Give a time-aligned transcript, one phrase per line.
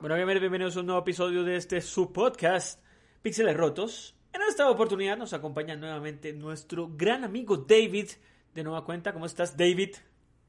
[0.00, 2.82] Bueno, bienvenidos a un nuevo episodio de este subpodcast
[3.20, 4.16] Píxeles Rotos.
[4.32, 8.08] En esta oportunidad nos acompaña nuevamente nuestro gran amigo David.
[8.54, 9.96] De nueva cuenta, ¿cómo estás, David?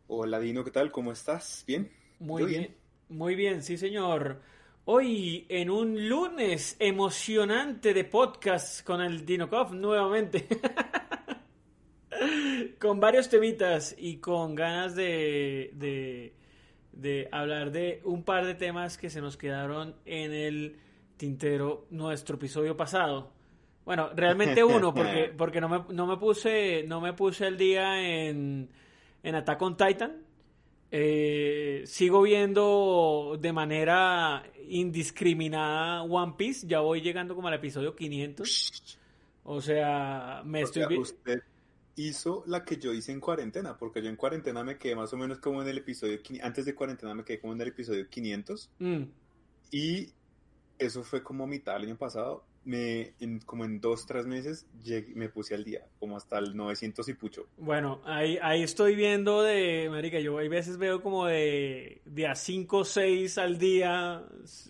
[0.08, 0.90] Hola, Dino, ¿qué tal?
[0.90, 1.66] ¿Cómo estás?
[1.68, 1.92] ¿Bien?
[2.20, 2.74] Muy bien.
[3.10, 4.40] Muy bien, sí, señor.
[4.86, 10.48] Hoy, en un lunes emocionante de podcast con el Dinokov nuevamente.
[12.80, 16.41] con varios temitas y con ganas de, de
[16.94, 20.78] de hablar de un par de temas que se nos quedaron en el
[21.18, 23.32] tintero nuestro episodio pasado.
[23.86, 28.02] Bueno, realmente uno, porque, porque no, me, no, me puse, no me puse el día
[28.02, 28.70] en,
[29.24, 30.24] en Attack on Titan.
[30.94, 36.68] Eh, sigo viendo de manera indiscriminada One Piece.
[36.68, 39.00] Ya voy llegando como al episodio 500.
[39.44, 41.10] O sea, me estoy viendo
[41.96, 45.18] hizo la que yo hice en cuarentena, porque yo en cuarentena me quedé más o
[45.18, 48.70] menos como en el episodio, antes de cuarentena me quedé como en el episodio 500.
[48.80, 49.04] Mm.
[49.72, 50.10] Y
[50.80, 52.44] eso fue como mitad del año pasado.
[52.64, 54.68] Me, en, como en dos, tres meses
[55.16, 57.48] me puse al día, como hasta el 900 y pucho.
[57.58, 62.36] Bueno, ahí, ahí estoy viendo de, marica, yo hay veces veo como de, de a
[62.36, 64.24] 5 o 6 al día,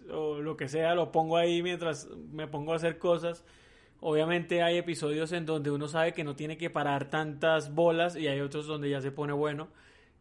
[0.09, 3.43] o lo que sea, lo pongo ahí mientras me pongo a hacer cosas
[4.01, 8.27] Obviamente hay episodios en donde uno sabe que no tiene que parar tantas bolas y
[8.27, 9.69] hay otros donde ya se pone bueno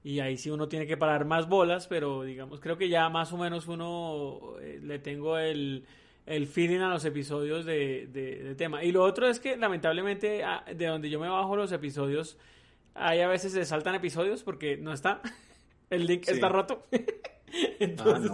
[0.02, 3.32] y ahí sí uno tiene que parar más bolas, pero digamos, creo que ya más
[3.32, 5.84] o menos uno eh, le tengo el,
[6.26, 8.82] el, feeling a los episodios de, de, tema.
[8.82, 12.38] Y lo otro es que lamentablemente ah, de donde yo me bajo los episodios,
[12.94, 15.20] hay a veces se saltan episodios porque no está,
[15.90, 16.86] el link está roto.
[17.80, 18.30] Entonces,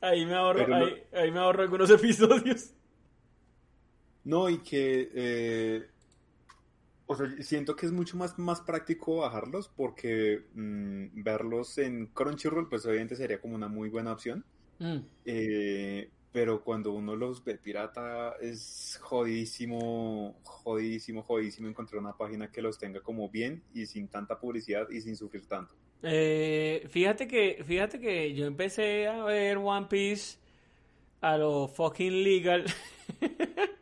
[0.00, 2.72] ah, ahí, me ahorro, ahí, ahí me ahorro algunos episodios.
[4.24, 5.86] No, y que, eh,
[7.06, 12.68] o sea, siento que es mucho más, más práctico bajarlos porque mm, verlos en Crunchyroll,
[12.68, 14.44] pues obviamente sería como una muy buena opción.
[14.78, 14.98] Mm.
[15.24, 22.62] Eh, pero cuando uno los ve pirata es jodidísimo, jodidísimo, jodidísimo encontrar una página que
[22.62, 25.74] los tenga como bien y sin tanta publicidad y sin sufrir tanto.
[26.02, 30.38] Eh, fíjate que, fíjate que yo empecé a ver One Piece
[31.20, 32.64] a lo fucking legal.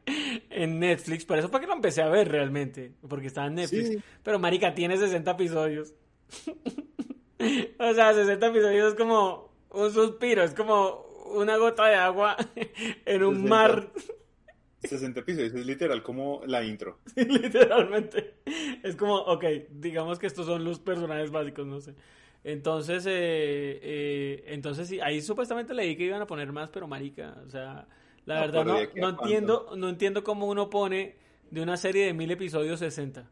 [0.50, 1.25] en Netflix.
[1.25, 2.93] Por eso fue que lo empecé a ver realmente.
[3.09, 4.03] Porque estaba en Netflix.
[4.22, 5.94] Pero marica, tiene 60 episodios.
[7.78, 10.43] o sea, 60 episodios es como un suspiro.
[10.43, 12.37] Es como una gota de agua
[13.06, 13.91] en un mar.
[14.83, 16.99] 60 episodios es literal como la intro.
[17.16, 18.34] literalmente.
[18.83, 21.94] Es como, ok, digamos que estos son los personajes básicos, no sé.
[22.43, 27.37] Entonces, eh, eh, entonces sí, ahí supuestamente leí que iban a poner más, pero marica,
[27.47, 27.87] o sea,
[28.30, 31.16] la verdad no, no entiendo, no entiendo cómo uno pone
[31.50, 33.28] de una serie de mil episodios 60.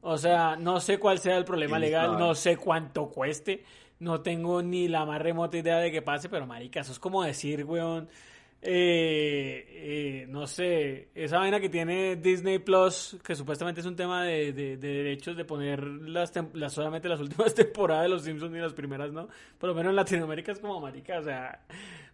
[0.00, 3.64] O sea, no sé cuál sea el problema legal, no sé cuánto cueste,
[4.00, 7.22] no tengo ni la más remota idea de qué pase, pero marica, eso es como
[7.22, 8.08] decir, weón,
[8.60, 14.24] eh, eh, no sé, esa vaina que tiene Disney Plus, que supuestamente es un tema
[14.24, 18.74] de, derechos de poner las, las, solamente las últimas temporadas de Los Simpsons y las
[18.74, 19.28] primeras, ¿no?
[19.58, 21.60] Por lo menos en Latinoamérica es como marica, o sea,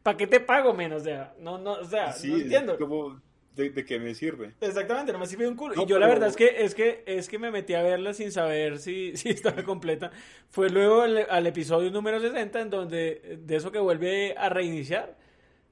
[0.05, 1.03] ¿para qué te pago menos?
[1.03, 2.79] O sea, no, no, o sea, no entiendo.
[2.79, 3.21] Como,
[3.57, 4.55] ¿de, qué me sirve?
[4.61, 5.83] Exactamente, no me sirve un culo.
[5.83, 8.31] y yo la verdad es que, es que es que me metí a verla sin
[8.31, 10.13] saber si, si estaba completa.
[10.51, 15.17] Fue luego al, episodio número 60 en donde de eso que vuelve a reiniciar.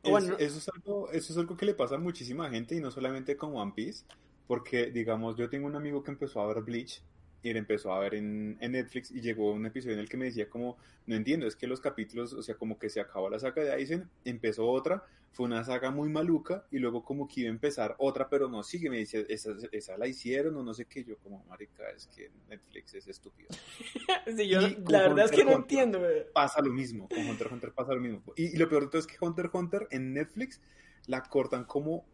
[0.03, 2.91] bueno, eso, es algo, eso es algo que le pasa a muchísima gente y no
[2.91, 4.07] solamente con One Piece,
[4.49, 7.03] porque digamos, yo tengo un amigo que empezó a ver Bleach
[7.43, 10.27] y él empezó a ver en, Netflix y llegó un episodio en el que me
[10.27, 10.77] decía como,
[11.07, 13.73] no entiendo, es que los capítulos, o sea, como que se acabó la saga de
[13.73, 17.97] Aizen, empezó otra, fue una saga muy maluca y luego como que iba a empezar
[17.99, 21.17] otra, pero no sigue, me dice, esa, esa la hicieron o no sé qué, yo
[21.19, 23.49] como, marica, es que Netflix es estúpido.
[24.47, 26.01] yo, la verdad es que no entiendo.
[26.33, 28.23] Pasa lo mismo, con Hunter x Hunter pasa lo mismo.
[28.37, 30.61] Y, lo peor de todo es que Hunter x Hunter en Netflix
[31.07, 32.05] la cortan como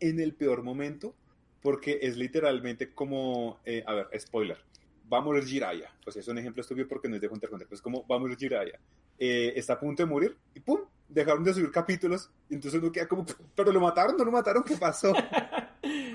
[0.00, 1.14] en el peor momento
[1.64, 4.58] porque es literalmente como, eh, a ver, spoiler,
[5.12, 5.90] va a morir Jiraya.
[6.02, 8.16] Pues es un ejemplo estúpido porque no es de Hunter x Hunter, pues como va
[8.16, 8.78] a morir Jiraya.
[9.18, 10.80] Eh, está a punto de morir y ¡pum!
[11.08, 12.30] Dejaron de subir capítulos.
[12.50, 13.24] Entonces uno queda como,
[13.54, 14.16] ¿pero lo mataron?
[14.16, 14.62] ¿No lo mataron?
[14.62, 15.12] ¿Qué pasó?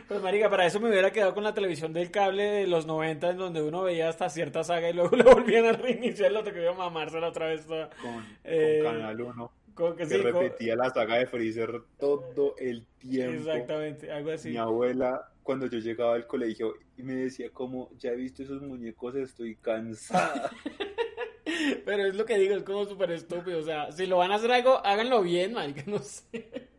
[0.07, 3.29] Pues marica, para eso me hubiera quedado con la televisión del cable de los 90
[3.29, 6.59] en donde uno veía hasta cierta saga y luego lo volvían a reiniciar, lo que
[6.59, 7.67] iba a mamársela otra vez.
[7.67, 9.51] Con, eh, Canal 1
[9.97, 13.49] que, repetía la saga de Freezer todo el tiempo.
[13.49, 14.49] Exactamente, algo así.
[14.49, 18.61] Mi abuela, cuando yo llegaba al colegio, y me decía como, ya he visto esos
[18.61, 20.51] muñecos, estoy cansada.
[21.85, 23.57] Pero es lo que digo, es como súper estúpido.
[23.57, 26.69] O sea, si lo van a hacer algo, háganlo bien, marica, no sé.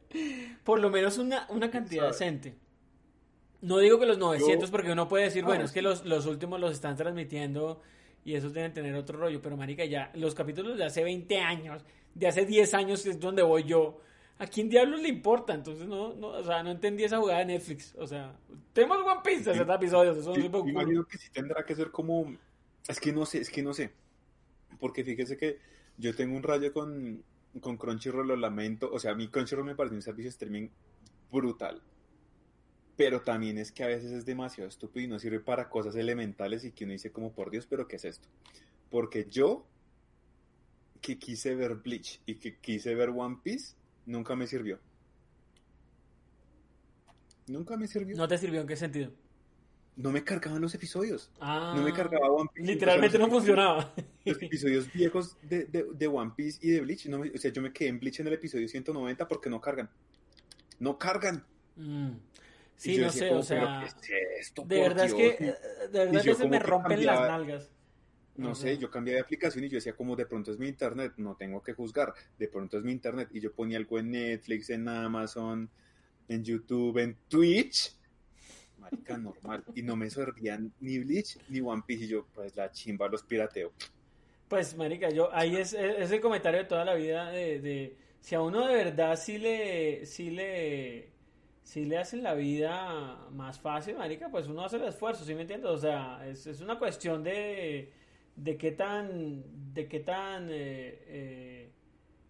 [0.63, 2.55] Por lo menos una, una cantidad decente.
[3.61, 6.27] No digo que los 900, porque uno puede decir, bueno, ah, es que los, los
[6.27, 7.83] últimos los están transmitiendo
[8.25, 9.43] y esos deben tener otro rollo.
[9.43, 11.85] Pero, marica, ya, los capítulos de hace 20 años
[12.15, 14.01] de hace 10 años es donde voy yo.
[14.41, 15.53] ¿A quién diablos le importa?
[15.53, 17.95] Entonces, no, no, o sea, no entendí esa jugada de Netflix.
[17.99, 18.35] O sea,
[18.73, 22.35] tenemos One Piece, 60 episodios, eso sí, no imagino que sí tendrá que ser como,
[22.89, 23.93] es que no sé, es que no sé,
[24.81, 25.59] porque fíjese que
[25.99, 27.23] yo tengo un rayo con,
[27.61, 30.69] con Crunchyroll, lo lamento, o sea, a mí Crunchyroll me parece un servicio de streaming
[31.31, 31.83] brutal,
[32.97, 36.65] pero también es que a veces es demasiado estúpido y no sirve para cosas elementales
[36.65, 38.29] y que uno dice como, por Dios, pero ¿qué es esto?
[38.89, 39.67] Porque yo,
[41.03, 43.75] que quise ver Bleach y que quise ver One Piece,
[44.11, 44.79] nunca me sirvió.
[47.47, 48.17] Nunca me sirvió.
[48.17, 49.11] ¿No te sirvió en qué sentido?
[49.97, 51.31] No me cargaban los episodios.
[51.41, 52.73] Ah, no me cargaba One Piece.
[52.73, 53.93] Literalmente no funcionaba.
[54.25, 57.51] Los episodios viejos de, de, de One Piece y de Bleach, no me- o sea,
[57.53, 59.91] yo me quedé en Bleach en el episodio 190 porque no cargan.
[60.79, 61.45] No cargan.
[61.77, 62.13] Mm.
[62.77, 65.35] Sí, no decía sé, o sea, "¿Pero qué es esto, de verdad es Dios?".
[65.37, 67.71] que, de verdad que se me rompen las nalgas.
[68.37, 71.13] No sé, yo cambié de aplicación y yo decía como de pronto es mi internet,
[71.19, 73.29] no tengo que juzgar, de pronto es mi internet.
[73.33, 75.69] Y yo ponía algo en Netflix, en Amazon,
[76.29, 77.95] en YouTube, en Twitch.
[78.79, 79.63] Marica, normal.
[79.75, 82.05] Y no me servían ni Bleach ni One Piece.
[82.05, 83.73] Y yo, pues la chimba los pirateo.
[84.49, 88.35] Pues, marica, yo, ahí es, es el comentario de toda la vida de, de si
[88.35, 91.11] a uno de verdad sí le, sí le,
[91.63, 95.43] sí le hacen la vida más fácil, marica, pues uno hace el esfuerzo, ¿sí me
[95.43, 95.71] entiendes?
[95.71, 97.93] O sea, es, es una cuestión de,
[98.43, 99.43] de qué tan,
[99.75, 101.71] de qué tan, eh, eh,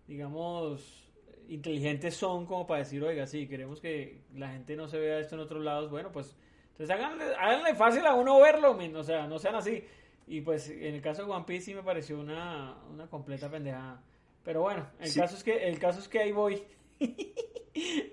[0.07, 1.13] digamos,
[1.49, 5.35] inteligentes son como para decir, oiga, sí, queremos que la gente no se vea esto
[5.37, 6.37] en otros lados, bueno, pues,
[6.73, 9.85] entonces háganle, háganle fácil a uno verlo, men, o sea, no sean así.
[10.27, 14.01] Y pues en el caso de One Piece sí me pareció una, una completa pendejada.
[14.45, 15.19] Pero bueno, el Sí.
[15.19, 16.63] caso es que el caso es que ahí voy.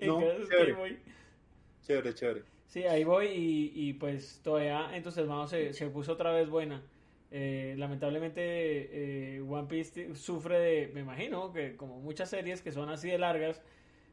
[0.00, 0.72] No, caso es que ahí chévere.
[0.72, 0.98] voy.
[1.82, 2.44] Chévere, chévere.
[2.66, 6.82] Sí, ahí voy y, y pues todavía entonces vamos se, se puso otra vez buena.
[7.30, 12.88] Eh, lamentablemente eh, One Piece sufre de, me imagino, que como muchas series que son
[12.88, 13.60] así de largas,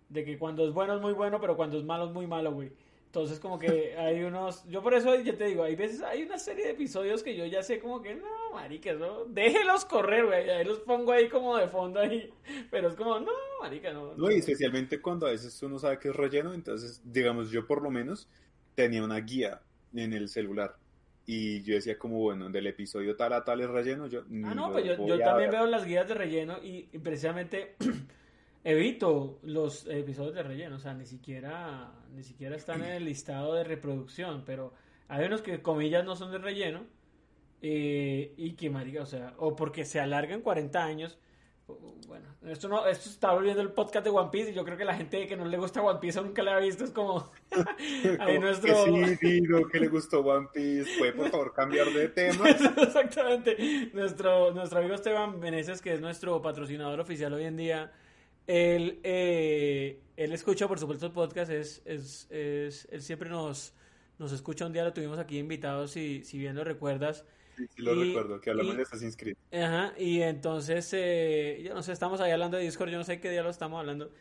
[0.09, 2.51] de que cuando es bueno es muy bueno, pero cuando es malo es muy malo,
[2.51, 2.71] güey.
[3.05, 6.37] Entonces como que hay unos, yo por eso ya te digo, hay veces, hay una
[6.37, 10.49] serie de episodios que yo ya sé como que, no, marica, no, déjelos correr, güey,
[10.49, 12.29] ahí los pongo ahí como de fondo ahí,
[12.69, 13.31] pero es como, no,
[13.61, 14.13] marica, no.
[14.15, 17.81] No, y especialmente cuando a veces uno sabe que es relleno, entonces, digamos, yo por
[17.81, 18.27] lo menos
[18.75, 19.61] tenía una guía
[19.93, 20.75] en el celular.
[21.27, 24.71] Y yo decía como, bueno, del episodio tal a tal es relleno, yo Ah, no,
[24.71, 25.59] pues yo, yo también ver.
[25.59, 27.75] veo las guías de relleno y, y precisamente
[28.63, 33.53] evito los episodios de relleno, o sea, ni siquiera, ni siquiera están en el listado
[33.55, 34.73] de reproducción, pero
[35.07, 36.83] hay unos que comillas no son de relleno
[37.61, 41.17] eh, y que marica, o sea, o porque se alargan 40 años.
[41.67, 44.85] Bueno, esto no, esto está volviendo el podcast de One Piece y yo creo que
[44.85, 47.31] la gente que no le gusta One Piece o nunca la ha visto es como
[48.19, 50.91] ahí nuestro Que sí, digo que le gustó One Piece.
[50.99, 52.47] ¿Puede por favor cambiar de tema?
[52.49, 53.89] Exactamente.
[53.93, 57.91] Nuestro, nuestro amigo Esteban Meneses, que es nuestro patrocinador oficial hoy en día,
[58.45, 61.49] él, eh, él escucha, por supuesto, el podcast.
[61.51, 63.73] Es, es, es- él siempre nos,
[64.19, 64.67] nos escucha.
[64.67, 67.25] Un día lo tuvimos aquí invitados, si, si bien lo recuerdas.
[67.55, 69.35] Sí, sí lo Y- recuerdo, que hablamos y- de Assassin's Creed.
[69.53, 73.19] Ajá, y entonces, eh, yo no sé, estamos ahí hablando de Discord, yo no sé
[73.19, 74.11] qué día lo estamos hablando.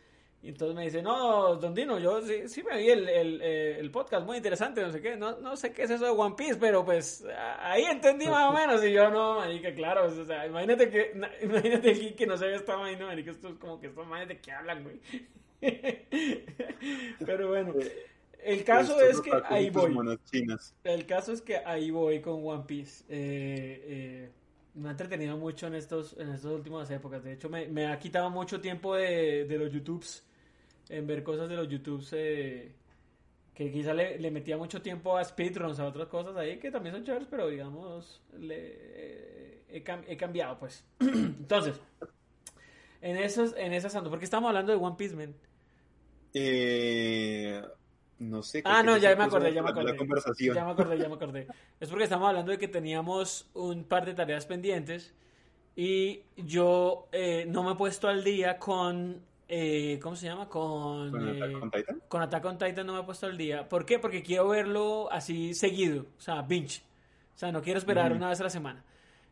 [0.43, 3.79] Y entonces me dice, no, Don Dino, yo sí, sí me vi el, el, eh,
[3.79, 6.35] el podcast, muy interesante, no sé qué, no, no sé qué es eso de One
[6.37, 7.25] Piece, pero pues
[7.59, 8.83] ahí entendí más o menos.
[8.85, 12.45] Y yo, no, marica, claro, o sea, imagínate que, na- imagínate aquí que no se
[12.45, 14.99] ve esta vaina, marica, esto es como que estos manes de qué hablan, güey.
[17.25, 17.73] Pero bueno,
[18.45, 20.19] el caso es que ahí voy.
[20.83, 23.03] El caso es que ahí voy con One Piece.
[23.09, 24.31] Eh, eh,
[24.75, 27.23] me ha entretenido mucho en estos en estas últimas épocas.
[27.23, 30.23] De hecho, me, me ha quitado mucho tiempo de, de los YouTubes,
[30.89, 32.71] en ver cosas de los YouTubes, eh,
[33.53, 36.93] que quizá le, le metía mucho tiempo a speedruns, a otras cosas ahí que también
[36.93, 40.85] son chéveres, pero digamos, le, he cambiado, pues.
[40.99, 41.79] Entonces,
[43.01, 45.33] en esos, en esas ando, porque estamos hablando de One Piece, man.
[46.33, 47.63] Eh,
[48.29, 48.61] no sé.
[48.65, 49.91] Ah, no, ya me acordé, ya me acordé.
[49.91, 50.55] La conversación.
[50.55, 51.47] Ya me acordé, ya me acordé.
[51.79, 55.13] Es porque estamos hablando de que teníamos un par de tareas pendientes
[55.75, 60.47] y yo eh, no me he puesto al día con, eh, ¿cómo se llama?
[60.47, 62.01] Con, ¿Con eh, Attack on Titan?
[62.07, 63.67] con Attack on Titan no me he puesto al día.
[63.67, 63.99] ¿Por qué?
[63.99, 66.81] Porque quiero verlo así seguido, o sea, binge.
[67.35, 68.83] O sea, no quiero esperar una vez a la semana.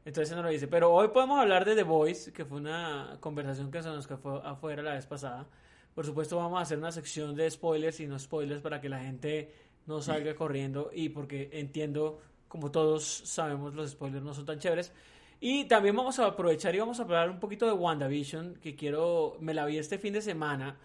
[0.06, 0.68] Entonces no lo hice.
[0.68, 4.46] Pero hoy podemos hablar de The Voice, que fue una conversación que se nos quedó
[4.46, 5.48] afuera la vez pasada.
[5.96, 9.00] Por supuesto vamos a hacer una sección de spoilers y no spoilers para que la
[9.00, 9.52] gente
[9.86, 14.92] no salga corriendo y porque entiendo, como todos sabemos, los spoilers no son tan chéveres.
[15.40, 19.36] Y también vamos a aprovechar y vamos a hablar un poquito de WandaVision, que quiero,
[19.42, 20.78] me la vi este fin de semana.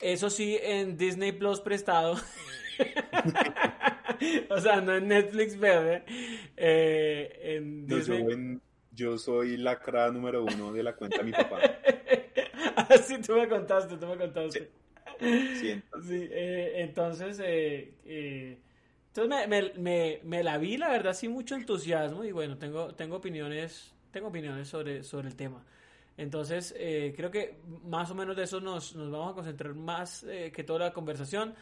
[0.00, 2.16] Eso sí, en Disney Plus prestado.
[4.50, 6.04] o sea, no en Netflix verde.
[6.56, 8.60] Eh, en No, yo, en-
[8.92, 11.58] yo soy la cra número uno de la cuenta de mi papá.
[13.04, 14.70] sí, tú me contaste, tú me contaste.
[15.18, 18.58] Sí, entonces, eh, entonces, eh, eh,
[19.08, 23.16] entonces me, me, me, la vi, la verdad, sin mucho entusiasmo y bueno, tengo, tengo
[23.16, 25.64] opiniones, tengo opiniones sobre, sobre el tema.
[26.16, 30.64] Entonces, creo que más o menos de eso nos, nos vamos a concentrar más que
[30.64, 31.54] toda la conversación.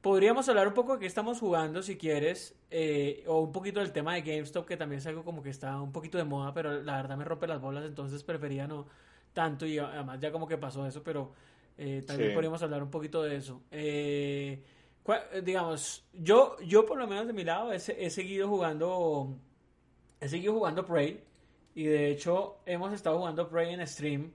[0.00, 3.92] Podríamos hablar un poco de qué estamos jugando, si quieres, eh, o un poquito del
[3.92, 6.80] tema de GameStop, que también es algo como que está un poquito de moda, pero
[6.82, 8.86] la verdad me rompe las bolas, entonces prefería no
[9.32, 11.32] tanto, y además ya como que pasó eso, pero
[11.78, 13.62] eh, también podríamos hablar un poquito de eso.
[13.70, 14.62] Eh,
[15.42, 19.36] digamos, yo, yo por lo menos de mi lado he, he seguido jugando,
[20.20, 21.22] he seguido jugando Prey,
[21.74, 24.32] y de hecho hemos estado jugando Prey en stream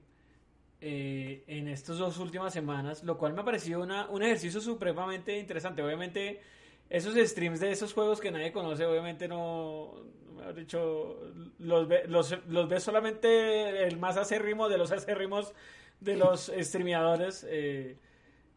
[0.81, 5.37] eh, en estas dos últimas semanas, lo cual me ha parecido una, un ejercicio supremamente
[5.37, 5.81] interesante.
[5.81, 6.41] Obviamente,
[6.89, 9.93] esos streams de esos juegos que nadie conoce, obviamente no,
[10.35, 11.19] me dicho,
[11.59, 15.53] los ve, los, los ve solamente el más acérrimo de los acérrimos
[15.99, 17.97] de los streameadores, eh,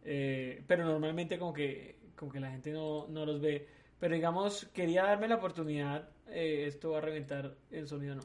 [0.05, 3.67] eh, pero normalmente como que, como que la gente no, no los ve.
[3.99, 8.23] Pero digamos, quería darme la oportunidad, esto va a reventar el sonido, no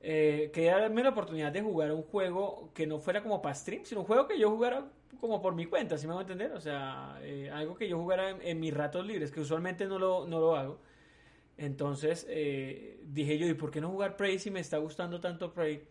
[0.00, 3.84] eh, quería darme la oportunidad de jugar un juego que no fuera como para stream,
[3.84, 4.90] sino un juego que yo jugara
[5.20, 6.52] como por mi cuenta, si me va a entender?
[6.52, 10.26] O sea, eh, algo que yo jugara en, mis ratos libres, que usualmente no lo,
[10.26, 10.80] no lo hago.
[11.56, 15.52] Entonces eh, dije yo, ¿y por qué no jugar Prey si me está gustando tanto
[15.52, 15.82] Prey?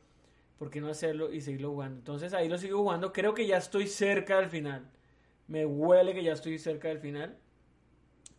[0.58, 1.98] ¿Por qué no hacerlo y seguirlo jugando?
[1.98, 4.90] Entonces ahí lo sigo jugando, creo que ya estoy cerca del final.
[5.48, 7.38] Me huele que ya estoy cerca del final.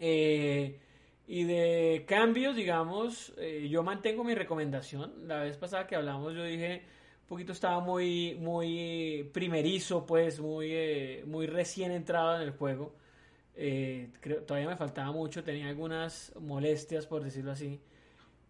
[0.00, 0.80] Eh,
[1.26, 5.28] y de cambios, digamos, eh, yo mantengo mi recomendación.
[5.28, 6.82] La vez pasada que hablamos, yo dije,
[7.28, 12.94] poquito estaba muy, muy primerizo, pues, muy, eh, muy recién entrado en el juego.
[13.54, 17.80] Eh, creo, todavía me faltaba mucho, tenía algunas molestias, por decirlo así.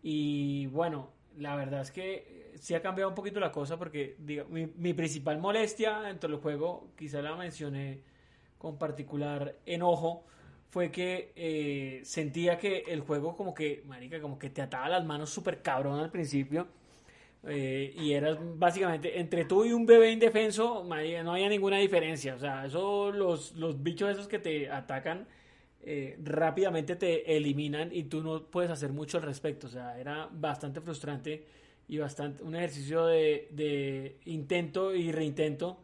[0.02, 4.46] Y bueno, la verdad es que sí ha cambiado un poquito la cosa porque digo,
[4.48, 8.02] mi, principal molestia dentro del juego, quizá la mencioné
[8.58, 10.24] con particular enojo,
[10.70, 15.04] fue que eh, sentía que el juego como que, marica, como que te ataba las
[15.04, 16.68] manos súper cabrón al principio.
[17.46, 22.34] Eh, y eras básicamente entre tú y un bebé indefenso, no había ninguna diferencia.
[22.34, 25.26] O sea, eso, los, los bichos esos que te atacan
[25.80, 29.68] eh, rápidamente te eliminan y tú no puedes hacer mucho al respecto.
[29.68, 31.46] O sea, era bastante frustrante
[31.88, 35.80] y bastante un ejercicio de, de intento y reintento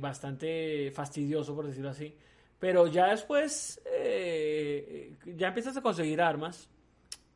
[0.00, 2.12] bastante fastidioso, por decirlo así.
[2.58, 6.68] Pero ya después, eh, ya empiezas a conseguir armas.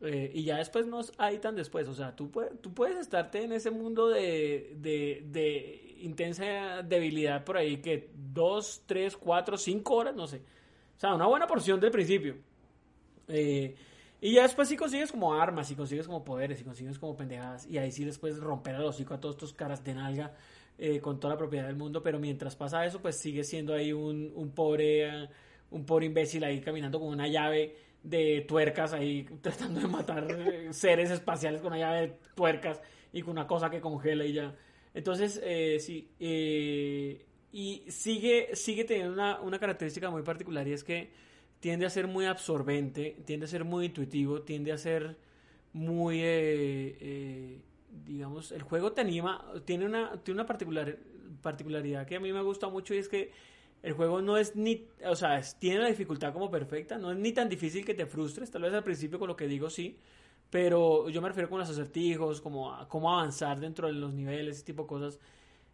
[0.04, 1.88] Eh, y ya después no hay tan después.
[1.88, 7.56] O sea, tú, puedes, tú puedes estarte en ese mundo de, de, intensa debilidad por
[7.56, 10.38] ahí que dos, tres, cuatro, cinco horas, no sé.
[10.96, 12.36] O sea, una buena porción del principio.
[13.28, 13.76] Eh,
[14.20, 17.66] y ya después sí consigues como armas, y consigues como poderes, y consigues como pendejadas.
[17.66, 20.34] Y ahí sí después romper el hocico a todos estos caras de nalga
[20.78, 23.92] eh, con toda la propiedad del mundo, pero mientras pasa eso, pues sigue siendo ahí
[23.92, 25.28] un, un pobre,
[25.70, 30.72] un pobre imbécil ahí caminando con una llave de tuercas ahí tratando de matar eh,
[30.72, 32.80] seres espaciales con una llave de tuercas
[33.12, 34.54] y con una cosa que congela y ya.
[34.94, 36.10] Entonces, eh, sí,
[37.52, 41.10] y sigue, sigue teniendo una, una, característica muy particular y es que
[41.60, 45.16] tiende a ser muy absorbente, tiende a ser muy intuitivo, tiende a ser
[45.72, 46.20] muy
[48.04, 50.98] digamos, el juego te anima, tiene una, tiene una particular,
[51.40, 53.32] particularidad que a mí me gusta mucho y es que
[53.82, 57.32] el juego no es ni, o sea, tiene la dificultad como perfecta, no es ni
[57.32, 59.98] tan difícil que te frustres, tal vez al principio con lo que digo sí,
[60.50, 64.56] pero yo me refiero con los acertijos, como a, cómo avanzar dentro de los niveles,
[64.56, 65.20] ese tipo de cosas.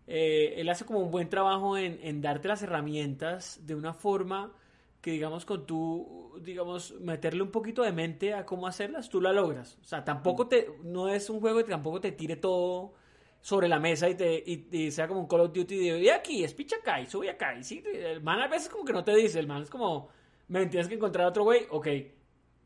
[0.06, 4.52] Eh, él hace como un buen trabajo en, en darte las herramientas de una forma
[5.00, 9.32] que digamos con tú, digamos, meterle un poquito de mente a cómo hacerlas, tú la
[9.32, 9.78] logras.
[9.82, 12.94] O sea, tampoco te, no es un juego que tampoco te tire todo
[13.40, 16.44] sobre la mesa y, te, y, sea como un Call of Duty de, y aquí,
[16.44, 17.56] es picha acá y sube acá.
[17.56, 20.08] Y sí, el man a veces como que no te dice, el man es como,
[20.48, 21.88] me tienes que encontrar otro güey, ok.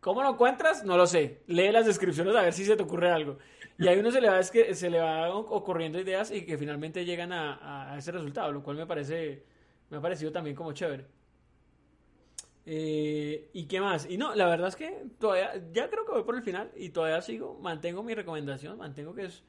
[0.01, 0.85] ¿Cómo lo encuentras?
[0.85, 1.43] No lo sé.
[1.47, 3.39] Lee las descripciones a ver si se te ocurre algo.
[3.79, 6.59] Y ahí uno se le va, es que se le va ocurriendo ideas y que
[6.59, 9.45] finalmente llegan a, a ese resultado, lo cual me parece,
[9.91, 11.07] me ha parecido también como chévere.
[12.65, 14.09] Eh, ¿Y qué más?
[14.09, 16.91] Y no, la verdad es que todavía, ya creo que voy por el final y
[16.91, 19.43] todavía sigo, mantengo mi recomendación, mantengo que es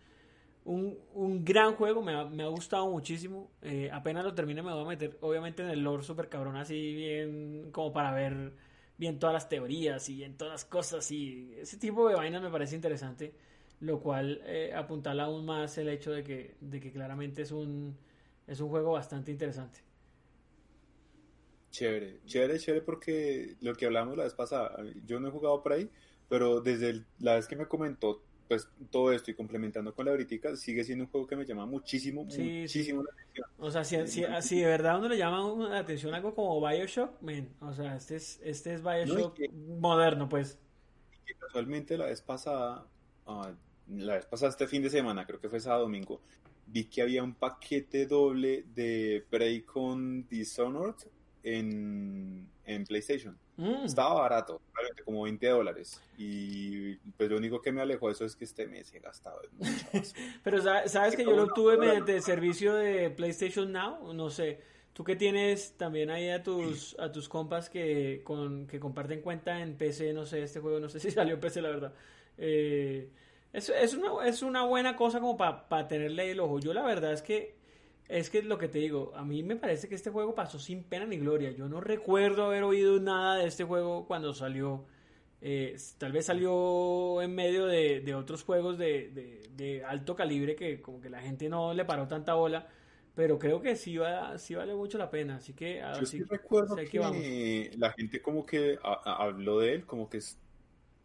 [0.65, 3.51] un, un gran juego, me ha, me ha gustado muchísimo.
[3.61, 6.93] Eh, apenas lo termine me voy a meter, obviamente, en el lore super cabrón, así
[6.95, 8.53] bien, como para ver
[8.97, 12.49] bien todas las teorías y en todas las cosas y ese tipo de vainas me
[12.49, 13.33] parece interesante,
[13.79, 17.97] lo cual eh, apuntala aún más el hecho de que, de que claramente es un,
[18.47, 19.81] es un juego bastante interesante.
[21.71, 25.73] Chévere, chévere, chévere porque lo que hablamos la vez pasada, yo no he jugado por
[25.73, 25.89] ahí,
[26.29, 28.21] pero desde la vez que me comentó
[28.53, 31.65] pues todo esto y complementando con la britica, sigue siendo un juego que me llama
[31.65, 33.47] muchísimo, muchísimo la atención.
[33.57, 37.15] O sea, si, si, de verdad uno le llama la atención algo como Bioshock,
[37.61, 39.39] o sea, este es, este es Bioshock
[39.79, 40.59] moderno, pues.
[41.27, 42.85] Y casualmente la vez pasada,
[43.25, 43.51] ah,
[43.87, 46.21] la vez pasada este fin de semana, creo que fue sábado domingo,
[46.67, 51.07] vi que había un paquete doble de Prey con Dishonored
[51.41, 53.35] en, en PlayStation.
[53.55, 53.85] Mm.
[53.85, 54.61] Estaba barato,
[55.05, 56.01] como 20 dólares.
[56.17, 59.41] Y pues lo único que me alejó de eso es que este mes he gastado
[60.43, 64.59] Pero sabes que yo lo tuve mediante el servicio de PlayStation Now, no sé.
[64.93, 69.59] Tú que tienes también ahí a tus a tus compas que con que comparten cuenta
[69.59, 71.93] en PC, no sé, este juego no sé si salió en PC la verdad.
[72.37, 73.09] Eh,
[73.51, 76.59] es, es, una, es una buena cosa como para tenerle el ojo.
[76.59, 77.55] Yo la verdad es que
[78.09, 80.83] es que lo que te digo, a mí me parece que este juego pasó sin
[80.83, 81.51] pena ni gloria.
[81.51, 84.85] Yo no recuerdo haber oído nada de este juego cuando salió.
[85.41, 91.09] Eh, tal vez salió en medio de, otros juegos de, alto calibre que como que
[91.09, 92.67] la gente no le paró tanta bola.
[93.15, 95.35] Pero creo que sí, va, sí vale mucho la pena.
[95.35, 95.81] Así que.
[95.99, 100.19] Yo sí, recuerdo que, la gente como que habló de él, como que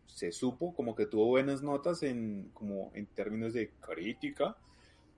[0.06, 4.56] se supo, como que tuvo buenas notas en, como en términos de crítica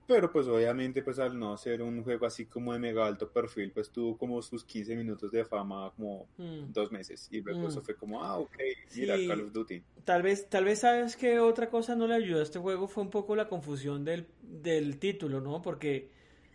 [0.07, 3.71] pero pues obviamente pues al no ser un juego así como de mega alto perfil,
[3.71, 6.71] pues tuvo como sus 15 minutos de fama como mm.
[6.71, 7.27] dos meses.
[7.31, 7.83] Y luego eso mm.
[7.83, 8.57] fue como, ah, ok,
[8.95, 9.83] mira Call of Duty.
[10.03, 13.03] Tal vez, tal vez sabes que otra cosa no le ayudó a este juego fue
[13.03, 15.61] un poco la confusión del, del título, ¿no?
[15.61, 16.09] Porque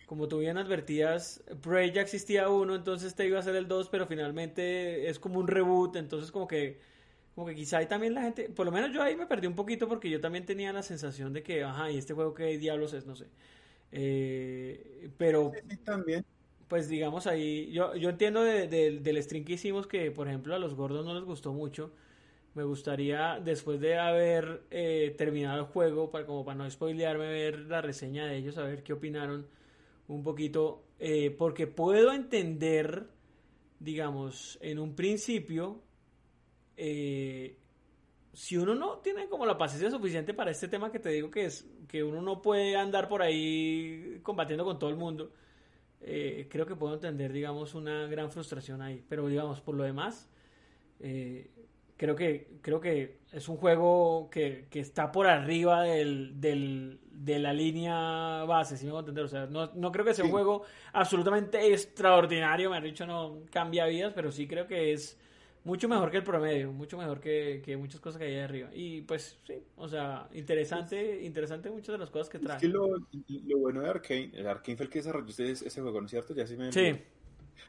[0.06, 3.88] como tú bien advertías, Prey ya existía uno, entonces te iba a ser el 2,
[3.88, 6.78] pero finalmente es como un reboot, entonces como que
[7.36, 9.54] como que quizá ahí también la gente, por lo menos yo ahí me perdí un
[9.54, 12.94] poquito porque yo también tenía la sensación de que, ajá, y este juego qué diablos
[12.94, 13.26] es, no sé.
[13.92, 15.52] Eh, pero...
[15.84, 16.24] también.
[16.68, 20.74] Pues digamos ahí, yo, yo entiendo del stream que hicimos que, por ejemplo, a los
[20.74, 21.92] gordos no les gustó mucho.
[22.54, 27.60] Me gustaría, después de haber eh, terminado el juego, para, como para no spoilearme, ver
[27.60, 29.46] la reseña de ellos, a ver qué opinaron
[30.08, 33.08] un poquito, eh, porque puedo entender,
[33.80, 35.82] digamos, en un principio,
[36.76, 37.56] eh,
[38.32, 41.46] si uno no tiene como la paciencia suficiente para este tema que te digo que
[41.46, 45.32] es que uno no puede andar por ahí combatiendo con todo el mundo,
[46.02, 49.02] eh, creo que puedo entender, digamos, una gran frustración ahí.
[49.08, 50.28] Pero, digamos, por lo demás,
[51.00, 51.50] eh,
[51.96, 58.44] creo que creo que es un juego que, está por arriba del, de la línea
[58.44, 59.24] base, si me voy a entender.
[59.24, 60.62] O sea, no, no creo que sea un juego
[60.92, 65.18] absolutamente extraordinario, me han dicho, no cambia vidas, pero sí creo que es
[65.66, 68.70] mucho mejor que el promedio, mucho mejor que, que muchas cosas que hay ahí arriba.
[68.72, 72.56] Y pues sí, o sea, interesante, interesante muchas de las cosas que trae.
[72.56, 75.80] Es que lo, lo, bueno de Arkane, el Arkane fue el que desarrolló ustedes ese
[75.82, 76.34] juego, ¿no es cierto?
[76.34, 76.72] Ya sí me...
[76.72, 76.82] Sí.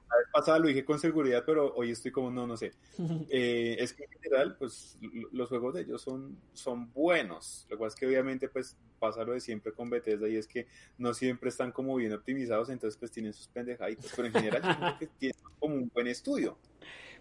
[0.10, 2.74] La vez pasada lo dije con seguridad, pero hoy estoy como, no, no sé.
[3.30, 5.00] Eh, es que en general, pues
[5.32, 7.66] los juegos de ellos son, son buenos.
[7.68, 10.68] Lo cual es que obviamente, pues pasa lo de siempre con Bethesda y es que
[11.00, 14.78] no siempre están como bien optimizados, entonces pues tienen sus pendejaditos, pero en general yo
[14.78, 16.58] creo que tienen como un buen estudio.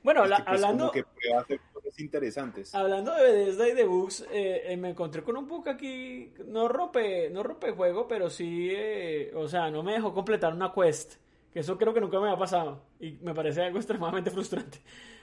[0.06, 0.92] Bueno, pues, hablando.
[0.92, 1.04] Que
[1.36, 2.72] hacer cosas interesantes.
[2.76, 6.32] Hablando de Bethesda y de bugs, eh, eh, me encontré con un bug aquí.
[6.46, 8.68] No rompe, no rompe juego, pero sí.
[8.70, 11.14] Eh, o sea, no me dejó completar una quest.
[11.52, 12.84] Que eso creo que nunca me ha pasado.
[13.00, 14.78] Y me parece algo extremadamente frustrante.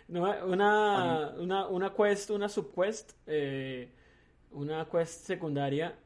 [0.09, 0.43] una,
[1.37, 3.13] una, una quest, una subquest.
[4.51, 5.97] una quest secundaria.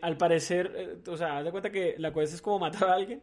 [0.00, 3.20] al parecer, o sea, haz de cuenta que la quest es como matar a alguien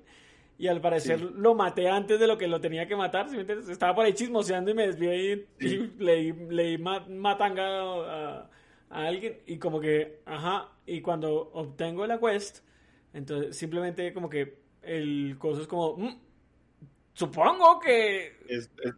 [0.62, 3.26] y al parecer lo maté antes de lo que lo tenía que matar.
[3.67, 8.50] Estaba por ahí chismoseando y me desvié y, leí, leí matanga a,
[8.91, 12.60] alguien y como que, ajá, y cuando obtengo la quest,
[13.12, 16.19] entonces simplemente como que el coso es como, mm,
[17.13, 18.38] supongo que...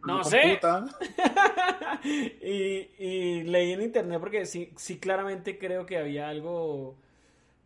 [0.06, 0.60] no sé.
[2.42, 6.98] y, y leí en internet porque sí, sí claramente creo que había algo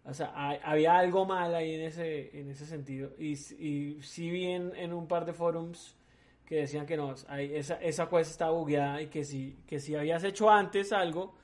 [0.08, 0.32] o sea,
[0.64, 3.10] había algo mal ahí en ese, en ese sentido.
[3.18, 5.96] Y, y sí vi en, un par de forums
[6.46, 10.24] que decían que no, esa, esa quest está bugueada y que si, que si habías
[10.24, 11.34] hecho antes algo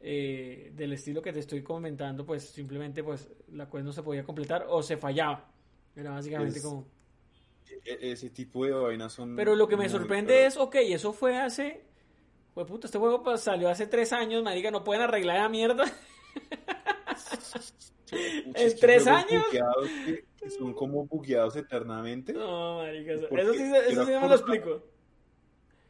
[0.00, 4.24] eh, del estilo que te estoy comentando, pues simplemente pues la quest no se podía
[4.24, 5.48] completar o se fallaba.
[5.94, 6.84] Era básicamente como...
[7.84, 9.36] E, e, ese tipo de vainas son...
[9.36, 11.84] Pero lo que me sorprende es, ok, eso fue hace...
[12.52, 15.84] Pues puta, este juego pues, salió hace tres años, marica, no pueden arreglar la mierda.
[18.12, 19.44] ¿En tres años?
[19.50, 22.32] Que, son como bugueados eternamente.
[22.32, 24.82] No, marica, eso sí, eso sí me lo explico.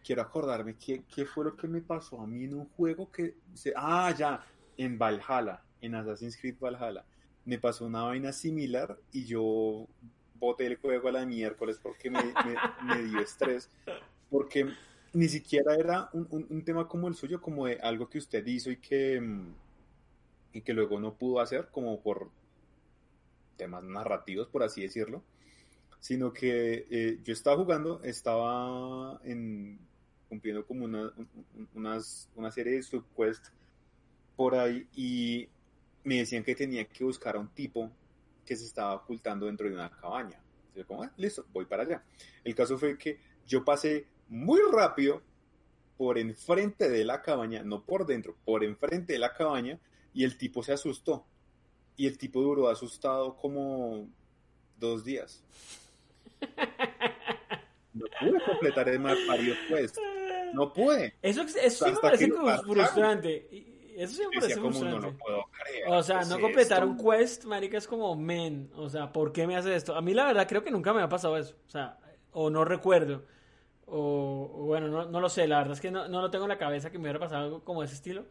[0.04, 3.36] Quiero acordarme qué, qué fue lo que me pasó a mí en un juego que...
[3.54, 4.44] Se, ah, ya,
[4.76, 7.04] en Valhalla, en Assassin's Creed Valhalla.
[7.44, 9.86] Me pasó una vaina similar y yo
[10.34, 12.22] boté el juego a la miércoles porque me,
[12.84, 13.70] me, dio estrés.
[14.28, 14.66] Porque
[15.12, 18.44] ni siquiera era un, un, un, tema como el suyo, como de algo que usted
[18.46, 19.54] hizo y que, mm,
[20.52, 22.30] y que luego no pudo hacer como por
[23.56, 25.22] temas narrativos, por así decirlo,
[26.00, 29.78] sino que eh, yo estaba jugando, estaba en,
[30.28, 31.12] cumpliendo como una,
[31.74, 33.52] una serie de subquests
[34.36, 35.48] por ahí y
[36.04, 37.90] me decían que tenía que buscar a un tipo
[38.44, 40.40] que se estaba ocultando dentro de una cabaña.
[40.74, 42.02] Yo como, ah, listo, voy para allá.
[42.44, 45.22] El caso fue que yo pasé muy rápido
[45.96, 49.78] por enfrente de la cabaña, no por dentro, por enfrente de la cabaña,
[50.12, 51.26] y el tipo se asustó.
[51.96, 54.08] Y el tipo duró asustado como
[54.78, 55.42] dos días.
[57.94, 59.98] No pude completar el Mario Quest.
[60.54, 61.14] No pude.
[61.22, 62.32] Eso, eso sí me parece
[62.64, 63.48] frustrante.
[63.96, 65.16] Eso sí me parece frustrante.
[65.88, 69.56] o sea, no completar un quest, marica, es como, men, o sea, ¿por qué me
[69.56, 69.94] hace esto?
[69.94, 71.54] A mí la verdad creo que nunca me ha pasado eso.
[71.66, 71.98] O sea,
[72.32, 73.24] o no recuerdo.
[73.86, 76.50] O, bueno, no, no, lo sé, la verdad es que no, no, lo tengo en
[76.50, 78.24] la cabeza que me hubiera pasado algo como ese estilo.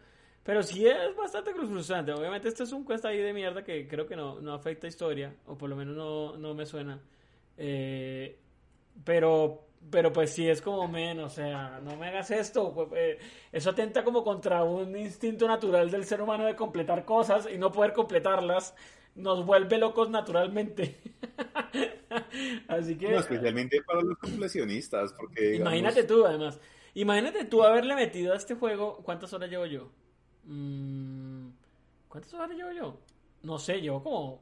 [0.43, 2.11] Pero sí es bastante frustrante.
[2.13, 5.35] Obviamente este es un quest ahí de mierda que creo que no, no afecta historia,
[5.45, 6.99] o por lo menos no, no me suena.
[7.57, 8.39] Eh,
[9.03, 12.73] pero, pero pues sí es como men, o sea, no me hagas esto.
[12.73, 13.19] Pues, eh,
[13.51, 17.71] eso atenta como contra un instinto natural del ser humano de completar cosas y no
[17.71, 18.73] poder completarlas.
[19.13, 20.97] Nos vuelve locos naturalmente.
[22.67, 23.13] Así que.
[23.13, 25.57] especialmente para los completionistas, porque.
[25.57, 26.59] Imagínate tú, además.
[26.93, 29.01] Imagínate tú haberle metido a este juego.
[29.03, 29.89] ¿Cuántas horas llevo yo?
[30.51, 31.49] Mm,
[32.09, 32.99] ¿Cuántas horas llevo yo?
[33.43, 34.41] No sé, llevo como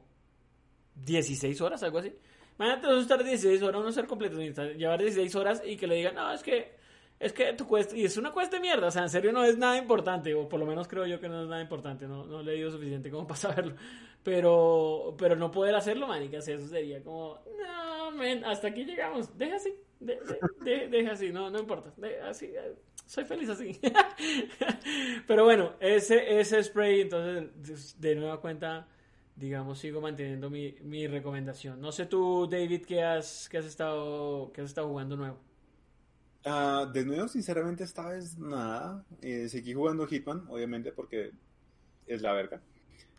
[0.96, 2.12] 16 horas, algo así.
[2.58, 6.16] Imagínate tú estar 16 horas, no ser completionista, llevar 16 horas y que le digan,
[6.16, 6.78] no, es que
[7.20, 9.44] es que tu cuesta, y es una cuesta de mierda, o sea, en serio no
[9.44, 12.24] es nada importante, o por lo menos creo yo que no es nada importante, no,
[12.24, 13.74] no he leído suficiente como para saberlo,
[14.22, 19.56] pero, pero no poder hacerlo, manica, eso sería como, no, men, hasta aquí llegamos, deja
[19.56, 21.92] así, deja así, no, no importa,
[22.26, 22.52] así,
[23.10, 23.80] soy feliz así.
[25.26, 28.86] pero bueno, ese, ese spray, entonces, de nueva cuenta,
[29.34, 31.80] digamos, sigo manteniendo mi, mi recomendación.
[31.80, 35.40] No sé tú, David, qué has, qué has, estado, qué has estado jugando nuevo.
[36.46, 39.04] Uh, de nuevo, sinceramente, esta vez nada.
[39.22, 41.32] Eh, seguí jugando Hitman, obviamente, porque
[42.06, 42.60] es la verga.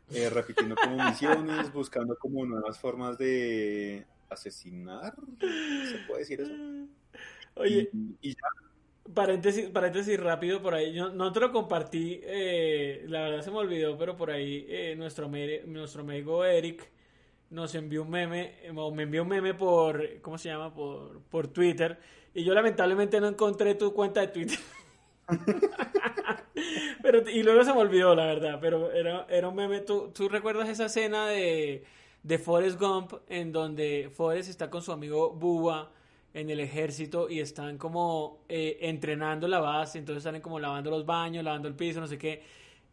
[0.10, 5.16] Eh, repitiendo como misiones, buscando como nuevas formas de asesinar.
[5.42, 6.54] ¿Se puede decir eso?
[7.56, 7.90] Oye,
[8.22, 8.71] y, ya.
[9.14, 10.94] Paréntesis, paréntesis rápido por ahí.
[10.94, 14.96] Yo no te lo compartí, eh, la verdad se me olvidó, pero por ahí eh,
[14.98, 15.30] nuestro,
[15.66, 16.90] nuestro amigo Eric
[17.50, 20.74] nos envió un meme, o me envió un meme por, ¿cómo se llama?
[20.74, 21.98] Por, por Twitter
[22.34, 24.60] y yo lamentablemente no encontré tu cuenta de Twitter.
[27.02, 28.60] pero, y luego se me olvidó, la verdad.
[28.62, 29.82] Pero era, era un meme.
[29.82, 31.84] ¿Tú, ¿Tú, recuerdas esa escena de,
[32.24, 35.92] de Forrest Gump en donde Forrest está con su amigo Bubba
[36.34, 40.00] en el ejército y están como eh, entrenando la base?
[40.00, 42.44] Entonces están como lavando los baños, lavando el piso, no sé qué.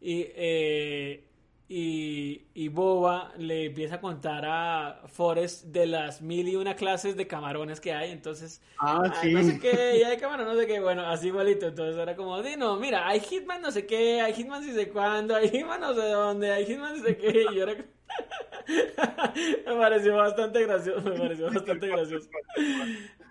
[0.01, 1.29] Y eh,
[1.71, 7.15] y, y, Boba le empieza a contar a Forrest de las mil y una clases
[7.15, 8.09] de camarones que hay.
[8.09, 9.31] Entonces, ah, sí.
[9.31, 10.79] no sé qué, y hay camarones, no sé qué.
[10.79, 11.67] Bueno, así igualito.
[11.67, 14.89] Entonces era como, di, no, mira, hay Hitman no sé qué, hay Hitman si sé
[14.89, 17.45] cuándo, hay Hitman no sé dónde, hay Hitman no sé qué.
[17.51, 17.85] Y yo era
[19.65, 22.29] me pareció bastante gracioso, me pareció bastante gracioso.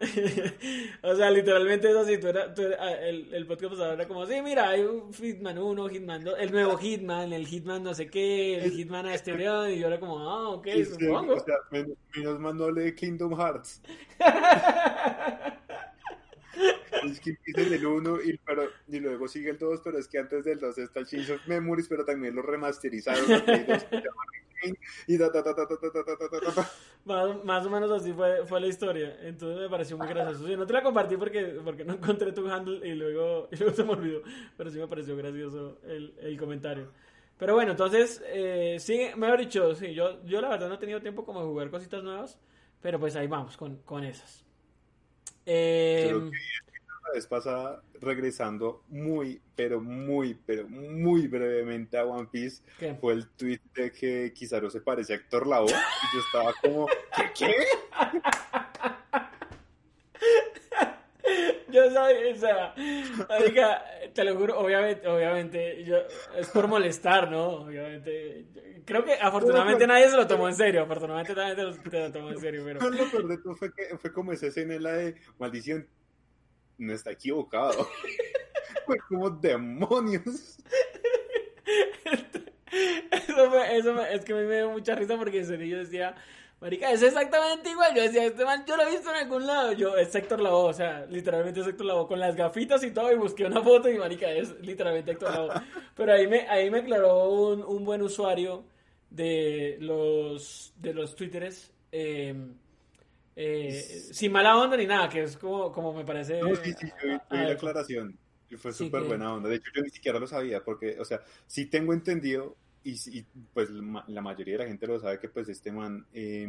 [1.03, 4.41] o sea, literalmente eso así, tú era, ah, el, el podcast pasado era como, sí,
[4.43, 8.59] mira, hay un Hitman 1, Hitman 2, el nuevo Hitman, el Hitman no sé qué,
[8.59, 11.35] el Hitman a Asterion, y yo era como, ah, ok, supongo.
[11.35, 11.97] o sea, menos,
[12.41, 13.83] menos de Kingdom Hearts.
[17.05, 20.19] es que empieza el 1 y, pero, y luego sigue el 2, pero es que
[20.19, 23.25] antes del 2 está el Change of Memories, pero también lo remasterizaron.
[25.07, 25.19] y
[27.05, 29.17] más, más, o menos así fue, fue la historia.
[29.23, 30.57] Entonces me pareció muy gracioso.
[30.57, 33.85] no te la compartí porque, porque no encontré tu handle y luego, y luego se
[33.85, 34.23] me olvidó.
[34.57, 36.91] Pero sí me pareció gracioso el, el comentario.
[37.39, 40.79] Pero bueno, entonces, eh, sí, me ha dicho, sí, yo, yo la verdad no he
[40.79, 42.39] tenido tiempo como de jugar cositas nuevas,
[42.83, 44.45] pero pues ahí vamos con, con esas.
[45.51, 52.63] Eh, la vez pasada, regresando muy, pero muy, pero muy brevemente a One Piece,
[53.01, 55.71] fue el tweet de que Kizaru se parece a Héctor Lavoe.
[55.71, 57.33] y yo estaba como, ¿qué?
[57.35, 57.55] ¿Qué?
[61.71, 62.75] Yo soy, o sea,
[63.41, 65.99] oiga, te lo juro, obviamente, obviamente, yo,
[66.37, 67.49] es por molestar, ¿no?
[67.65, 68.47] Obviamente,
[68.85, 72.41] creo que afortunadamente nadie se lo tomó en serio, afortunadamente nadie se lo, tomó en
[72.41, 72.91] serio, pero...
[72.91, 75.87] Lo peor de todo fue que fue como esa escena en la de maldición,
[76.79, 77.89] no está equivocado.
[78.87, 80.25] Fue como demonios.
[83.11, 86.15] Eso, eso es que a mí me dio mucha risa porque en serio yo decía,
[86.61, 87.95] Marica, es exactamente igual.
[87.95, 89.73] Yo decía, este man, yo lo he visto en algún lado.
[89.73, 93.13] Yo, es Héctor Lavoe, o sea, literalmente es Héctor Lavoe, con las gafitas y todo,
[93.13, 95.63] y busqué una foto y marica, es literalmente Héctor Lavoe.
[95.95, 98.65] Pero ahí me, ahí me aclaró un, un buen usuario
[99.09, 102.35] de los, de los twitteres, eh,
[103.37, 103.71] eh,
[104.13, 106.41] sin mala onda ni nada, que es como, como me parece...
[106.43, 108.19] No, sí, sí, yo vi, la aclaración.
[108.57, 109.49] Fue Sí, súper que- buena onda.
[109.49, 112.57] De hecho, yo ni siquiera lo sabía, porque, o sea, sí tengo entendido,
[112.91, 116.49] y, sí- pues la mayoría de la gente lo sabe, que pues este man eh,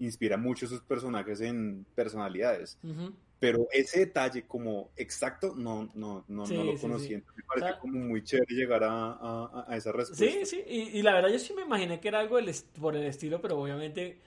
[0.00, 2.78] inspira mucho sus personajes en personalidades.
[2.82, 3.12] Ujú.
[3.40, 7.06] Pero ese detalle como exacto, no, no, no, Sí, no lo sí, conocí.
[7.08, 7.14] sí.
[7.14, 10.24] Me parece O sea, como muy chévere llegar a, a- a esa respuesta.
[10.24, 12.96] Sí, sí, y, y la verdad yo sí me imaginé que era algo del por
[12.96, 14.18] el estilo, pero obviamente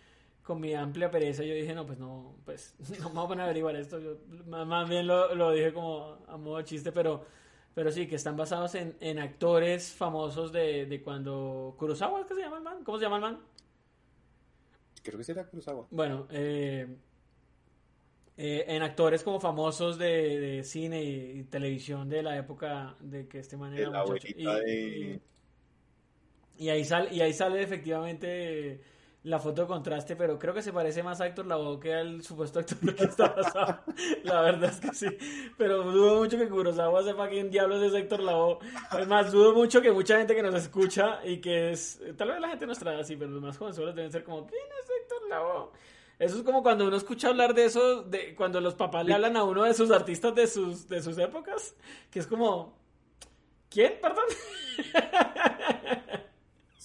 [0.44, 3.42] con mi amplia pereza yo dije, no, pues no, pues no me voy a poner
[3.42, 4.00] a averiguar esto.
[4.00, 4.16] Yo,
[4.48, 7.26] más, más bien lo, lo dije como a modo chiste, pero,
[7.74, 11.76] pero sí, que están basados en, en actores famosos de, de cuando...
[11.78, 12.84] Kurosawa, ¿qué se llama el man?
[12.84, 13.40] ¿Cómo se llama el man?
[15.04, 15.88] Creo que será Kurosawa.
[15.90, 16.88] Bueno, eh,
[18.38, 23.28] eh, en actores como famosos de, de cine y, y televisión de la época de
[23.28, 24.28] que este man era la muchacho.
[24.36, 25.22] Y- de...
[26.58, 28.82] Y ahí sale, y ahí sale efectivamente
[29.24, 32.24] la foto de contraste, pero creo que se parece más a Héctor Lavoe que al
[32.24, 33.80] supuesto actor que está basado.
[34.24, 35.18] La verdad es que sí.
[35.58, 38.58] Pero dudo mucho que Kurosawa sepa quién diablos es Héctor Lavoe.
[38.90, 42.02] Además, dudo mucho que mucha gente que nos escucha y que es.
[42.18, 44.64] Tal vez la gente no estará así, pero los más jovenzuelos deben ser como: ¿Quién
[44.82, 45.72] es Héctor Lavoe?
[46.18, 49.38] Eso es como cuando uno escucha hablar de eso, de cuando los papás le hablan
[49.38, 51.76] a uno de sus artistas de sus, de sus épocas,
[52.10, 52.80] que es como.
[53.70, 54.00] ¿Quién?
[54.02, 54.26] Perdón.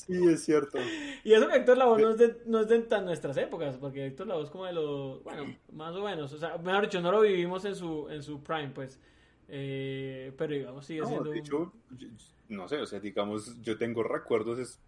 [0.06, 0.78] Sí, es cierto.
[1.24, 4.06] Y eso que Héctor Lavoe no es de, no es de tan nuestras épocas, porque
[4.06, 7.10] Héctor Lavoe es como de los, bueno, más o menos, o sea, mejor dicho, no
[7.10, 9.00] lo vivimos en su, en su prime, pues,
[9.48, 11.30] eh, pero digamos, sigue No, siendo...
[11.30, 12.08] de hecho, yo-
[12.48, 14.78] no sé, o sea, digamos, yo tengo recuerdos es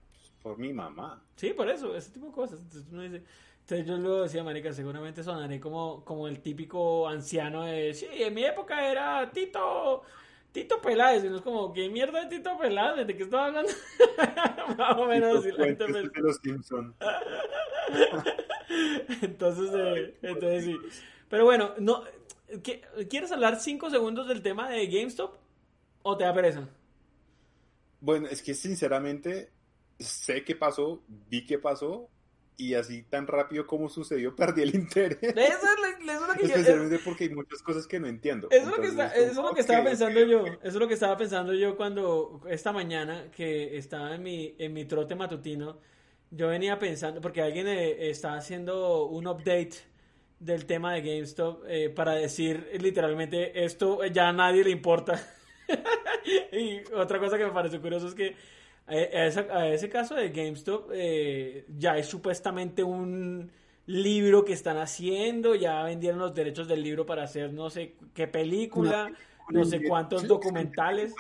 [0.42, 1.20] por mi mamá.
[1.36, 2.60] Sí, por eso, ese tipo de cosas.
[2.60, 3.22] Entonces uno dice,
[3.60, 8.34] entonces yo luego decía, marica, seguramente sonaré como, como el típico anciano de, sí, en
[8.34, 10.02] mi época era Tito,
[10.62, 13.06] Tito Peláez, y uno es como, ¿qué mierda de Tito Peláez?
[13.06, 13.70] ¿De qué estaba hablando?
[14.78, 16.94] más o menos, la gente puentes me- de los Simpson.
[19.22, 20.76] Entonces, eh, entonces sí.
[21.28, 22.04] Pero bueno, no,
[22.62, 25.34] ¿qué- ¿quieres hablar cinco segundos del tema de GameStop?
[26.02, 26.68] ¿O te da pereza?
[28.00, 29.50] Bueno, es que sinceramente
[29.98, 32.08] sé qué pasó, vi qué pasó
[32.58, 35.18] y así tan rápido como sucedió perdí el interés.
[35.22, 38.06] Eso es lo, eso es lo que yo- Especialmente porque hay muchas cosas que no
[38.08, 38.48] entiendo.
[38.50, 40.44] Eso es lo que, está- eso es lo que ok, estaba pensando yo.
[40.46, 44.74] Eso es lo que estaba pensando yo cuando esta mañana que estaba en mi, en
[44.74, 45.78] mi trote matutino.
[46.30, 49.70] Yo venía pensando, porque alguien eh, está haciendo un update
[50.40, 55.18] del tema de GameStop eh, para decir literalmente esto ya a nadie le importa.
[56.52, 58.36] y otra cosa que me pareció curioso es que
[58.88, 63.50] a, esa- a ese caso de GameStop eh, ya es supuestamente un
[63.86, 68.26] libro que están haciendo, ya vendieron los derechos del libro para hacer no sé qué
[68.28, 69.10] película,
[69.50, 71.14] no sé cuántos documentales.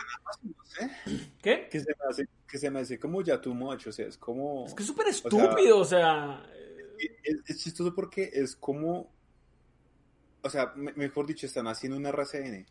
[1.42, 1.68] ¿Qué?
[1.70, 4.16] que se me hace, que se me hace como ya too much, o sea, es
[4.18, 4.66] como...
[4.66, 6.44] Es que es súper estúpido, o sea,
[7.24, 9.10] Es, es chistoso porque es como,
[10.42, 12.66] o sea, me- mejor dicho, están haciendo una RCN.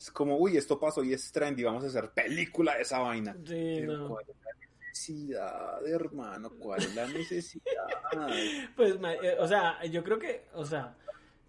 [0.00, 3.34] Es como, uy, esto pasó y es trendy, vamos a hacer película de esa vaina.
[3.44, 4.08] sí, Pero no.
[4.08, 6.50] ¿cuál es la necesidad, hermano?
[6.58, 7.62] ¿Cuál es la necesidad?
[8.76, 10.96] Pues, eh, o sea, yo creo que, o sea,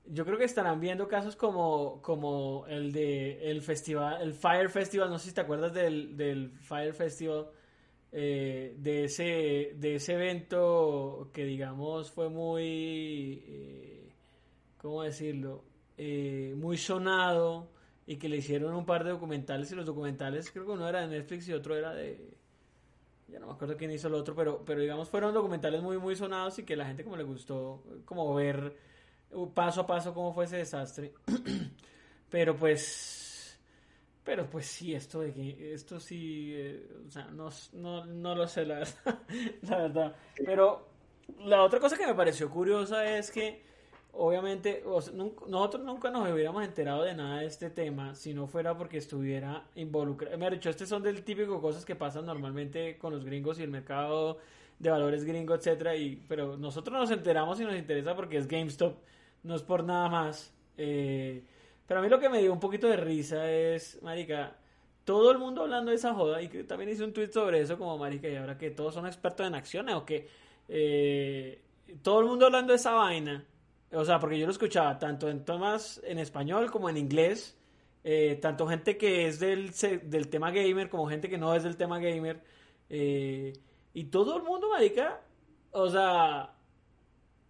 [0.06, 5.10] yo creo que estarán viendo casos como, como el de el festival, el Fire Festival,
[5.10, 7.48] no sé si te acuerdas del, del Fire Festival,
[8.12, 14.10] eh, de ese, de ese evento que digamos fue muy, eh,
[14.78, 15.64] ¿cómo decirlo?
[15.98, 17.70] Eh, muy sonado
[18.06, 21.02] y que le hicieron un par de documentales y los documentales creo que uno era
[21.02, 22.36] de Netflix y otro era de
[23.32, 26.16] ya no me acuerdo quién hizo el otro, pero, pero digamos fueron documentales muy, muy
[26.16, 28.76] sonados y que la gente como le gustó, como ver
[29.32, 31.14] uh, paso a paso cómo fue ese desastre.
[32.30, 33.58] pero pues,
[34.24, 38.48] pero pues sí, esto de que, esto sí, eh, o sea, no, no, no lo
[38.48, 39.20] sé la verdad,
[39.62, 40.16] la verdad.
[40.46, 40.90] Pero
[41.40, 43.64] la otra cosa que me pareció curiosa es que
[44.14, 48.98] obviamente nosotros nunca nos hubiéramos enterado de nada de este tema si no fuera porque
[48.98, 50.38] estuviera involucrado.
[50.38, 53.64] Me ha dicho, estos son del típico cosas que pasan normalmente con los gringos y
[53.64, 54.38] el mercado
[54.80, 58.98] de valores gringo, etcétera, y pero nosotros nos enteramos y nos interesa porque es GameStop,
[59.44, 60.54] no es por nada más.
[60.78, 61.44] Eh,
[61.88, 64.56] pero a mí lo que me dio un poquito de risa es, marica,
[65.06, 67.78] todo el mundo hablando de esa joda y que también hice un tweet sobre eso
[67.78, 70.28] como marica y ahora que todos son expertos en acciones o que
[70.68, 71.62] eh,
[72.02, 73.46] todo el mundo hablando de esa vaina
[73.94, 77.58] o sea porque yo lo escuchaba tanto en tomas en español como en inglés
[78.04, 79.72] eh, tanto gente que es del,
[80.04, 82.42] del tema gamer como gente que no es del tema gamer
[82.90, 83.54] eh,
[83.94, 85.22] y todo el mundo marica
[85.72, 86.54] o sea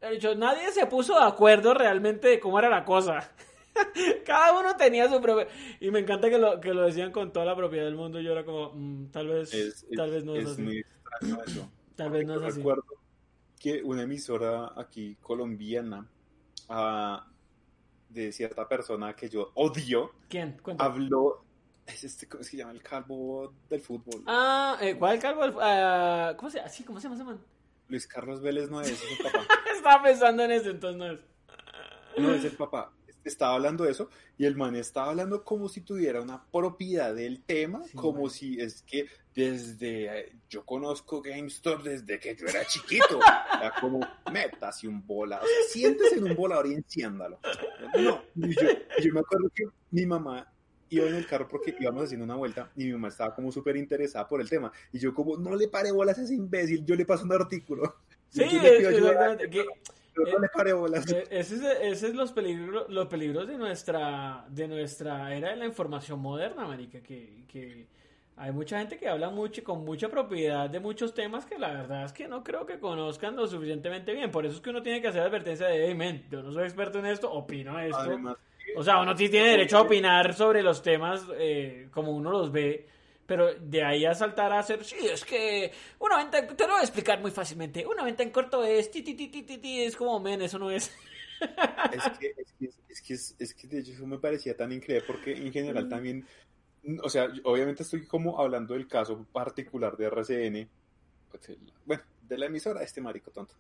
[0.02, 3.32] De hecho, nadie se puso de acuerdo realmente de cómo era la cosa.
[4.26, 5.46] Cada uno tenía su propio...
[5.80, 8.20] Y me encanta que lo, que lo decían con toda la propiedad del mundo.
[8.20, 10.62] Yo era como, mm, tal vez, Es, tal es- vez no es, es así.
[10.64, 11.70] muy extraño eso.
[11.96, 12.58] Tal vez no es así.
[12.58, 12.84] recuerdo
[13.60, 16.08] que una emisora aquí colombiana
[16.72, 17.28] ah,
[18.10, 20.58] de cierta persona que yo odio ¿Quién?
[20.62, 20.90] Cuéntame.
[20.90, 21.44] habló.
[21.86, 24.24] Es este, ¿Cómo se llama el calvo del fútbol?
[24.28, 25.60] Ah, eh, ¿cuál calvo?
[25.62, 26.70] Ah, ¿Cómo se llama?
[26.70, 27.40] Sí, ¿cómo se llama ese man?
[27.88, 29.46] Luis Carlos Vélez no es, es el papá.
[29.76, 31.20] Estaba pensando en eso, entonces no es.
[32.18, 32.94] No es el papá.
[33.24, 37.44] Estaba hablando de eso y el man estaba hablando como si tuviera una propiedad del
[37.44, 38.30] tema, Sí, como man.
[38.32, 43.20] si es que desde eh, yo conozco GameStop desde que yo era chiquito.
[43.60, 44.00] Era como
[44.32, 47.40] métase un volador, o sea, siéntese en un volador y enciéndalo.
[48.00, 50.48] No, y yo, y yo me acuerdo que mi mamá
[50.90, 53.78] iba en el carro porque íbamos haciendo una vuelta y mi mamá estaba como súper
[53.78, 56.96] interesada por el tema y yo como no le pare bolas a ese imbécil, yo
[56.96, 57.96] le paso un artículo.
[58.30, 59.38] Sí, Yo le pido es- ayuda,
[60.14, 61.10] pero no le pare bolas.
[61.12, 65.56] Eh, Ese es, ese es los peligros, los peligros de nuestra, de nuestra era de
[65.58, 67.88] la información moderna, marica, que, que
[68.38, 72.06] hay mucha gente que habla mucho, con mucha propiedad de muchos temas que la verdad
[72.06, 74.32] es que no creo que conozcan lo suficientemente bien.
[74.32, 76.64] Por eso es que uno tiene que hacer advertencia de, hey, men, yo no soy
[76.64, 77.98] experto en esto, opino esto.
[78.00, 78.38] Además,
[78.76, 82.52] O sea, uno sí tiene derecho a opinar sobre los temas eh, como uno los
[82.52, 82.88] ve,
[83.26, 86.72] pero de ahí a saltar a hacer, sí, es que una venta, en- te lo
[86.74, 89.58] voy a explicar muy fácilmente, una venta en corto es, ti, ti, ti, ti, ti,
[89.58, 90.92] ti, es como, men, eso no es.
[91.90, 94.72] Es que, es que, es que, es- es que de hecho eso me parecía tan
[94.72, 96.26] increíble porque en general también,
[97.04, 100.70] o sea, obviamente estoy como hablando del caso particular de RCN,
[101.30, 103.54] pues, bueno, de la emisora, este marico tonto.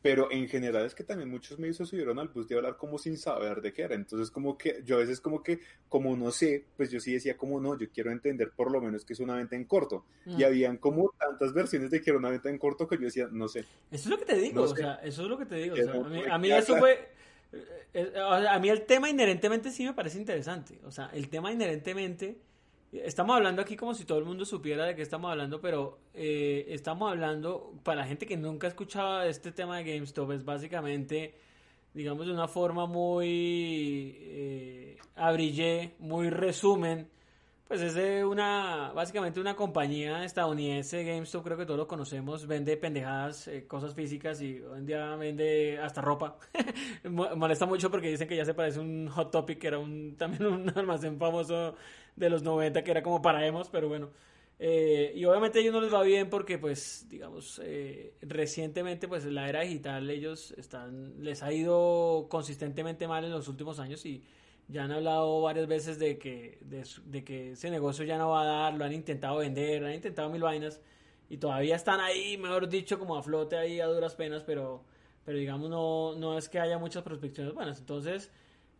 [0.00, 2.98] Pero en general es que también muchos medios se subieron al bus de hablar como
[2.98, 3.94] sin saber de qué era.
[3.94, 7.36] Entonces como que yo a veces como que, como no sé, pues yo sí decía
[7.36, 10.04] como no, yo quiero entender por lo menos que es una venta en corto.
[10.24, 10.40] Mm.
[10.40, 13.28] Y habían como tantas versiones de que era una venta en corto que yo decía,
[13.30, 13.60] no sé.
[13.60, 14.78] Eso es lo que te digo, No o sé.
[14.82, 15.74] sea, eso es lo que te digo.
[15.74, 16.94] o sea, a, mí, a mí eso fue...
[17.52, 20.80] eh, eh, a mí el tema inherentemente sí me parece interesante.
[20.84, 22.38] O sea, el tema inherentemente...
[22.92, 26.66] Estamos hablando aquí como si todo el mundo supiera de qué estamos hablando, pero eh,
[26.68, 31.34] estamos hablando, para la gente que nunca ha escuchado este tema de GameStop, es básicamente,
[31.94, 37.08] digamos, de una forma muy eh, abrillé, muy resumen,
[37.66, 43.48] pues es una, básicamente una compañía estadounidense, GameStop, creo que todos lo conocemos, vende pendejadas,
[43.48, 46.36] eh, cosas físicas y hoy en día vende hasta ropa.
[47.08, 50.14] Mo- Molesta mucho porque dicen que ya se parece un Hot Topic, que era un,
[50.18, 51.74] también un almacén famoso
[52.16, 54.10] de los 90, que era como para emos, pero bueno.
[54.58, 59.24] Eh, y obviamente a ellos no les va bien porque, pues, digamos, eh, recientemente, pues,
[59.24, 64.06] en la era digital, ellos están, les ha ido consistentemente mal en los últimos años
[64.06, 64.22] y
[64.68, 68.44] ya han hablado varias veces de que, de, que ese negocio ya no va a
[68.44, 70.80] dar, lo han intentado vender, han intentado mil vainas
[71.28, 74.84] y todavía están ahí, mejor dicho, como a flote ahí a duras penas, pero,
[75.24, 77.80] pero digamos, no, no es que haya muchas prospecciones buenas.
[77.80, 78.30] Entonces,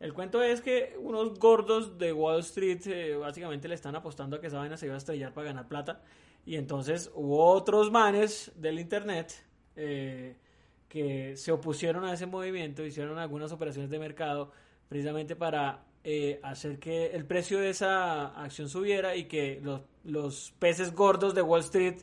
[0.02, 4.40] el cuento es que unos gordos de Wall Street eh, básicamente le están apostando a
[4.40, 6.02] que esa vaina se iba a estrellar para ganar plata.
[6.44, 9.32] Y entonces hubo otros manes del internet
[9.76, 10.38] eh,
[10.88, 14.50] que se opusieron a ese movimiento, hicieron algunas operaciones de mercado
[14.88, 19.62] precisamente para eh, hacer que el precio de esa acción subiera y que
[20.02, 21.98] los, peces gordos de Wall Street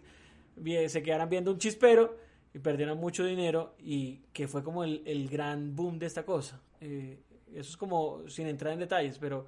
[0.87, 2.15] se quedaran viendo un chispero
[2.53, 6.61] y perdieran mucho dinero y que fue como el, gran boom de esta cosa.
[7.53, 9.47] Eso es como sin entrar en detalles, pero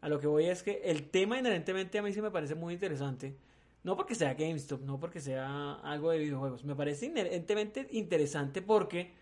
[0.00, 2.74] a lo que voy es que el tema inherentemente a mí sí me parece muy
[2.74, 3.36] interesante.
[3.84, 6.64] No porque sea GameStop, no porque sea algo de videojuegos.
[6.64, 9.12] Me parece inherentemente interesante porque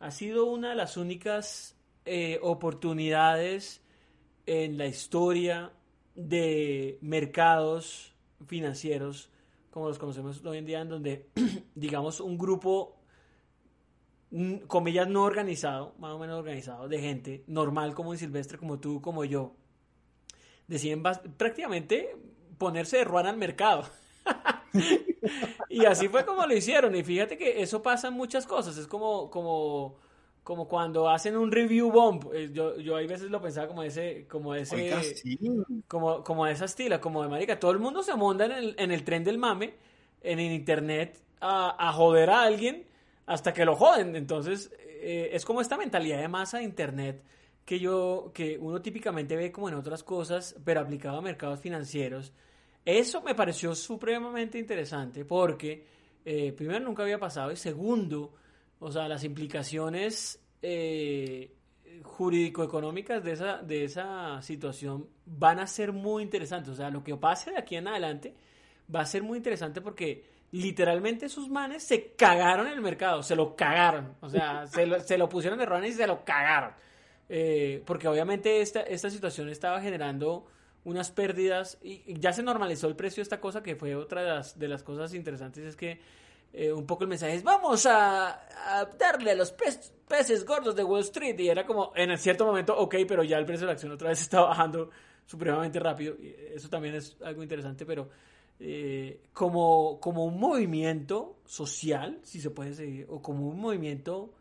[0.00, 3.82] ha sido una de las únicas eh, oportunidades
[4.46, 5.72] en la historia
[6.14, 8.14] de mercados
[8.46, 9.30] financieros
[9.70, 11.26] como los conocemos hoy en día, en donde,
[11.74, 12.99] digamos, un grupo,
[14.68, 19.24] comillas, no organizado, más o menos organizado, de gente normal como Silvestre, como tú, como
[19.24, 19.54] yo,
[20.66, 21.02] deciden
[21.36, 22.16] prácticamente
[22.58, 23.84] ponerse de ruana al mercado.
[25.68, 26.94] y así fue como lo hicieron.
[26.94, 28.76] Y fíjate que eso pasa en muchas cosas.
[28.76, 29.96] Es como, como,
[30.42, 32.32] como cuando hacen un review bomb.
[32.34, 35.38] Eh, Yo, yo hay veces lo pensaba como ese, como ese, Oiga, sí.
[35.88, 37.58] como, como esa estila, como de marica.
[37.58, 39.74] Todo el mundo se monta en el, en el tren del mame,
[40.22, 42.86] en el internet, a, a joder a alguien
[43.26, 44.16] hasta que lo joden.
[44.16, 47.22] Entonces, eh, es como esta mentalidad de masa de internet
[47.64, 52.32] que yo, que uno típicamente ve como en otras cosas, pero aplicado a mercados financieros.
[52.84, 55.86] Eso me pareció supremamente interesante porque,
[56.24, 58.34] eh, primero, nunca había pasado y segundo,
[58.78, 61.54] o sea, las implicaciones eh,
[62.02, 66.72] jurídico-económicas de esa, de esa situación van a ser muy interesantes.
[66.72, 68.34] O sea, lo que pase de aquí en adelante
[68.94, 73.36] va a ser muy interesante porque literalmente esos manes se cagaron en el mercado, se
[73.36, 74.16] lo cagaron.
[74.20, 76.72] O sea, se, lo, se lo pusieron de ruedas y se lo cagaron.
[77.28, 80.46] Eh, porque obviamente esta, esta situación estaba generando
[80.84, 84.28] unas pérdidas y ya se normalizó el precio de esta cosa que fue otra de
[84.30, 86.00] las, de las cosas interesantes es que
[86.52, 88.40] eh, un poco el mensaje es vamos a,
[88.98, 92.96] darle a los peces gordos de Wall Street y era como en cierto momento ok
[93.06, 94.90] pero ya el precio de la acción otra vez está bajando
[95.26, 98.08] supremamente rápido y eso también es algo interesante pero
[98.60, 104.34] eh, como, como un movimiento social si se puede seguir o como un movimiento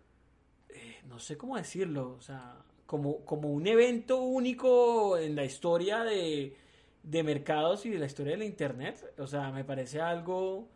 [1.08, 6.58] no sé cómo decirlo o sea como, como un evento único en la historia de,
[7.04, 9.14] de mercados y de la historia de la internet.
[9.20, 10.70] O sea, me parece algo,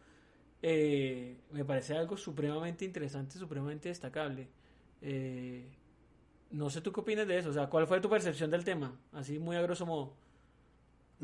[0.61, 4.47] eh, me parece algo supremamente interesante, supremamente destacable.
[5.01, 5.67] Eh,
[6.51, 8.95] no sé tú qué opinas de eso, o sea, ¿cuál fue tu percepción del tema?
[9.13, 10.13] Así muy a grosso modo.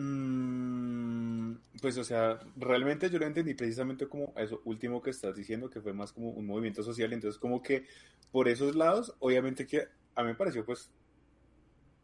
[0.02, 5.70] Mm, pues, o sea, realmente yo lo entendí precisamente como eso último que estás diciendo,
[5.70, 7.12] que fue más como un movimiento social.
[7.12, 7.86] Entonces, como que
[8.32, 10.90] por esos lados, obviamente que a mí me pareció pues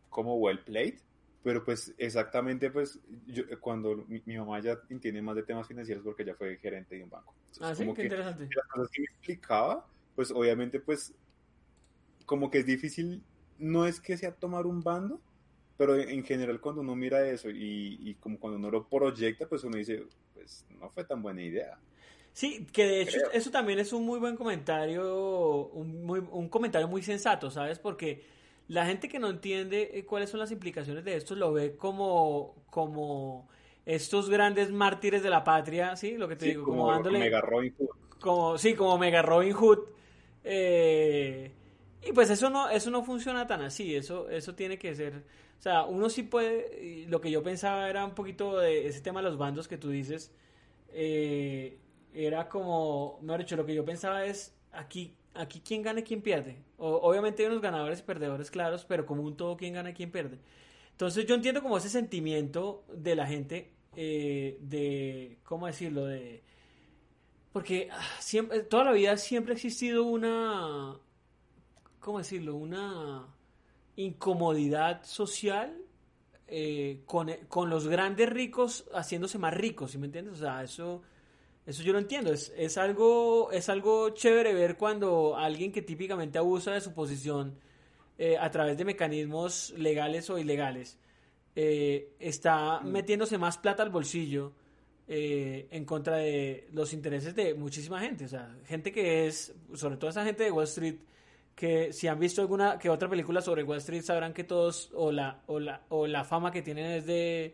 [0.10, 0.96] como well played,
[1.42, 6.24] pero pues exactamente pues yo, cuando mi, mamá ya entiende más de temas financieros porque
[6.24, 7.34] ella fue gerente de un banco.
[7.62, 8.50] ah, sí, qué interesante.
[8.54, 11.14] Las cosas que me explicaba, pues obviamente pues
[12.26, 13.24] como que es difícil,
[13.58, 15.22] no es que sea tomar un bando,
[15.78, 19.64] pero en general cuando uno mira eso y, y como cuando uno lo proyecta, pues
[19.64, 20.04] uno dice,
[20.34, 21.78] pues no fue tan buena idea.
[22.34, 26.88] Sí, que de hecho eso también es un muy buen comentario, un, muy, un comentario
[26.88, 27.80] muy sensato, ¿sabes?
[27.80, 28.24] Porque
[28.68, 32.56] la gente que no entiende eh, cuáles son las implicaciones de esto lo ve como,
[32.70, 33.48] como
[33.86, 36.18] estos grandes mártires de la patria, ¿sí?
[36.18, 37.20] Lo que te digo, como, dándole...
[37.20, 37.90] Mega Robin Hood.
[38.20, 39.80] Como, sí, como Mega Robin Hood.
[40.44, 41.52] Eh,
[42.06, 45.24] y pues eso no, eso no funciona tan así, eso, eso tiene que ser...
[45.58, 47.06] O sea, uno sí puede...
[47.08, 49.90] Lo que yo pensaba era un poquito de ese tema de los bandos que tú
[49.90, 50.32] dices.
[50.94, 51.80] Eh,
[52.14, 56.22] era como, mejor dicho, lo que yo pensaba es, aquí, aquí quién gana y quién
[56.22, 56.64] pierde.
[56.78, 60.12] obviamente hay unos ganadores y perdedores claros, pero como un todo, quién gana y quién
[60.12, 60.40] pierde.
[60.92, 66.06] Entonces yo entiendo como ese sentimiento de la gente, eh, de, ¿cómo decirlo?
[66.06, 66.44] De,
[67.52, 70.98] porque ah, siempre, toda la vida siempre ha existido una,
[72.06, 72.56] ¿cómo decirlo?
[72.56, 73.26] Una
[73.96, 75.76] incomodidad social
[76.48, 80.36] eh, con, con, los grandes ricos haciéndose más ricos, ¿sí me entiendes?
[80.36, 81.02] O sea, eso
[81.66, 86.38] eso yo lo entiendo, es, es, algo, es algo chévere ver cuando alguien que típicamente
[86.38, 87.58] abusa de su posición
[88.20, 91.00] eh, a través de mecanismos legales o ilegales
[91.56, 92.88] eh, está mm.
[92.88, 94.54] metiéndose más plata al bolsillo
[95.08, 98.26] eh, en contra de los intereses de muchísima gente.
[98.26, 100.98] O sea, gente que es, sobre todo esa gente de Wall Street,
[101.56, 105.12] que si han visto alguna que otra película sobre Wall Street sabrán que todos o
[105.12, 107.54] la, o la, o la fama que tienen es de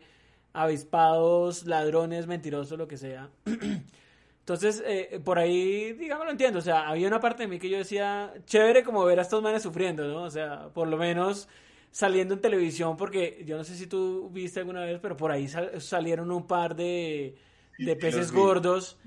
[0.52, 3.30] avispados, ladrones, mentirosos, lo que sea.
[4.40, 6.58] Entonces, eh, por ahí, digamos, lo entiendo.
[6.58, 9.40] O sea, había una parte de mí que yo decía, chévere como ver a estos
[9.40, 10.24] manes sufriendo, ¿no?
[10.24, 11.48] O sea, por lo menos
[11.92, 15.46] saliendo en televisión, porque yo no sé si tú viste alguna vez, pero por ahí
[15.78, 17.36] salieron un par de,
[17.78, 18.98] de peces gordos.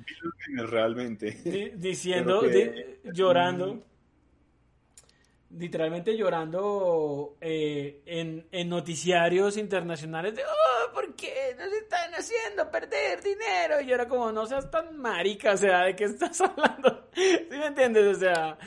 [0.47, 1.73] Realmente.
[1.75, 2.43] diciendo,
[3.03, 3.83] llorando
[5.51, 13.81] literalmente llorando eh, en, noticiarios internacionales de, oh, ¿por qué nos están haciendo perder dinero?
[13.81, 17.09] Y yo era como, no seas tan marica, o sea, ¿de qué estás hablando?
[17.13, 18.17] ¿Sí me entiendes?
[18.17, 18.57] O sea,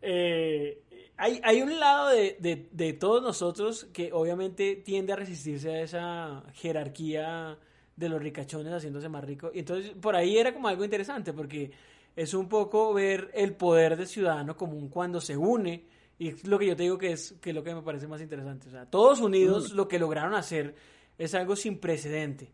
[0.00, 0.82] eh,
[1.16, 5.82] hay, hay un lado de, de, de, todos nosotros que obviamente tiende a resistirse a
[5.82, 7.58] esa jerarquía
[7.94, 9.52] de los ricachones haciéndose más ricos.
[9.54, 11.70] Y entonces por ahí era como algo interesante porque
[12.16, 15.91] es un poco ver el poder del ciudadano común cuando se une
[16.22, 18.20] y es lo que yo te digo que es que lo que me parece más
[18.20, 18.68] interesante.
[18.68, 19.76] O sea, todos unidos mm.
[19.76, 20.72] lo que lograron hacer
[21.18, 22.52] es algo sin precedente.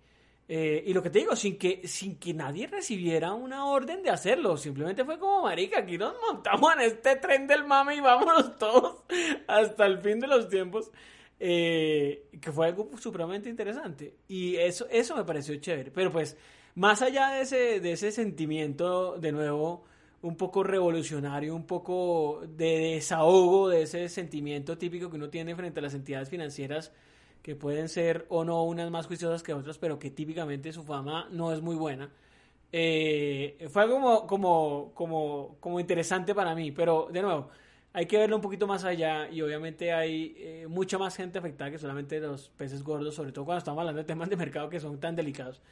[0.48, 4.08] Eh, y lo que te digo, sin que, sin que nadie recibiera una orden de
[4.08, 4.56] hacerlo.
[4.56, 9.02] Simplemente fue como, marica, aquí nos montamos en este tren del mame y vámonos todos
[9.46, 10.90] hasta el fin de los tiempos.
[11.38, 14.14] Eh, que fue algo supremamente interesante.
[14.28, 15.90] Y eso, eso me pareció chévere.
[15.90, 16.38] Pero pues,
[16.74, 19.84] más allá de ese, de ese sentimiento, de nuevo,
[20.22, 25.80] un poco revolucionario, un poco de desahogo de ese sentimiento típico que uno tiene frente
[25.80, 26.92] a las entidades financieras
[27.42, 31.28] que pueden ser o no unas más juiciosas que otras, pero que típicamente su fama
[31.30, 32.10] no es muy buena.
[32.72, 37.48] Eh, fue algo como, como, como, interesante para mí, pero de nuevo,
[37.92, 41.70] hay que verlo un poquito más allá y obviamente hay eh, mucha más gente afectada
[41.70, 44.80] que solamente los peces gordos, sobre todo cuando estamos hablando de temas de mercado que
[44.80, 45.62] son tan delicados.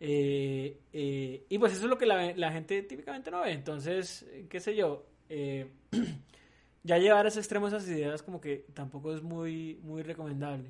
[0.00, 3.52] Eh, eh, y pues eso es lo que la, gente típicamente no ve.
[3.52, 5.70] Entonces, qué sé yo, eh,
[6.82, 10.68] ya llevar a ese extremo esas ideas como que tampoco es muy, muy recomendable.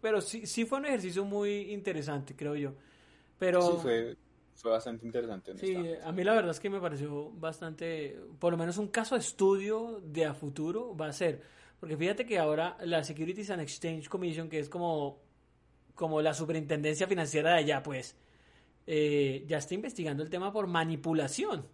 [0.00, 2.74] pero sí, sí fue un ejercicio muy interesante, creo yo.
[3.38, 3.60] Pero...
[3.60, 4.16] Sí, fue,
[4.54, 5.56] fue bastante interesante.
[5.58, 9.16] Sí, a mí la verdad es que me pareció bastante, por lo menos un caso
[9.16, 11.42] de estudio de a futuro va a ser,
[11.80, 15.20] porque fíjate que ahora la Securities and Exchange Commission, que es como,
[15.94, 18.16] como la superintendencia financiera de allá, pues,
[18.86, 21.66] eh, ya está investigando el tema por manipulación.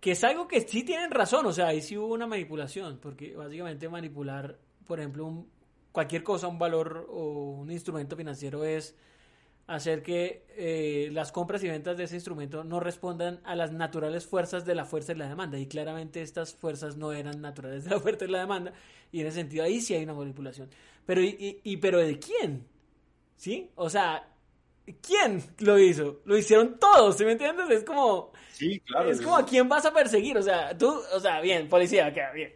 [0.00, 3.34] Que es algo que sí tienen razón, o sea, ahí sí hubo una manipulación, porque
[3.34, 5.48] básicamente manipular, por ejemplo, un,
[5.90, 8.94] cualquier cosa, un valor o un instrumento financiero es
[9.66, 14.26] hacer que eh, las compras y ventas de ese instrumento no respondan a las naturales
[14.26, 15.58] fuerzas de la fuerza y la demanda.
[15.58, 18.72] Y claramente estas fuerzas no eran naturales de la oferta y la demanda.
[19.12, 20.70] Y en ese sentido ahí sí hay una manipulación.
[21.04, 22.66] Pero, y, y, pero ¿de quién?
[23.36, 23.70] ¿Sí?
[23.74, 24.26] O sea,
[24.96, 26.20] ¿quién lo hizo?
[26.24, 27.68] Lo hicieron todos, ¿sí me entiendes?
[27.70, 28.32] Es como...
[28.52, 29.10] Sí, claro.
[29.10, 30.36] Es como a quién vas a perseguir.
[30.36, 32.54] O sea, tú, o sea, bien, policía, queda bien.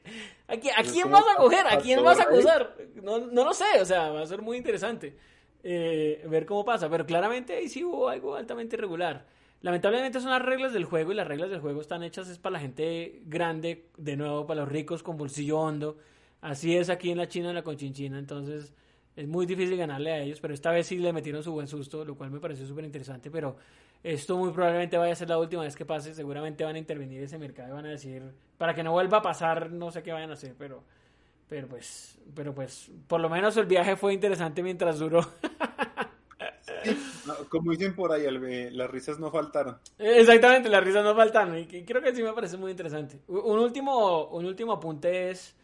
[0.49, 1.67] ¿A quién, a quién vas a coger?
[1.67, 2.77] ¿A quién vas a acusar?
[3.03, 5.17] No, no lo sé, o sea, va a ser muy interesante.
[5.63, 6.91] Eh, ver cómo pasa.
[6.91, 9.27] Pero claramente ahí sí hubo algo altamente irregular.
[9.61, 12.55] Lamentablemente son las reglas del juego y las reglas del juego están hechas es para
[12.55, 15.99] la gente grande, de nuevo, para los ricos con bolsillo hondo.
[16.41, 18.19] Así es aquí en la China, en la Conchinchina.
[18.19, 18.75] Entonces
[19.17, 22.05] es muy difícil ganarle a ellos, pero esta vez sí le metieron su buen susto,
[22.05, 23.31] lo cual me pareció súper interesante.
[23.31, 23.57] Pero
[24.03, 26.15] esto muy probablemente vaya a ser la última vez que pase.
[26.15, 28.23] Seguramente van a intervenir ese mercado y van a decir,
[28.59, 30.83] para que no vuelva a pasar, no sé qué vayan a hacer, pero
[31.53, 35.21] pero pues, pero pues, por lo menos el viaje fue interesante mientras duró.
[37.51, 38.25] Como dicen por ahí,
[38.71, 39.77] las risas no faltaron.
[39.99, 41.59] Exactamente, las risas no faltaron.
[41.59, 43.19] Y creo que sí me parece muy interesante.
[43.29, 45.55] Un último, un último apunte es,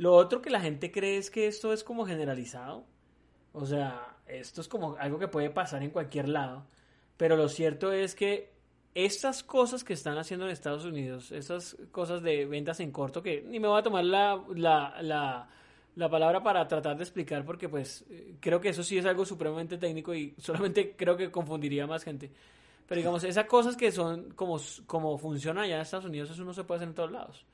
[0.00, 2.86] lo otro que la gente cree es que esto es como generalizado.
[3.52, 6.64] O sea, esto es como algo que puede pasar en cualquier lado.
[7.18, 8.50] Pero lo cierto es que
[8.94, 13.42] estas cosas que están haciendo en Estados Unidos, esas cosas de ventas en corto, que
[13.42, 15.46] ni me voy a tomar la, la,
[15.94, 18.06] la, palabra para tratar de explicar, porque pues
[18.40, 22.04] creo que eso sí es algo supremamente técnico y solamente creo que confundiría a más
[22.04, 22.30] gente.
[22.88, 26.54] Pero digamos, esas cosas que son como, como funcionan allá en Estados Unidos, eso no
[26.54, 27.44] se puede hacer en todos lados.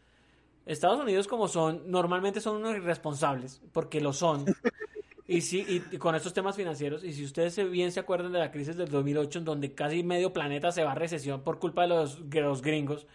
[0.66, 4.44] Estados Unidos como son, normalmente son unos irresponsables, porque lo son.
[5.28, 8.52] Y sí, y con estos temas financieros, y si ustedes bien se acuerdan de la
[8.52, 11.88] crisis del 2008, en donde casi medio planeta se va a recesión por culpa de
[11.88, 13.08] los, los gringos,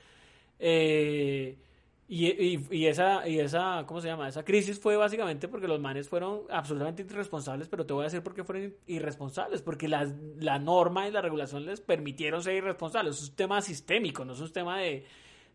[0.59, 1.57] eh,
[2.09, 4.27] y, y, esa, y esa, ¿cómo se llama?
[4.27, 8.21] Esa crisis fue básicamente porque los manes fueron absolutamente irresponsables, pero te voy a decir
[8.21, 13.15] por qué fueron irresponsables, porque la, la norma y la regulación les permitieron ser irresponsables.
[13.15, 15.05] Es un tema sistémico, no es un tema de,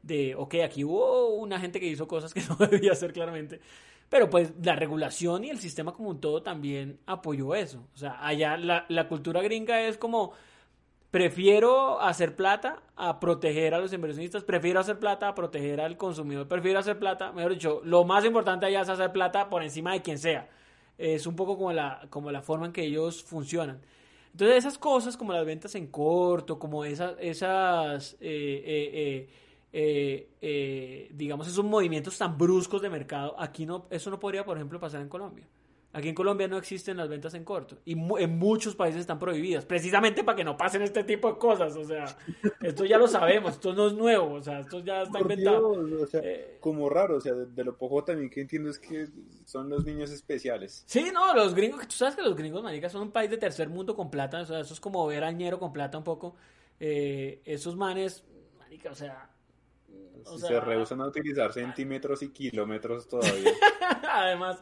[0.02, 3.60] de, ok, aquí hubo una gente que hizo cosas que no debía hacer claramente.
[4.08, 7.88] Pero pues la regulación y el sistema como un todo también apoyó eso.
[7.94, 10.32] O sea, allá la, la cultura gringa es como,
[11.10, 16.46] prefiero hacer plata a proteger a los inversionistas, prefiero hacer plata a proteger al consumidor,
[16.46, 20.02] prefiero hacer plata, mejor dicho, lo más importante allá es hacer plata por encima de
[20.02, 20.48] quien sea.
[20.98, 23.80] Es un poco como la, como la forma en que ellos funcionan.
[24.32, 29.28] Entonces esas cosas como las ventas en corto, como esas, esas eh, eh, eh
[29.72, 34.56] eh, eh, digamos, esos movimientos tan bruscos de mercado, aquí no, eso no podría, por
[34.56, 35.46] ejemplo, pasar en Colombia.
[35.92, 39.64] Aquí en Colombia no existen las ventas en corto y en muchos países están prohibidas,
[39.64, 41.74] precisamente para que no pasen este tipo de cosas.
[41.74, 42.04] O sea,
[42.60, 45.70] esto ya lo sabemos, esto no es nuevo, o sea, esto ya está inventado.
[45.70, 49.08] o sea, eh, como raro, o sea, de, lo poco también que entiendo es que
[49.46, 50.84] son los niños especiales.
[50.86, 53.70] Sí, no, los gringos, tú sabes que los gringos, manica, son un país de tercer
[53.70, 56.36] mundo con plata, o sea, eso es como ver al ñero con plata un poco.
[56.78, 58.22] esos manes,
[58.58, 59.30] manica, o sea,
[60.24, 63.52] se rehusan a utilizar centímetros y kilómetros todavía.
[64.10, 64.58] Además,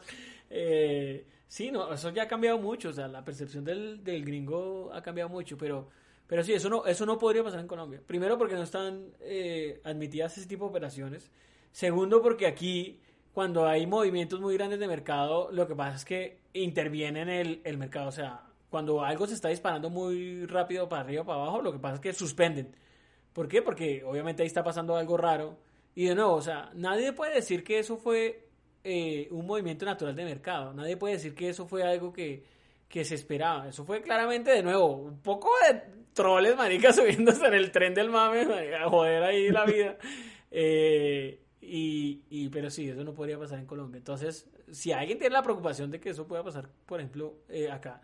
[0.49, 5.01] eh, sí, no, eso ya ha cambiado mucho, o sea, la percepción del, gringo ha
[5.01, 5.89] cambiado mucho, pero,
[6.27, 8.01] pero sí, eso no, eso no podría pasar en Colombia.
[8.05, 11.31] Primero porque no están eh, admitidas ese tipo de operaciones.
[11.71, 12.99] Segundo porque aquí,
[13.33, 17.61] cuando hay movimientos muy grandes de mercado, lo que pasa es que interviene en el,
[17.63, 21.41] el mercado, o sea, cuando algo se está disparando muy rápido para arriba o para
[21.41, 22.75] abajo, lo que pasa es que suspenden
[23.35, 23.61] ¿Por qué?
[23.61, 25.57] Porque obviamente ahí está pasando algo raro.
[25.93, 28.47] Y de nuevo, o sea, nadie puede decir que eso fue
[28.81, 30.73] eh, un movimiento natural de mercado.
[30.73, 32.45] Nadie puede decir que eso fue algo que,
[32.89, 33.67] se esperaba.
[33.67, 35.81] Eso fue claramente, de nuevo, un poco de
[36.13, 39.97] troles, marica, subiéndose en el tren del mame, a joder ahí la vida.
[40.57, 43.97] Eh, y, pero sí, eso no podría pasar en Colombia.
[43.97, 47.99] Entonces, si alguien tiene la preocupación de que eso pueda pasar, por ejemplo, eh, acá,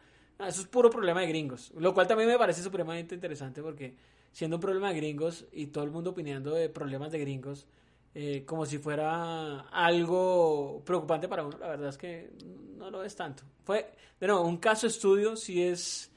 [0.46, 1.72] eso es puro problema de gringos.
[1.78, 3.96] Lo cual también me parece supremamente interesante porque
[4.32, 7.68] siendo un problema de gringos y todo el mundo opinando de problemas de gringos,
[8.14, 12.30] eh, como si fuera algo preocupante para uno, la verdad es que
[12.78, 13.44] no lo es tanto.
[13.64, 16.12] Fue, de nuevo, un caso estudio sí es,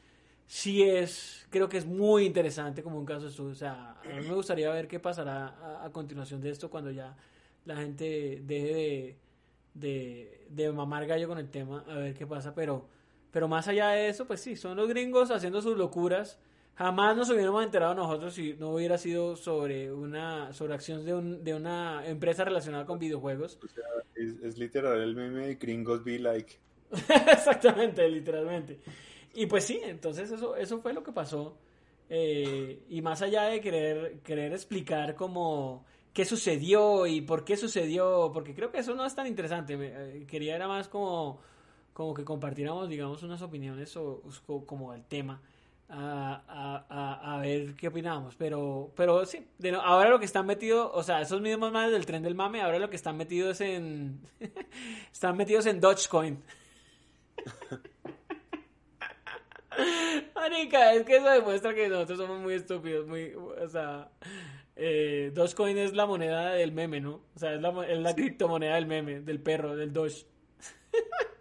[0.47, 3.53] sí es, creo que es muy interesante como un caso estudio.
[3.53, 7.17] O sea, a mí me gustaría ver qué pasará a, continuación de esto cuando ya
[7.65, 9.17] la gente deje de,
[9.75, 12.89] de, de mamar gallo con el tema, a ver qué pasa, pero,
[13.31, 16.39] pero más allá de eso, pues sí, son los gringos haciendo sus locuras
[16.77, 21.45] Jamás nos hubiéramos enterado nosotros si no hubiera sido sobre una sobre acciones de, un,
[21.45, 23.59] de una empresa relacionada con videojuegos.
[23.65, 23.85] O sea,
[24.17, 26.57] es, es literal el meme de Gringos Be Like.
[27.33, 28.81] Exactamente, literalmente.
[29.35, 31.57] Y pues sí, entonces eso, eso fue lo que pasó.
[32.09, 38.31] Eh, y más allá de querer, querer explicar como qué sucedió y por qué sucedió,
[38.33, 39.77] porque creo que eso no es tan interesante.
[39.77, 41.41] Me- eh, quería era más como,
[41.93, 45.41] como que compartiéramos, digamos, unas opiniones o, o como el tema.
[45.89, 50.47] A, a- a- ver qué opinamos, pero, pero sí, de no- ahora lo que están
[50.47, 53.61] metidos, o sea, esos mismos manes del tren del mame, ahora lo que están metidos
[53.61, 54.19] en,
[55.13, 56.43] están metidos en Dogecoin.
[60.35, 64.09] Marica, es que eso demuestra que nosotros somos muy estúpidos, muy, o sea,
[64.77, 67.21] eh, Dogecoin es la moneda del meme, ¿no?
[67.35, 70.27] O sea, es la, es la criptomoneda del meme, del perro, del Doge.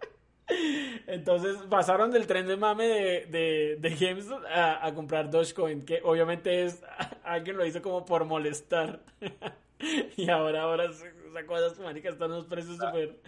[1.06, 6.00] Entonces pasaron del tren de mame de, de, de GameStop a, a comprar Dogecoin, que
[6.04, 6.82] obviamente es,
[7.24, 9.00] alguien lo hizo como por molestar.
[10.16, 13.20] y ahora, ahora, esa cosa, marica, están los precios súper...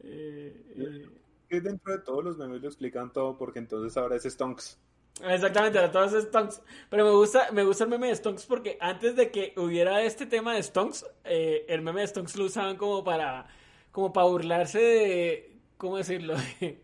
[0.00, 1.08] eh, eh,
[1.48, 4.78] Que dentro de todos los memes lo explican todo porque entonces ahora es Stonks.
[5.22, 6.62] Exactamente, a todos Stonks.
[6.90, 10.26] Pero me gusta, me gusta el meme de Stonks porque antes de que hubiera este
[10.26, 13.46] tema de Stonks, eh, el meme de Stonks lo usaban como para,
[13.92, 16.34] como para burlarse de, ¿cómo decirlo?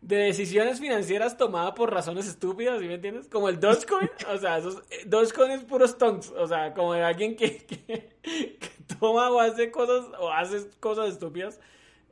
[0.00, 3.26] De, decisiones financieras tomadas por razones estúpidas, ¿sí me entiendes?
[3.26, 7.02] Como el Dogecoin, o sea, esos, eh, Dogecoin es puro Stonks, o sea, como de
[7.02, 7.78] alguien que, que,
[8.22, 8.58] que
[8.98, 11.58] toma o hace cosas, o hace cosas estúpidas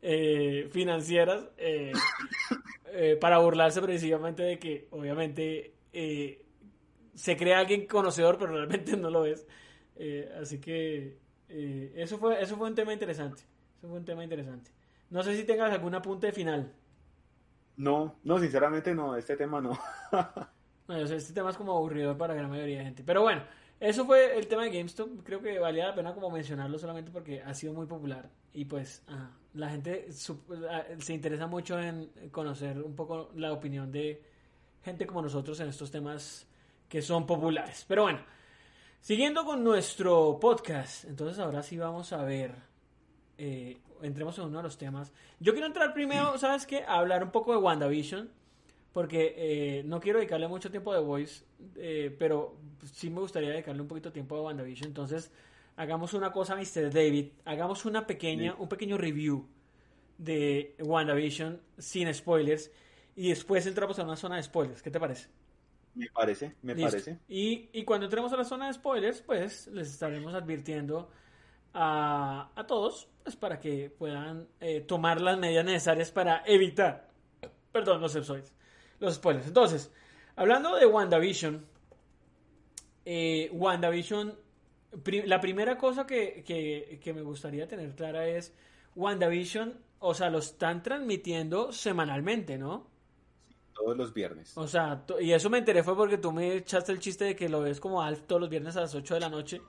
[0.04, 1.44] eh, financieras.
[1.58, 1.92] eh,
[2.94, 5.72] eh, para burlarse precisamente de que obviamente
[7.14, 9.46] se crea alguien conocedor pero realmente no lo es
[10.38, 11.16] así que
[11.48, 13.44] eso fue eso fue un tema interesante
[13.78, 14.70] eso fue un tema interesante
[15.12, 16.72] no sé si tengas algún apunte final
[17.76, 19.78] No, no, sinceramente no, este tema no.
[20.88, 23.22] no, yo sé, este tema es como aburrido para la gran mayoría de gente pero
[23.22, 23.42] bueno
[23.78, 27.42] eso fue el tema de GameStop creo que valía la pena como mencionarlo solamente porque
[27.42, 30.08] ha sido muy popular y pues ajá, la gente
[30.70, 34.22] ah, se interesa mucho en conocer un poco la opinión de
[34.82, 36.46] gente como nosotros en estos temas
[36.88, 37.84] que son populares.
[37.88, 38.20] Pero bueno,
[39.00, 42.54] siguiendo con nuestro podcast, entonces ahora sí vamos a ver,
[43.38, 45.12] eh, entremos en uno de los temas.
[45.40, 46.82] Yo quiero entrar primero, ¿sabes qué?
[46.84, 48.30] A hablar un poco de WandaVision,
[48.92, 51.44] porque eh, no quiero dedicarle mucho tiempo de Voice,
[51.76, 52.56] eh, pero
[52.92, 54.88] sí me gustaría dedicarle un poquito de tiempo a WandaVision.
[54.88, 55.30] Entonces,
[55.76, 56.92] hagamos una cosa, Mr.
[56.92, 59.46] David, hagamos una pequeña, un pequeño review
[60.18, 62.70] de WandaVision sin spoilers
[63.16, 64.82] y después entramos a una zona de spoilers.
[64.82, 65.28] ¿Qué te parece?
[65.94, 66.90] Me parece, me Listo.
[66.90, 67.18] parece.
[67.28, 71.10] Y, y cuando entremos a la zona de spoilers, pues les estaremos advirtiendo
[71.74, 77.08] a, a todos pues, para que puedan eh, tomar las medidas necesarias para evitar,
[77.72, 78.52] perdón, los spoilers.
[79.00, 79.46] Los spoilers.
[79.48, 79.92] Entonces,
[80.36, 81.66] hablando de WandaVision,
[83.04, 84.34] eh, WandaVision,
[85.26, 88.54] la primera cosa que, que- que me gustaría tener clara es,
[88.94, 92.90] WandaVision, o sea, lo están transmitiendo semanalmente, ¿no?
[93.74, 94.52] Todos los viernes.
[94.56, 97.48] O sea, y eso me enteré fue porque tú me echaste el chiste de que
[97.48, 99.62] lo ves como Alf todos los viernes a las 8 de la noche,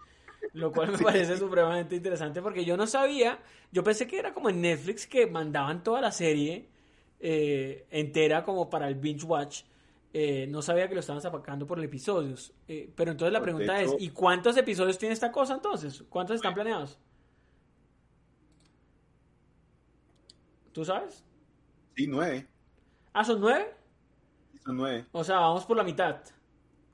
[0.51, 3.39] lo cual me parece supremamente interesante porque yo no sabía,
[3.71, 6.67] yo pensé que era como en Netflix que mandaban toda la serie
[7.19, 9.63] eh, entera como para el binge watch.
[10.15, 12.53] Eh, no sabía que lo estaban sacando por episodios.
[12.67, 16.03] Eh, pero entonces la pregunta hecho- es, ¿y cuántos episodios tiene esta cosa entonces?
[16.09, 16.99] ¿Cuántos están planeados?
[20.71, 21.23] ¿Tú sabes?
[21.95, 22.47] Sí, nueve.
[23.13, 23.73] Ah, son nueve.
[24.63, 25.05] Son nueve.
[25.11, 26.17] O sea, vamos por la mitad.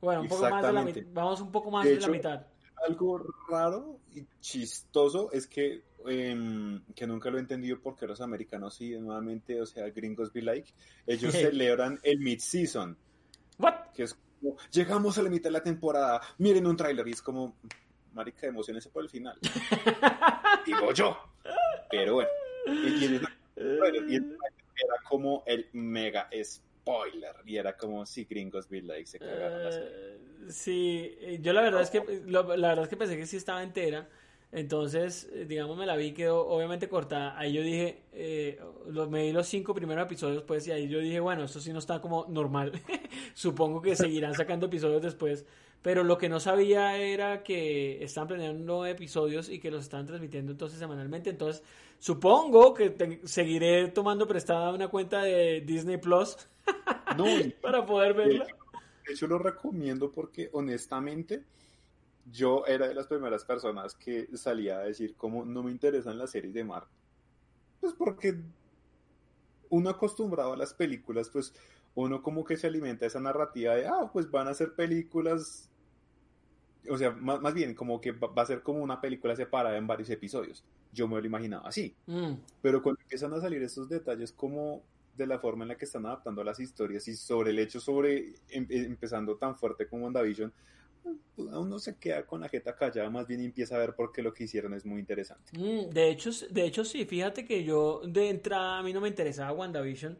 [0.02, 1.02] Bueno, un poco más de la mitad.
[1.14, 2.46] Vamos un poco más De de, la mitad.
[2.88, 3.20] Algo
[3.50, 8.92] raro y chistoso es que, em, que nunca lo he entendido porque los americanos sí,
[9.00, 10.72] nuevamente, o sea, gringos be like,
[11.06, 12.98] ellos celebran el mid-season,
[13.58, 13.92] What?
[13.94, 17.22] que es como, llegamos a la mitad de la temporada, miren un tráiler y es
[17.22, 17.56] como,
[18.14, 19.38] marica, emocionense por el final.
[20.66, 21.18] Digo yo.
[21.92, 22.30] Pero bueno.
[22.68, 22.72] Y,
[23.06, 23.32] y esa-
[24.08, 24.38] y en-
[24.82, 26.30] era como el mega
[26.94, 27.36] spoiler.
[27.46, 29.90] Y era como si gringos be like se cagaron la serie.
[29.92, 30.18] Eh,
[30.50, 33.38] sí, eh, yo la verdad es que lo- la verdad es que pensé que sí
[33.38, 34.08] estaba entera.
[34.52, 37.38] Entonces, eh, digamos, me la vi, quedó obviamente cortada.
[37.38, 41.00] Ahí yo dije, eh, lo- me vi los cinco primeros episodios, pues, y ahí yo
[41.00, 42.72] dije, bueno, esto sí no está como normal.
[43.36, 45.46] Supongo que seguirán sacando episodios después.
[45.84, 50.52] Pero lo que no sabía era que están planeando episodios y que los están transmitiendo
[50.52, 51.30] entonces semanalmente.
[51.30, 51.64] Entonces,
[52.00, 56.36] supongo que te- seguiré tomando prestada una cuenta de Disney Plus
[57.18, 57.26] No,
[57.62, 58.44] para poder de verla.
[58.46, 58.56] hecho,
[59.08, 61.44] de hecho, lo recomiendo porque honestamente
[62.32, 66.32] yo era de las primeras personas que salía a decir como no me interesan las
[66.32, 66.90] series de Marvel.
[67.80, 68.38] Pues porque
[69.70, 71.54] uno acostumbrado a las películas, pues
[71.96, 75.70] uno como que se alimenta esa narrativa de, ah, pues van a ser películas,
[76.90, 80.10] o sea, más, bien como que va, a ser como una película separada en varios
[80.10, 80.64] episodios.
[80.92, 81.96] Yo me lo imaginaba así.
[82.08, 82.34] Mm.
[82.62, 84.82] Pero cuando empiezan a salir estos detalles como
[85.20, 88.34] de la forma en la que están adaptando las historias y sobre el hecho sobre
[88.50, 90.52] em, empezando tan fuerte como WandaVision,
[91.38, 94.34] uno se queda con la jeta callada, más bien empieza a ver por qué lo
[94.34, 95.52] que hicieron es muy interesante.
[95.58, 99.08] Mm, de, hecho, de hecho, sí, fíjate que yo de entrada a mí no me
[99.08, 100.18] interesaba WandaVision,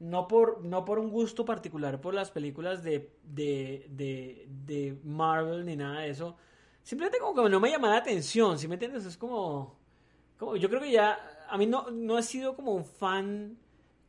[0.00, 5.64] no por, no por un gusto particular por las películas de, de, de, de Marvel
[5.64, 6.36] ni nada de eso,
[6.82, 9.04] simplemente como que no me llama la atención, ¿sí me entiendes?
[9.06, 9.78] Es como,
[10.36, 11.18] como yo creo que ya,
[11.48, 13.58] a mí no, no he sido como un fan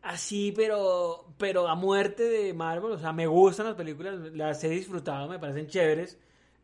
[0.01, 2.93] así, pero, pero a muerte de Marvel.
[2.93, 6.17] O sea, me gustan las películas, las he disfrutado, me parecen chéveres.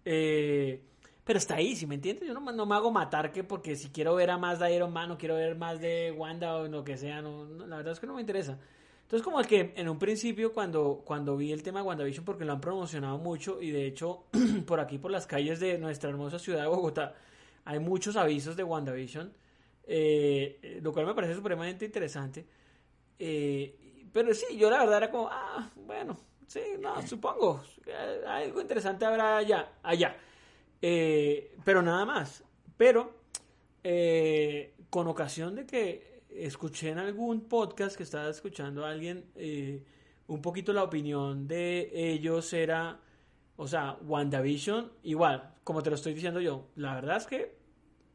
[0.06, 0.82] Eh,
[1.24, 2.28] pero está ahí, si me entiendes?
[2.28, 4.94] Yo no, no, me hago matar que porque si quiero ver a más de Iron
[4.94, 8.00] Man o quiero ver más de Wanda o lo que sea, no, la verdad es
[8.00, 8.60] que no me interesa.
[9.04, 12.46] Entonces como el que en un principio cuando, cuando vi el tema de WandaVision porque
[12.46, 14.26] lo han promocionado mucho y de hecho
[14.66, 17.14] por aquí por las calles de nuestra hermosa ciudad de Bogotá
[17.66, 19.34] hay muchos avisos de WandaVision,
[19.88, 22.46] eh, lo cual me parece supremamente interesante.
[23.20, 28.62] Eh, pero sí, yo la verdad era como, ah, bueno, sí, no, supongo, eh, algo
[28.62, 30.16] interesante habrá allá, allá.
[30.82, 32.44] Eh, pero nada más.
[32.78, 33.24] Pero,
[34.90, 39.26] con ocasión de que escuché en algún podcast que estaba escuchando a alguien,
[40.28, 43.00] un poquito la opinión de ellos era,
[43.56, 47.56] o sea, WandaVision, igual, como te lo estoy diciendo yo, la verdad es que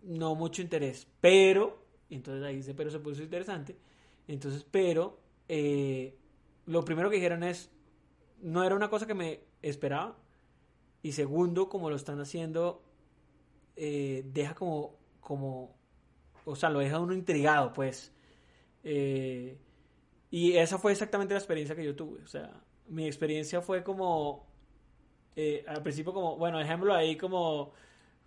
[0.03, 3.77] no mucho interés, pero, entonces ahí dice, pero se puso interesante
[4.35, 6.17] entonces, pero eh,
[6.67, 7.71] lo primero que dijeron es,
[8.41, 10.17] no era una cosa que me esperaba.
[11.03, 12.83] Y segundo, como lo están haciendo,
[13.75, 15.77] eh, deja como, como,
[16.45, 18.13] o sea, lo deja uno intrigado, pues.
[18.85, 19.59] Eh,
[20.31, 22.23] y esa fue exactamente la experiencia que yo tuve.
[22.23, 24.47] O sea, mi experiencia fue como,
[25.67, 27.73] al principio como, bueno, ejemplo ahí como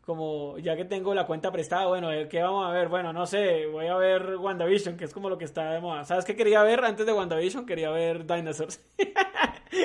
[0.06, 2.90] como ya que tengo la cuenta prestada, bueno, eh, ¿qué vamos a ver?
[2.90, 6.04] Bueno, no sé, voy a ver WandaVision, que es como lo que está de moda.
[6.04, 7.66] ¿Sabes qué quería ver antes de WandaVision?
[7.66, 8.82] Quería ver Dinosaurs.
[8.98, 9.14] que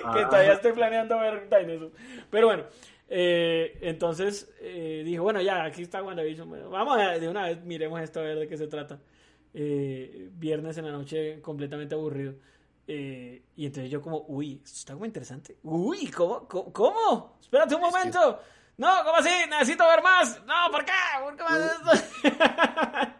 [0.04, 0.28] ah.
[0.28, 1.92] todavía estoy planeando ver Dinosaurs.
[2.30, 2.64] Pero bueno,
[3.08, 6.68] eh, entonces eh, dije, bueno, ya, aquí está WandaVision.
[6.68, 8.98] vamos a, de una vez, miremos esto a ver de qué se trata.
[9.52, 12.34] viernes en la noche, completamente aburrido.
[12.88, 15.58] y entonces yo como, uy, esto está como interesante.
[15.62, 16.48] Uy, ¿cómo?
[16.48, 16.72] ¿Cómo?
[16.72, 17.38] cómo?
[17.40, 18.40] Espérate un momento.
[18.78, 19.30] No, ¿cómo así?
[19.50, 20.40] Necesito ver más.
[20.46, 20.92] No, ¿por qué?
[21.20, 23.12] ¿Por qué más esto?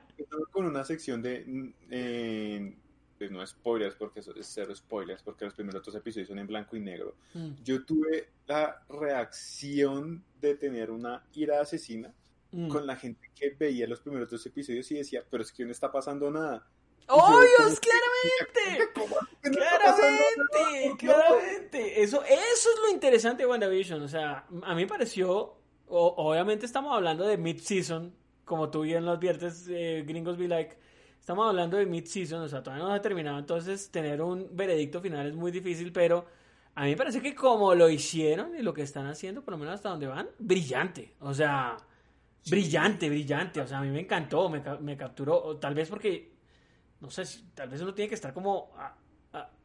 [0.53, 1.75] Con una sección de.
[1.91, 2.77] Eh,
[3.19, 6.47] pues no spoilers, porque eso es cero spoilers, porque los primeros dos episodios son en
[6.47, 7.17] blanco y negro.
[7.35, 7.51] Mm.
[7.65, 12.15] Yo tuve la reacción de tener una ira asesina
[12.53, 12.69] mm.
[12.69, 15.73] con la gente que veía los primeros dos episodios y decía, pero es que no
[15.73, 16.65] está pasando nada.
[17.09, 17.49] ¡Obvio!
[17.81, 18.93] ¡Claramente!
[19.43, 20.97] ¡Claramente!
[20.99, 22.03] ¡Claramente!
[22.03, 24.03] Eso, eso es lo interesante de WandaVision.
[24.03, 25.57] O sea, a mí me pareció.
[25.87, 30.77] obviamente estamos hablando de mid-season, como tú bien lo adviertes, eh, Gringos Be Like.
[31.19, 33.39] Estamos hablando de mid-season, o sea, todavía no se ha terminado.
[33.39, 36.27] Entonces, tener un veredicto final es muy difícil, pero
[36.75, 39.59] a mí me parece que como lo hicieron y lo que están haciendo, por lo
[39.59, 41.15] menos hasta donde van, brillante.
[41.21, 41.77] O sea,
[42.51, 43.61] brillante, brillante.
[43.61, 45.57] O sea, a mí me encantó, me, me capturó.
[45.57, 46.38] Tal vez porque
[47.01, 48.71] no sé, si, tal vez uno tiene que estar como,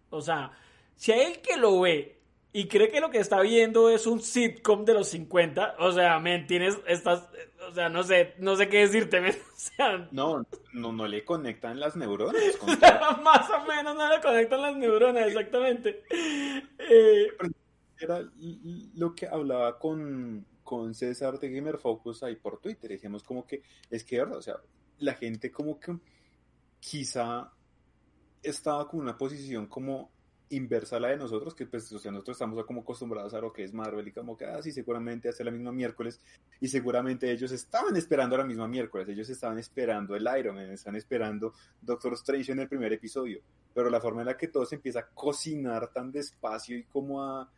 [0.10, 0.52] o sea,
[0.96, 2.20] si hay el que lo ve
[2.56, 6.20] y cree que lo que está viendo es un sitcom de los 50, o sea,
[6.20, 7.28] men, tienes, estás,
[7.68, 11.26] o sea, no sé, no sé qué decirte, men, o sea, no, no, no le
[11.26, 12.42] conectan las neuronas.
[13.24, 16.04] Más o menos no le conectan las neuronas, exactamente.
[16.78, 17.28] Eh,
[18.00, 18.22] era
[18.96, 23.64] lo que hablaba con, con César de Gamer Focus ahí por Twitter, dijimos como que,
[23.90, 24.58] es que, o sea,
[25.00, 25.98] la gente como que
[26.84, 27.50] quizá
[28.42, 30.12] estaba con una posición como
[30.50, 33.54] inversa a la de nosotros, que pues, o sea, nosotros estamos como acostumbrados a lo
[33.54, 36.20] que es Marvel y como que, ah, seguramente hace la misma miércoles
[36.60, 40.98] y seguramente ellos estaban esperando la misma miércoles, ellos estaban esperando el Iron Man, estaban
[40.98, 43.42] esperando Doctor Strange en el primer episodio,
[43.74, 47.24] pero la forma en la que todo se empieza a cocinar tan despacio y como
[47.24, 47.50] a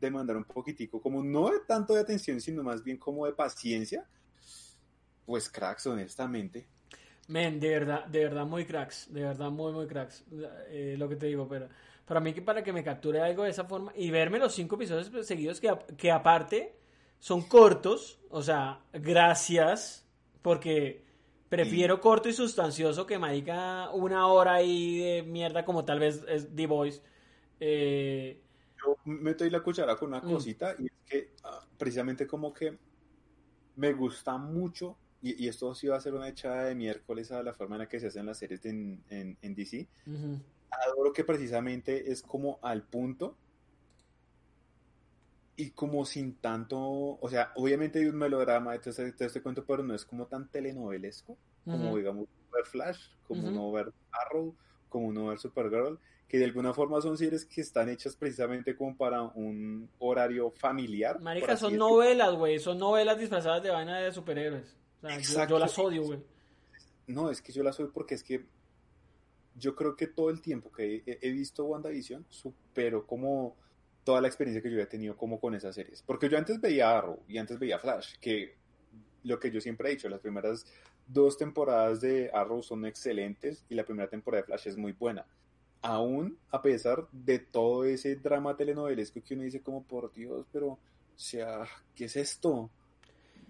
[0.00, 4.08] demandar un poquitico, como no de tanto de atención, sino más bien como de paciencia,
[5.26, 6.66] pues cracks, honestamente,
[7.28, 10.24] Men, de verdad, de verdad muy cracks, de verdad muy, muy cracks,
[10.68, 11.68] eh, lo que te digo, pero
[12.04, 14.76] para mí que para que me capture algo de esa forma y verme los cinco
[14.76, 16.76] episodios seguidos que, que aparte
[17.18, 20.06] son cortos, o sea, gracias,
[20.42, 21.02] porque
[21.48, 26.54] prefiero corto y sustancioso que marica una hora ahí de mierda como tal vez es
[26.54, 27.00] The Voice.
[27.60, 28.42] Eh,
[28.84, 30.30] Yo meto ahí la cuchara con una mm.
[30.30, 32.76] cosita y es que ah, precisamente como que
[33.76, 37.54] me gusta mucho y, esto sí va a ser una echada de miércoles a la
[37.54, 39.88] forma en la que se hacen las series en, en, DC,
[40.70, 43.38] adoro que precisamente es como al punto
[45.56, 49.64] y como sin tanto, o sea, obviamente hay un melodrama de este, de este cuento,
[49.64, 54.54] pero no es como tan telenovelesco, como Ujú, digamos ver Flash, como no ver Arrow,
[54.90, 55.98] como no ver Supergirl,
[56.28, 61.18] que de alguna forma son series que están hechas precisamente como para un horario familiar,
[61.20, 62.58] Marica, son novelas, güey.
[62.58, 64.83] Son novelas disfrazadas de vaina de superhéroes.
[65.22, 66.20] Sea, yo, las odio, güey.
[67.06, 68.44] No, es que yo la soy porque es que
[69.56, 73.56] yo creo que todo el tiempo que he, he visto WandaVision superó como
[74.04, 76.02] toda la experiencia que yo había tenido como con esas series.
[76.02, 78.56] Porque yo antes veía Arrow y antes veía Flash, que
[79.24, 80.66] lo que yo siempre he dicho, las primeras
[81.06, 85.26] dos temporadas de Arrow son excelentes y la primera temporada de Flash es muy buena.
[85.82, 90.68] Aún a pesar de todo ese drama telenovelesco que uno dice como por Dios, pero
[90.68, 90.78] o
[91.16, 92.70] sea, ¿qué es esto?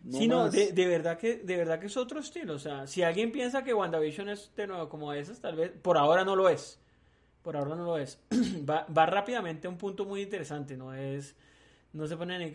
[0.05, 0.52] No Sí, no, más.
[0.52, 2.55] de, de verdad que, de verdad que es otro estilo.
[2.55, 5.96] O sea, si alguien piensa que WandaVision es de nuevo como esas, tal vez, por
[5.96, 6.78] ahora no lo es.
[7.42, 8.18] Por ahora no lo es.
[8.68, 11.34] va, va rápidamente a un punto muy interesante, no es,
[11.92, 12.52] no se pone ni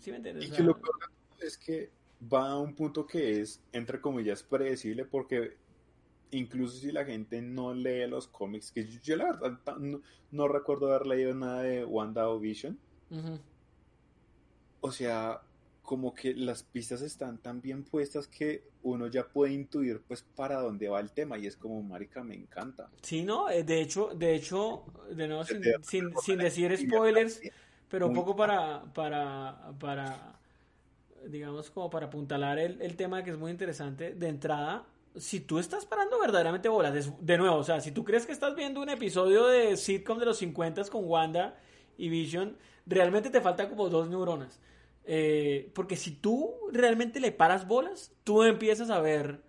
[0.00, 0.48] ¿sí me entiendes?
[0.48, 0.94] Y que lo peor
[1.40, 1.90] es que
[2.32, 5.56] va a un punto que es, entre comillas, predecible porque
[6.30, 10.48] incluso si la gente no lee los cómics, que yo, yo la verdad no, no
[10.48, 12.78] recuerdo haber leído nada de Wanda o Vision,
[13.10, 13.38] ujú.
[14.80, 15.42] o sea,
[15.88, 20.60] como que las pistas están tan bien puestas que uno ya puede intuir pues para
[20.60, 22.90] dónde va el tema y es como, marica, me encanta.
[23.00, 25.44] Sí, no, eh, de hecho, de hecho, de nuevo,
[25.80, 27.40] sin, sin, decir spoilers,
[27.88, 30.38] pero un poco para, para, para,
[31.26, 34.84] digamos, como para apuntalar el, el tema que es muy interesante, de entrada,
[35.16, 38.32] si tú estás parando verdaderamente bolas, de, de nuevo, o sea, si tú crees que
[38.32, 41.58] estás viendo un episodio de sitcom de los 50 con Wanda
[41.96, 44.60] y Vision, realmente te falta como dos neuronas.
[45.10, 49.42] Eh, porque si tú realmente le paras bolas, tú empiezas a ver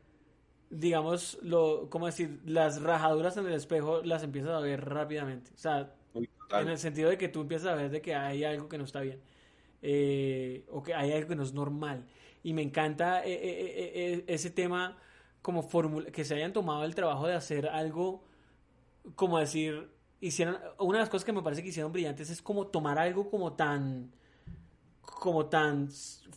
[0.70, 2.42] digamos, lo, ¿cómo decir?
[2.46, 5.52] Las rajaduras en el espejo las empiezas a ver rápidamente.
[5.56, 8.70] O sea, en el sentido de que tú empiezas a ver de que hay algo
[8.70, 9.22] que no está bien.
[9.82, 12.06] Eh, o que hay algo que no es normal.
[12.44, 14.98] Y me encanta eh, eh, eh, eh, ese tema
[15.42, 18.24] como fórmula, que se hayan tomado el trabajo de hacer algo,
[19.16, 19.90] como decir,
[20.22, 23.30] hicieron, una de las cosas que me parece que hicieron brillantes es como tomar algo
[23.30, 24.12] como tan,
[25.10, 25.90] como tan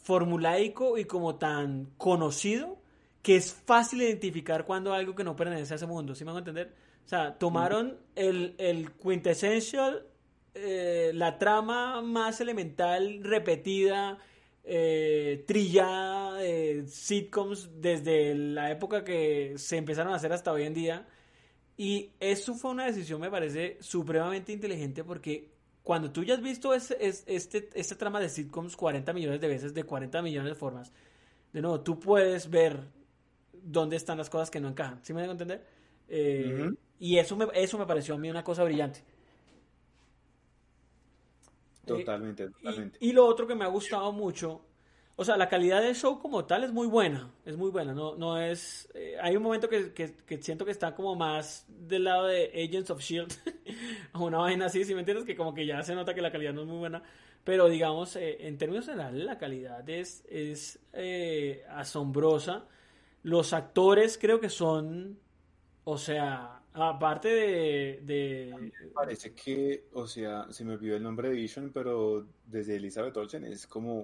[0.03, 2.79] formulaico y como tan conocido
[3.23, 6.39] que es fácil identificar cuando algo que no pertenece a ese mundo, ¿sí me hago
[6.39, 6.75] entender?
[7.05, 10.07] O sea, tomaron el, el quintessential,
[10.55, 14.19] eh, la trama más elemental, repetida,
[14.65, 20.75] eh, trillada de sitcoms desde la época que se empezaron a hacer hasta hoy en
[20.75, 21.07] día.
[21.77, 25.52] Y eso fue una decisión, me parece, supremamente inteligente porque
[25.83, 26.95] cuando tú ya has visto es-
[27.27, 30.93] este, esta trama de sitcoms 40 millones de veces, de 40 millones de formas,
[31.53, 32.81] de nuevo, tú puedes ver
[33.53, 35.01] dónde están las cosas que no encajan.
[35.05, 35.67] ¿Sí me dejo entender?
[36.09, 36.71] Eh.
[36.99, 39.03] Y eso me, eso me pareció a mí una cosa brillante.
[41.85, 42.99] Totalmente, Y, totalmente.
[43.01, 44.61] y lo otro que me ha gustado mucho,
[45.17, 48.17] o sea, la calidad del show como tal es muy buena, es muy buena, no,
[48.17, 52.27] no es, eh, hay un momento que, que, siento que está como más del lado
[52.27, 53.33] de Agents of Shield,
[54.15, 56.55] una vaina así, si me entiendes, que como que ya se nota que la calidad
[56.55, 57.03] no es muy buena,
[57.45, 62.67] pero digamos, eh, en términos generales la calidad es, es eh, asombrosa,
[63.23, 65.19] los actores creo que son,
[65.85, 71.35] o sea, aparte de, de, Parece que, o sea, se me olvidó el nombre de
[71.35, 74.01] Vision, pero desde Elizabeth Olsen es como,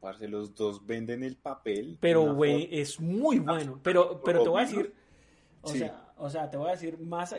[0.00, 1.98] parce, los dos venden el papel.
[2.00, 3.80] Pero, güey, es muy bueno.
[3.82, 4.94] Pero, pero te voy a decir,
[5.62, 5.78] o Sí.
[5.78, 7.34] sea, o sea, te voy a decir más,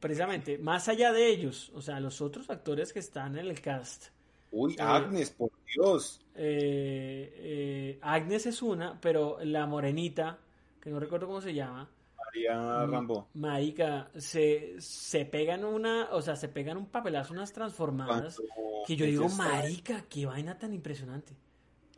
[0.00, 4.06] precisamente, más allá de ellos, o sea, los otros actores que están en el cast.
[4.50, 6.20] Uy, eh, Agnes, por Dios.
[6.34, 10.38] eh, eh, Agnes es una, pero la morenita,
[10.80, 13.28] que no recuerdo cómo se llama, María mm, Rambo.
[13.34, 18.96] marica, se, se pegan una, o sea, se pegan un papelazo, unas transformadas, Cuando que
[18.96, 21.34] yo digo, marica, qué vaina tan impresionante.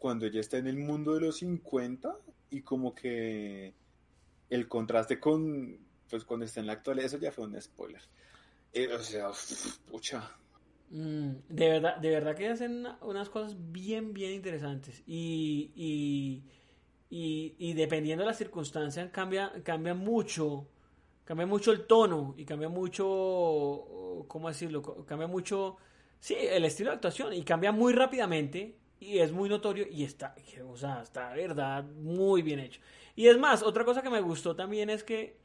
[0.04, 2.14] Cuando ella está en el mundo de los 50
[2.50, 3.72] y como que
[4.50, 5.78] el contraste con,
[6.10, 8.02] pues cuando está en la actualidad, eso ya fue un spoiler.
[8.74, 9.30] Eh, o sea,
[9.90, 10.30] pucha.
[10.90, 15.02] Mm, de verdad, de verdad que hacen una- unas cosas bien, bien interesantes.
[15.06, 16.42] Y, y,
[17.10, 20.68] y, y dependiendo de la circunstancia, cambia, cambia mucho.
[21.24, 24.82] Cambia mucho el tono y cambia mucho, ¿cómo decirlo?
[25.06, 25.76] Cambia mucho,
[26.20, 30.34] sí, el estilo de actuación y cambia muy rápidamente y es muy notorio y está,
[30.68, 32.80] o sea, está de verdad muy bien hecho.
[33.14, 35.36] Y es más, otra cosa que me gustó también es que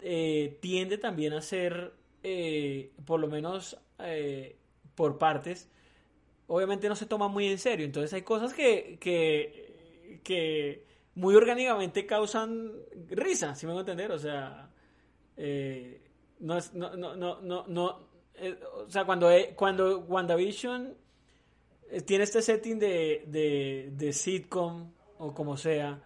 [0.00, 4.56] eh, tiende también a ser, eh, por lo menos eh,
[4.94, 5.68] por partes,
[6.46, 7.86] obviamente no se toma muy en serio.
[7.86, 10.84] Entonces hay cosas que, que, que
[11.14, 12.72] muy orgánicamente causan
[13.10, 14.12] risa, si me voy a entender.
[14.12, 14.70] O sea,
[15.36, 16.02] eh,
[16.40, 18.08] no es, no, no, no, no, no
[18.40, 20.94] eh, o sea, cuando, cuando WandaVision eh,
[22.06, 26.00] tiene este setting de, de, de sitcom o como sea,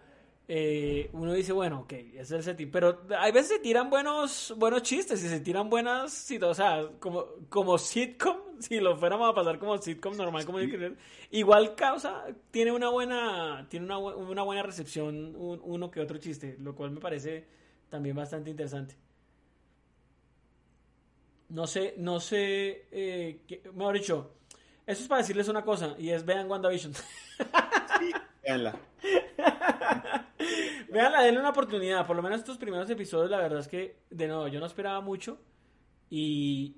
[0.47, 2.71] eh, uno dice, bueno, ok, ese es el setting.
[2.71, 7.25] Pero hay veces se tiran buenos, buenos chistes y se tiran buenas, o sea, como,
[7.49, 10.59] como sitcom, si lo fuéramos a pasar como sitcom normal, como
[11.31, 16.75] igual causa, tiene una buena, tiene una, una buena recepción uno que otro chiste, lo
[16.75, 17.45] cual me parece
[17.89, 18.95] también bastante interesante.
[21.49, 23.41] No sé, no sé, eh,
[23.75, 24.31] mejor dicho,
[24.85, 26.93] eso es para decirles una cosa, y es vean WandaVision.
[26.93, 28.11] Sí,
[28.43, 28.75] veanla.
[30.89, 32.05] Veanla, denle una oportunidad.
[32.05, 35.01] Por lo menos estos primeros episodios, la verdad es que, de nuevo, yo no esperaba
[35.01, 35.39] mucho.
[36.09, 36.75] Y,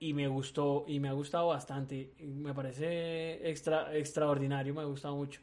[0.00, 2.12] y me gustó, y me ha gustado bastante.
[2.18, 5.40] Me parece extra, extraordinario, me ha gustado mucho.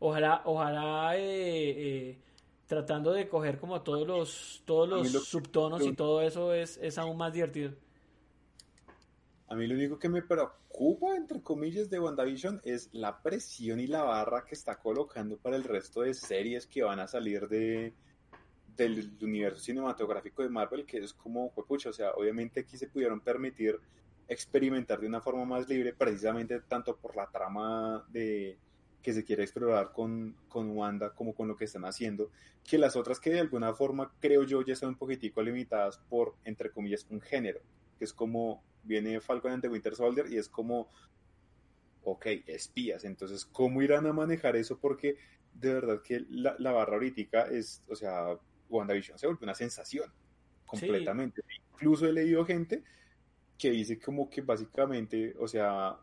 [0.00, 2.18] Ojalá, ojalá eh, eh,
[2.66, 7.16] tratando de coger como todos los, todos los subtonos y todo eso es, es aún
[7.16, 7.72] más divertido.
[9.52, 13.86] A mí lo único que me preocupa, entre comillas, de WandaVision es la presión y
[13.86, 17.92] la barra que está colocando para el resto de series que van a salir de,
[18.74, 23.20] del universo cinematográfico de Marvel, que es como, pucha, o sea, obviamente aquí se pudieron
[23.20, 23.78] permitir
[24.26, 28.56] experimentar de una forma más libre, precisamente tanto por la trama de
[29.02, 32.30] que se quiere explorar con, con Wanda como con lo que están haciendo,
[32.64, 36.36] que las otras que de alguna forma creo yo ya están un poquitico limitadas por,
[36.42, 37.60] entre comillas, un género,
[37.98, 40.90] que es como viene Falcon and the Winter Soldier y es como,
[42.04, 44.78] ok, espías, entonces, ¿cómo irán a manejar eso?
[44.78, 45.16] Porque
[45.54, 50.10] de verdad que la, barra ahorita es, o sea, WandaVision se vuelve una sensación
[50.66, 51.42] completamente.
[51.72, 52.82] Incluso he leído gente
[53.58, 55.98] que dice como que básicamente, o sea,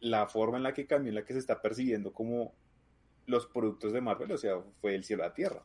[0.00, 2.54] la forma en la que cambió, en la que se está persiguiendo como
[3.26, 5.64] los productos de Marvel, o sea, fue el cielo a la tierra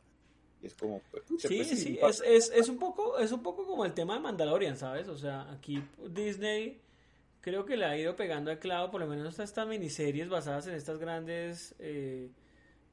[0.62, 3.84] es como, pues, sí, pues, sí, es, es, es, un poco, es un poco como
[3.84, 5.08] el tema de Mandalorian, ¿sabes?
[5.08, 6.80] O sea, aquí Disney
[7.40, 10.74] creo que le ha ido pegando al clavo, por lo menos estas miniseries basadas en
[10.74, 12.30] estas grandes, eh,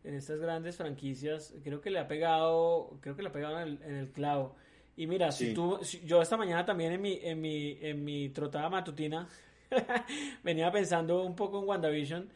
[0.04, 3.96] en estas grandes franquicias, creo que le ha pegado, creo que le ha pegado en
[3.96, 4.56] el, clavo.
[4.98, 8.70] Y mira, si tú, yo esta mañana también en mi, en mi, en mi trotada
[8.70, 9.30] matutina
[10.44, 12.30] venía pensando un poco en WandaVision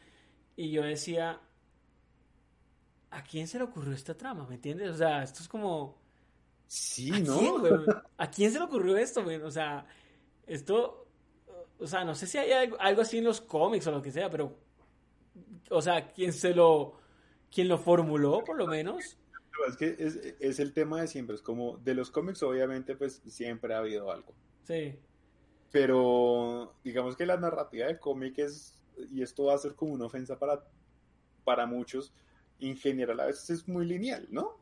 [0.55, 1.41] y yo decía,
[3.13, 4.45] ¿a quién se le ocurrió esta trama?
[4.47, 4.89] ¿Me entiendes?
[4.91, 6.01] O sea, esto es como...
[6.67, 7.39] Sí, ¿no?
[8.17, 9.37] ¿A quién se le ocurrió esto, güey?
[9.37, 9.85] O sea,
[10.47, 11.07] esto...
[11.79, 14.29] O sea, no sé si hay algo, así en los cómics o lo que sea,
[14.29, 14.57] pero...
[15.69, 16.99] O sea, ¿quién se lo...
[17.51, 19.17] ¿Quién lo formuló, por lo menos?
[19.67, 21.35] Es que es, es el tema de siempre.
[21.35, 24.33] Es como, de los cómics, obviamente, pues siempre ha habido algo.
[24.63, 24.97] Sí.
[25.71, 28.79] Pero digamos que la narrativa de cómic es,
[29.11, 30.63] y esto va a ser como una ofensa para,
[31.43, 32.13] para muchos,
[32.59, 34.57] en general a veces es muy lineal, ¿no?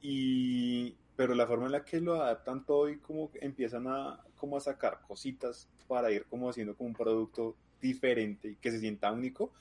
[0.00, 4.56] Y, pero la forma en la que lo adaptan todo y como empiezan a, como
[4.56, 9.12] a sacar cositas para ir como haciendo como un producto diferente y que se sienta
[9.12, 9.52] único.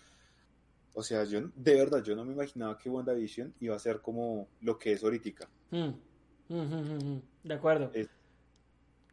[0.93, 4.47] O sea, yo de verdad yo no me imaginaba que WandaVision iba a ser como
[4.61, 5.47] lo que es ahorita.
[5.71, 5.91] Mm.
[7.43, 7.91] De acuerdo.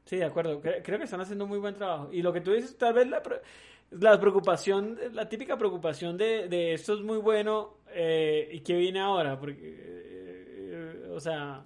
[0.04, 0.60] Sí, de acuerdo.
[0.60, 2.08] Creo que están haciendo muy buen trabajo.
[2.12, 3.22] Y lo que tú dices, tal vez la,
[3.90, 9.00] la preocupación, la típica preocupación de, de esto es muy bueno eh, y qué viene
[9.00, 11.62] ahora, porque, eh, o sea,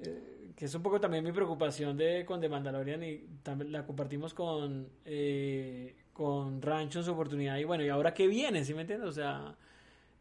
[0.00, 3.84] eh, que es un poco también mi preocupación de con The Mandalorian y también la
[3.84, 4.88] compartimos con
[6.12, 9.08] con Rancho en su oportunidad y bueno, y ahora qué viene, ¿sí me entiendes?
[9.08, 9.54] O sea,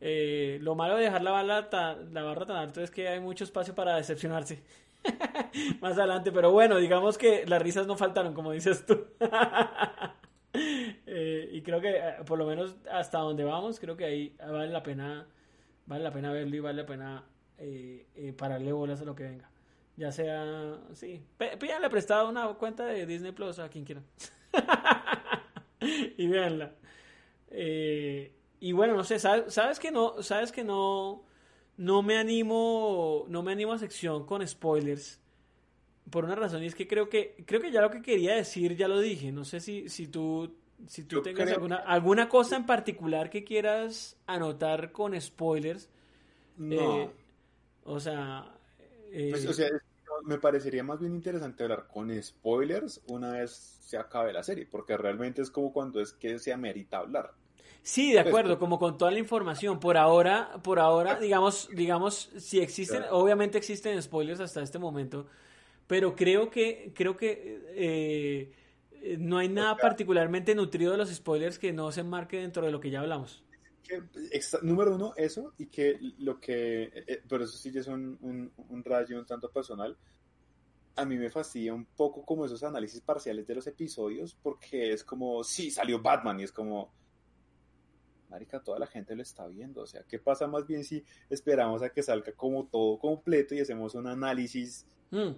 [0.02, 3.46] lo malo de dejar la, barra tan, la barra tan alta es que hay mucho
[3.46, 4.62] espacio para decepcionarse.
[5.82, 9.06] Más adelante, pero bueno, digamos que las risas no faltaron, como dices tú.
[11.06, 14.70] Eh, y creo que eh, por lo menos hasta donde vamos, creo que ahí vale
[14.70, 15.28] la pena,
[15.86, 17.24] vale la pena verlo y vale la pena
[17.58, 19.50] eh, pararle bolas a lo que venga.
[19.98, 21.22] Ya sea, sí,
[21.60, 24.02] pídanle prestado una cuenta de Disney Plus a quien quiera.
[26.18, 26.74] y véanla.
[27.52, 31.24] y bueno, no sé, sabes, que no, sabes que no,
[31.78, 35.22] no me animo, no me animo a sección con spoilers
[36.10, 38.76] por una razón y es que creo que creo que ya lo que quería decir
[38.76, 40.56] ya lo dije no sé si si tú
[40.88, 45.90] si tú tengas alguna alguna cosa en particular que quieras anotar con spoilers
[46.58, 47.02] no.
[47.02, 47.12] Eh,
[47.84, 48.54] o sea
[49.12, 49.70] pues, o sea
[50.24, 53.52] me parecería más bien interesante hablar con spoilers una vez
[53.82, 57.34] se acabe la serie porque realmente es como cuando es que se amerita hablar
[57.86, 59.80] Sí, de pues, acuerdo, pues, como con toda la información.
[59.80, 65.28] Por ahora, por ahora, digamos, digamos, si existen, obviamente existen spoilers hasta este momento,
[65.86, 68.52] pero creo que, creo que eh,
[69.20, 72.80] no hay nada particularmente nutrido de los spoilers que no se marque dentro de lo
[72.80, 73.44] que ya hablamos.
[74.62, 78.84] número uno, eso, y que lo que, eh, eh, pero eso sí es un, un,
[78.84, 79.98] rayo un tanto personal,
[80.96, 85.04] a mí me fastidia un poco como esos análisis parciales de los episodios, porque es
[85.04, 86.92] como, sí, salió Batman, y es como,
[88.30, 91.82] marica, toda la gente lo está viendo, o sea, ¿qué pasa más bien si esperamos
[91.84, 95.32] a que salga como todo completo y hacemos un análisis mm.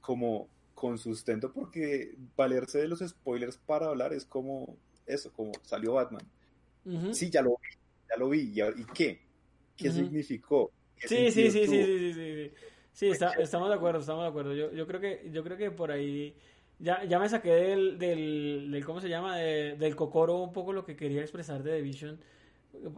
[0.00, 0.48] como
[0.82, 1.52] con sustento?
[1.52, 4.76] Porque valerse de los spoilers para hablar es como
[5.06, 6.22] eso, como salió Batman.
[7.12, 7.78] Sí, ya lo vi,
[8.10, 9.22] ya lo vi, ¿y, qué?
[9.76, 10.72] ¿Qué significó?
[10.96, 12.52] sí, sí, sí, sí, sí, sí,
[12.92, 13.06] sí,
[13.38, 14.54] estamos de acuerdo, estamos de acuerdo.
[14.54, 16.34] Yo, yo creo que, yo creo que por ahí
[16.80, 19.36] ya, ya me saqué del, del, ¿cómo se llama?
[19.36, 22.20] del cocoro un poco lo que quería expresar de The Vision,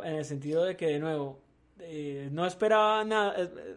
[0.05, 1.39] en el sentido de que, de nuevo,
[1.81, 3.77] eh, no esperaba nada, eh,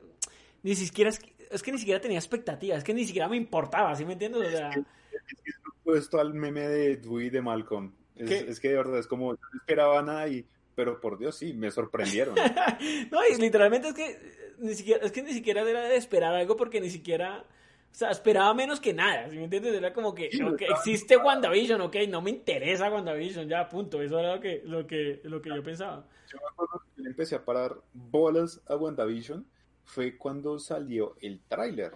[0.63, 1.11] ni siquiera,
[1.51, 4.47] es, que ni siquiera tenía expectativas, es que ni siquiera me importaba, ¿sí me entiendes?
[4.47, 4.69] O sea...
[4.71, 7.93] Es puesto al meme de Dewey de Malcolm.
[8.15, 10.45] Es, que de verdad es como, no esperaba nada y
[10.77, 12.35] pero por Dios sí, me sorprendieron.
[13.11, 14.19] no, y literalmente es que
[14.59, 17.43] ni siquiera, es que ni siquiera era de esperar algo porque ni siquiera,
[17.91, 19.73] o sea, esperaba menos que nada, ¿sí me entiendes?
[19.73, 20.29] Era como que,
[20.69, 25.19] existe WandaVision, ok, no me interesa WandaVision, ya, punto, eso era lo que, lo que,
[25.23, 26.05] lo que yo pensaba.
[26.31, 29.47] Yo me acuerdo que empecé a parar bolas a WandaVision
[29.87, 31.91] fue cuando salió el tráiler.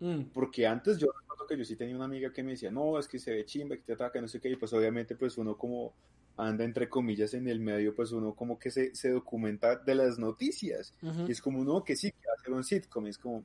[0.00, 0.24] Mm.
[0.32, 3.06] Porque antes yo recuerdo que yo sí tenía una amiga que me decía, no, es
[3.06, 5.56] que se ve chimba, que te ataca, no sé qué, y pues obviamente pues uno
[5.56, 5.94] como
[6.36, 10.18] anda entre comillas en el medio, pues uno como que se, se documenta de las
[10.18, 10.94] noticias.
[11.26, 13.06] Y es como, no, que sí, que va a ser un sitcom.
[13.06, 13.44] Y es como,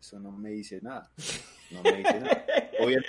[0.00, 1.10] eso no me dice nada.
[1.70, 2.46] No me dice nada.
[2.80, 3.08] Obviamente,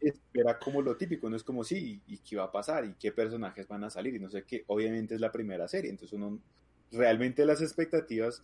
[0.00, 3.12] espera como lo típico, no es como, sí, y qué va a pasar, y qué
[3.12, 4.64] personajes van a salir, y no sé qué.
[4.66, 6.40] Obviamente es la primera serie, entonces uno,
[6.92, 8.42] realmente las expectativas,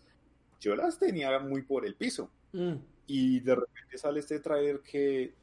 [0.61, 2.31] yo las tenía muy por el piso.
[2.53, 2.75] Mm.
[3.07, 5.35] Y de repente sale este trailer que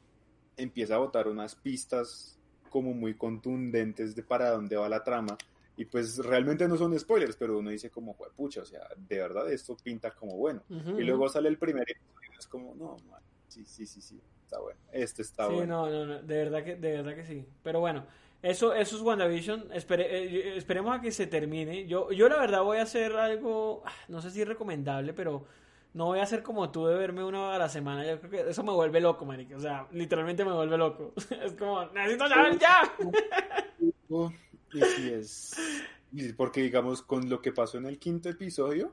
[0.57, 2.37] empieza a botar unas pistas
[2.69, 5.37] como muy contundentes de para dónde va la trama.
[5.75, 9.51] Y pues realmente no son spoilers, pero uno dice como, pucha, o sea, de verdad
[9.51, 10.63] esto pinta como bueno.
[10.69, 12.97] y luego sale el primer y es como, no,
[13.47, 14.79] sí, sí, sí, sí, está bueno.
[14.91, 15.85] Este está bueno.
[15.85, 17.45] Sí, no, no, no, de verdad que, de verdad que sí.
[17.63, 18.05] Pero bueno,
[18.43, 19.69] eso, eso es WandaVision.
[19.71, 21.87] Eh, esperemos a que se termine.
[21.87, 25.45] Yo, yo la verdad voy a hacer algo, ah, no sé si recomendable, pero
[25.93, 28.05] no voy a ser como tú de verme una a la semana.
[28.05, 29.55] Yo creo que eso me vuelve loco, marica.
[29.55, 31.13] O sea, literalmente me vuelve loco.
[31.41, 32.93] Es como, necesito saber ya.
[34.73, 35.55] Y sí es.
[36.35, 38.91] Porque, digamos, con lo que pasó en el quinto episodio,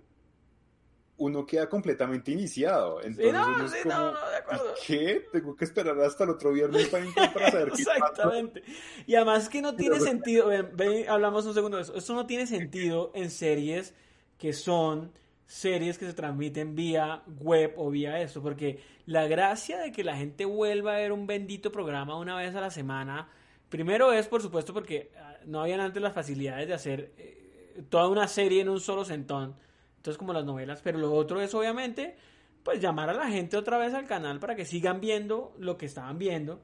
[1.20, 3.00] uno queda completamente iniciado.
[3.02, 4.74] Entonces uno es como, no, no, de acuerdo.
[4.86, 5.26] ¿qué?
[5.30, 7.04] Tengo que esperar hasta el otro viernes para,
[7.50, 8.62] saber qué Exactamente.
[9.06, 12.46] Y además que no tiene sentido, ven, hablamos un segundo de eso, esto no tiene
[12.46, 13.94] sentido en series
[14.38, 15.12] que son
[15.44, 20.16] series que se transmiten vía web o vía eso, porque la gracia de que la
[20.16, 23.28] gente vuelva a ver un bendito programa una vez a la semana,
[23.68, 28.08] primero es por supuesto porque ah, no habían antes las facilidades de hacer eh, toda
[28.08, 29.56] una serie en un solo sentón,
[30.00, 32.16] entonces como las novelas, pero lo otro es obviamente
[32.62, 35.84] pues llamar a la gente otra vez al canal para que sigan viendo lo que
[35.84, 36.62] estaban viendo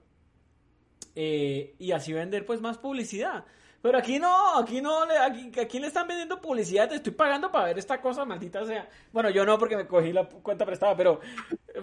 [1.15, 3.45] eh, y así vender pues más publicidad.
[3.83, 7.67] Pero aquí no, aquí no, aquí, aquí le están vendiendo publicidad, te estoy pagando para
[7.67, 8.89] ver esta cosa, maldita sea.
[9.13, 11.21] Bueno, yo no porque me cogí la cuenta prestada, pero,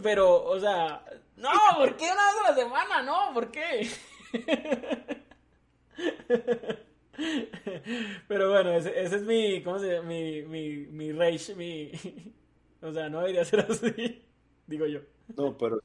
[0.01, 1.05] pero, o sea,
[1.37, 3.03] no, ¿por qué una vez a la semana?
[3.03, 3.87] No, ¿por qué?
[8.27, 10.07] Pero bueno, ese, ese es mi, ¿cómo se llama?
[10.07, 11.91] Mi, mi, mi rage, mi,
[12.81, 14.23] o sea, no debería ser así,
[14.67, 15.01] digo yo.
[15.37, 15.79] No, pero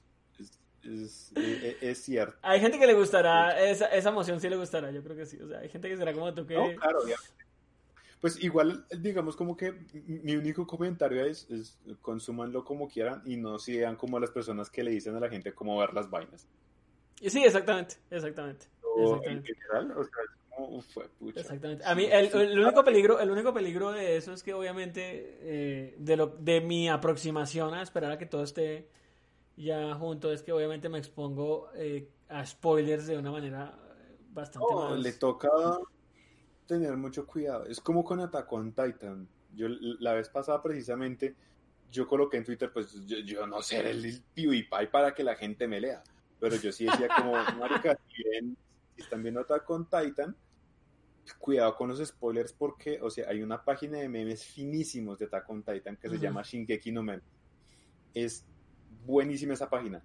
[0.82, 2.36] es, cierto.
[2.42, 5.38] Hay gente que le gustará, esa, esa emoción sí le gustará, yo creo que sí.
[5.40, 6.54] O sea, hay gente que será como tú que...
[6.54, 7.00] No, claro,
[8.20, 9.72] Pues igual, digamos como que
[10.06, 14.82] mi único comentario es, es consúmanlo como quieran y no sean como las personas que
[14.82, 16.46] le dicen a la gente cómo ver las vainas.
[17.20, 18.66] Sí, exactamente, exactamente.
[18.96, 19.52] exactamente.
[21.34, 21.84] Exactamente.
[21.84, 25.94] A mí el, el, único peligro, el único peligro de eso es que obviamente eh,
[25.98, 28.88] de lo de mi aproximación a esperar a que todo esté
[29.56, 33.76] ya junto es que obviamente me expongo eh, a spoilers de una manera
[34.30, 35.48] bastante no, le toca
[36.66, 37.66] tener mucho cuidado.
[37.66, 39.26] Es como con Attack on Titan.
[39.54, 39.66] Yo
[40.00, 41.34] la vez pasada precisamente
[41.90, 45.80] yo coloqué en Twitter, pues yo, no sé el PewDiePie para que la gente me
[45.80, 46.02] lea.
[46.38, 48.56] Pero yo sí decía como, marica, si,
[48.96, 50.36] están viendo Attack on Titan,
[51.34, 55.48] cuidado con los spoilers porque, o sea, hay una página de memes finísimos de Attack
[55.50, 57.22] on Titan que se llama Shingeki no Men.
[58.14, 58.44] Es
[59.04, 60.02] buenísima esa página.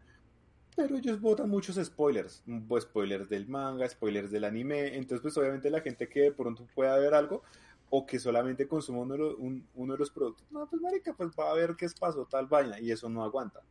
[0.76, 5.70] Pero ellos botan muchos spoilers, pues, spoilers del manga, spoilers del anime, entonces pues obviamente
[5.70, 7.44] la gente que de pronto pueda ver algo
[7.92, 11.76] o que solamente consuma uno, de los productos, no, pues marica, pues va a ver
[11.76, 13.62] qué pasó tal vaina y eso no aguanta,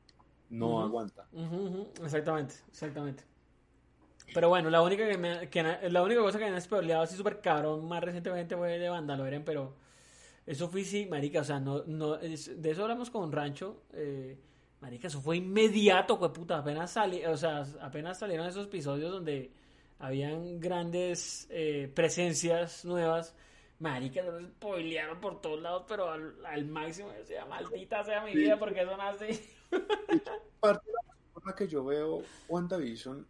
[0.49, 1.27] no aguanta.
[2.05, 3.25] Exactamente, exactamente.
[4.35, 7.41] Pero bueno, la única que, me, la única cosa que me han spoileado así súper
[7.41, 9.75] cabrón más recientemente fue de Vandalorian, pero
[10.47, 12.35] eso fue sí, marica, o sea, no, no, de
[12.71, 14.39] eso hablamos con Rancho, eh,
[14.83, 16.59] Marica, eso fue inmediato, fue puta.
[16.59, 19.53] Apenas, sali, o sea, apenas salieron esos episodios donde
[20.01, 23.33] habían grandes eh, presencias nuevas.
[23.79, 27.11] Marica, se spoilearon por todos lados, pero al, máximo.
[27.13, 29.41] Decía, maldita sea mi vida, porque son así.
[30.59, 33.25] Parte de la forma que yo veo WandaVision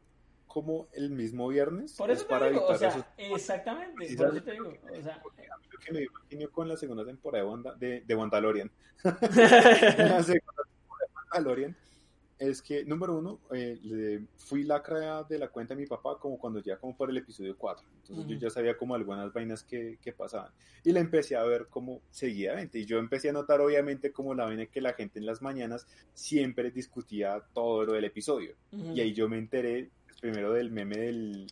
[0.52, 1.94] como el mismo viernes.
[1.94, 4.68] Por eso te digo, o sea, exactamente, por eso te digo.
[4.68, 8.70] O sea, lo que me dio con la segunda temporada de, de, de Mandalorian.
[9.02, 11.76] la segunda temporada de Mandalorian
[12.38, 16.60] es que, número uno, eh, fui lacra de la cuenta de mi papá como cuando
[16.60, 17.86] ya como por el episodio 4.
[18.02, 20.50] Entonces yo ya sabía como algunas vainas que, que, pasaban.
[20.84, 22.78] Y la empecé a ver como seguidamente.
[22.78, 25.86] Y yo empecé a notar obviamente como la vaina que la gente en las mañanas
[26.12, 28.54] siempre discutía todo lo del episodio.
[28.70, 29.90] Y ahí yo me enteré
[30.22, 31.46] primero del meme del,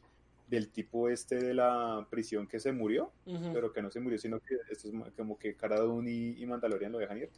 [0.48, 3.10] del tipo este de la prisión que se murió,
[3.52, 6.92] pero que no se murió, sino que esto es como que Cara y, y Mandalorian
[6.92, 7.30] lo dejan ir.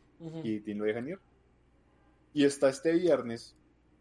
[0.44, 1.18] Y lo dejan ir.
[2.34, 3.56] Y está este viernes,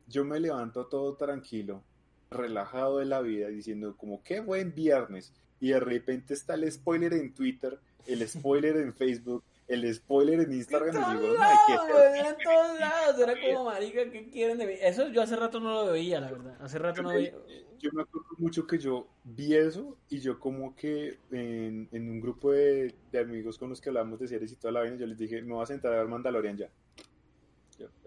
[0.07, 1.81] yo me levanto todo tranquilo,
[2.29, 5.33] relajado de la vida, diciendo como qué buen viernes.
[5.61, 10.53] Y de repente está el spoiler en Twitter, el spoiler en Facebook, el spoiler en
[10.53, 10.93] Instagram.
[10.93, 13.19] Todos lados, en todos lados.
[13.19, 14.73] Era como, marica, ¿qué quieren de mí?
[14.81, 16.57] Eso yo hace rato no lo veía, la verdad.
[16.59, 17.33] Hace rato no veía.
[17.79, 22.21] Yo me acuerdo mucho que yo vi eso y yo como que en, en un
[22.21, 25.07] grupo de, de, amigos con los que hablamos de series y toda la vaina, yo
[25.07, 26.69] les dije, me voy a sentar a ver Mandalorian ya.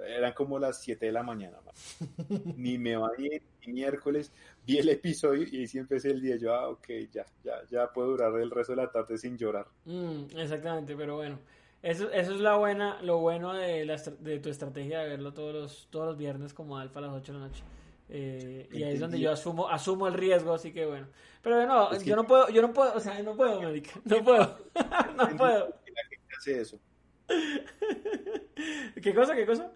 [0.07, 1.59] Eran como las 7 de la mañana.
[2.57, 4.33] ni me va bien, ni miércoles.
[4.67, 6.37] Vi el episodio y ahí sí empecé el día.
[6.37, 9.67] Yo, ah, ok, ya, ya, ya puedo durar el resto de la tarde sin llorar.
[9.85, 11.39] Mm, exactamente, pero bueno.
[11.83, 15.55] Eso, eso es la buena, lo bueno de, la, de tu estrategia de verlo todos
[15.55, 17.63] los, todos los viernes como alfa a las 8 de la noche.
[18.09, 21.07] Eh, y ahí es donde yo asumo, asumo el riesgo, así que bueno.
[21.43, 24.59] Pero bueno, yo no puedo, yo no puedo, o sea, no puedo, Marica, no puedo,
[25.17, 25.69] no puedo.
[25.69, 26.79] La gente hace eso.
[29.03, 29.35] ¿Qué cosa?
[29.35, 29.73] ¿Qué cosa?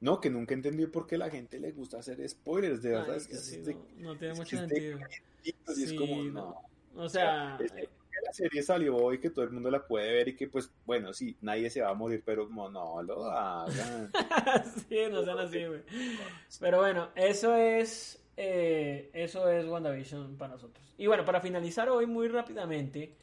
[0.00, 3.16] No, que nunca entendí por qué la gente le gusta hacer spoilers, de verdad.
[3.16, 4.98] es que no, tiene mucho sentido.
[5.44, 6.62] es como, no.
[6.94, 7.58] O sea,
[8.24, 11.12] la serie salió hoy, que todo el mundo la puede ver y que, pues, bueno,
[11.12, 14.10] sí, nadie se va a morir, pero no, lo hagan.
[14.88, 15.82] sí, no sean así, güey.
[16.60, 20.84] Pero bueno, eso es, eh, eso es WandaVision para nosotros.
[20.98, 23.14] Y bueno, para finalizar hoy muy rápidamente,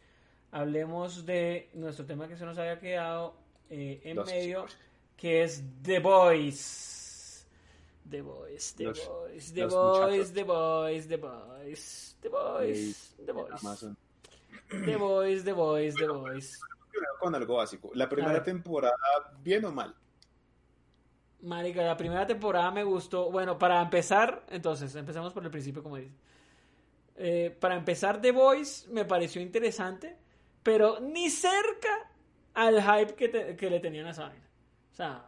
[0.55, 3.35] hablemos de nuestro tema que se nos había quedado
[3.69, 4.65] eh, en medio,
[5.17, 7.45] que es The Boys.
[8.09, 13.95] The Boys, The Boys, The Boys, The Boys, The Boys, The Boys, The Boys.
[14.69, 16.59] The Boys, The Boys, The Boys.
[17.19, 17.91] Con algo básico.
[17.93, 18.95] La primera temporada,
[19.43, 19.93] ¿bien o mal?
[21.41, 23.29] Marica, la primera temporada me gustó.
[23.29, 26.11] Bueno, para empezar, entonces, empecemos por el principio, como dice.
[27.17, 30.23] Eh, para empezar, The Boys me pareció interesante
[30.65, 32.11] pero ni cerca
[32.55, 34.49] al hype que, le tenían a esa vaina.
[34.91, 35.25] O sea,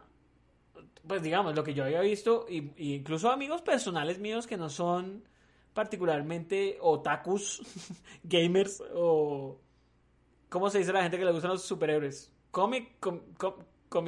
[1.06, 5.22] pues digamos, lo que yo había visto, y, incluso amigos personales míos que no son
[5.74, 7.62] particularmente otakus,
[8.24, 9.60] gamers o...
[10.48, 12.34] ¿Cómo se dice la gente que le gustan los superhéroes?
[12.50, 13.20] Comic, com,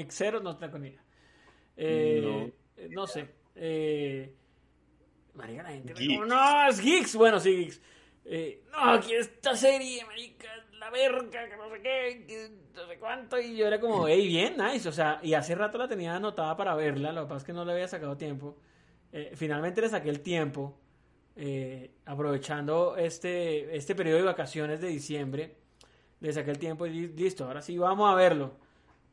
[0.08, 0.96] cero, no tengo ni.
[1.76, 2.52] Eh,
[2.90, 3.06] no.
[3.06, 3.28] sé.
[3.54, 4.34] Eh,
[5.34, 5.94] marica, la gente...
[6.26, 7.14] no, es geeks.
[7.14, 7.80] Bueno, sí, geeks.
[8.24, 13.38] Eh, no, aquí esta serie, marica, la verga, que no sé qué, no sé cuánto.
[13.38, 14.88] Y yo era como, hey, bien, nice.
[14.88, 17.52] O sea, y hace rato la tenía anotada para verla, lo que pasa es que
[17.52, 18.56] no le había sacado tiempo.
[19.12, 20.78] Eh, finalmente le saqué el tiempo,
[21.36, 25.56] eh, aprovechando este, este periodo de vacaciones de diciembre.
[26.20, 28.52] Le saqué el tiempo y listo, ahora sí, vamos a verlo.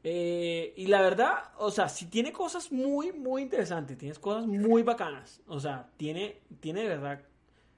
[0.04, 4.84] Eh, y la verdad, o sea, sí tiene cosas muy, muy interesantes, tiene cosas muy
[4.84, 5.42] bacanas.
[5.48, 7.20] O sea, tiene, tiene de verdad,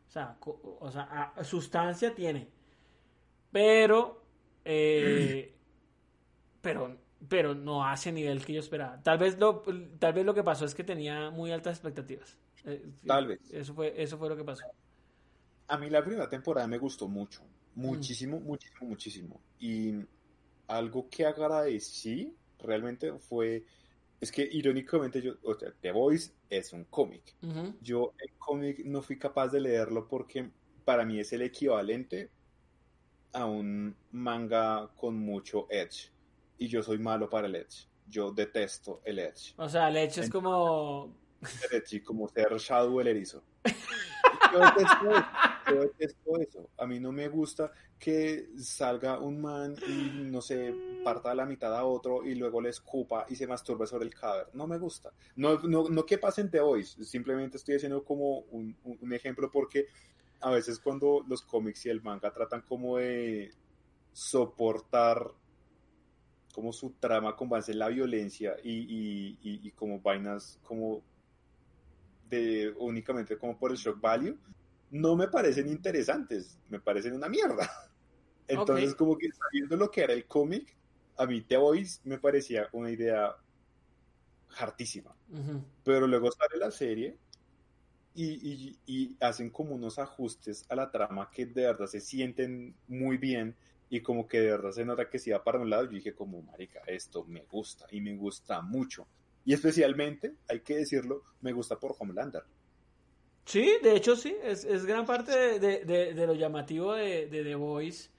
[0.07, 0.38] o sea,
[0.80, 2.59] o sea sustancia tiene.
[3.52, 4.24] Pero,
[4.66, 5.54] eh,
[6.62, 6.98] pero,
[7.28, 9.02] pero no hace nivel que yo esperaba.
[9.02, 9.64] Tal vez lo,
[10.00, 12.38] tal vez lo que pasó es que tenía muy altas expectativas.
[12.66, 13.40] Eh, tal vez.
[13.52, 14.64] Eso fue, eso fue lo que pasó.
[15.68, 17.42] A mí la primera temporada me gustó mucho,
[17.76, 19.42] muchísimo, muchísimo, muchísimo.
[19.60, 19.94] Y
[20.68, 23.66] algo que agradecí realmente fue,
[24.20, 27.36] es que irónicamente yo, o sea, The Voice es un cómic.
[27.82, 30.50] Yo el cómic no fui capaz de leerlo porque
[30.86, 32.32] para mí es el equivalente
[33.34, 36.12] a un manga con mucho edge.
[36.58, 37.88] Y yo soy malo para el edge.
[38.08, 39.54] Yo detesto el edge.
[39.58, 41.16] O sea, el edge es como...
[41.72, 43.42] El como ser Shadow el erizo.
[44.52, 45.26] Yo detesto, eso.
[45.68, 46.70] yo detesto eso.
[46.78, 50.74] A mí no me gusta que salga un man y, no sé,
[51.04, 54.48] parta la mitad a otro y luego le escupa y se masturbe sobre el cadáver.
[54.54, 55.12] No me gusta.
[55.36, 56.84] No, no, no que pasen de hoy.
[56.84, 59.88] Simplemente estoy haciendo como un, un ejemplo porque
[60.41, 63.52] a veces cuando los cómics y el manga tratan como de
[64.14, 65.32] soportar
[66.53, 71.02] como su trama con base en la violencia y, y, como vainas como
[72.30, 74.38] de únicamente como por el shock value,
[74.91, 77.70] no me parecen interesantes, me parecen una mierda.
[78.48, 80.76] Entonces, como que sabiendo lo que era el cómic,
[81.18, 83.36] a mí The Voice me parecía una idea
[84.57, 85.16] hartísima.
[85.84, 87.18] Pero luego sale la serie
[88.15, 93.18] y, y, hacen como unos ajustes a la trama que de verdad se sienten muy
[93.18, 93.56] bien
[93.90, 96.14] y como que de verdad se nota que si va para un lado, yo dije
[96.14, 99.07] como, marica, esto me gusta y me gusta mucho.
[99.45, 102.44] Y especialmente, hay que decirlo, me gusta por Homelander.
[103.45, 107.56] Sí, de hecho sí, es, es gran parte de, de, de, lo llamativo de, The
[107.56, 108.10] Voice.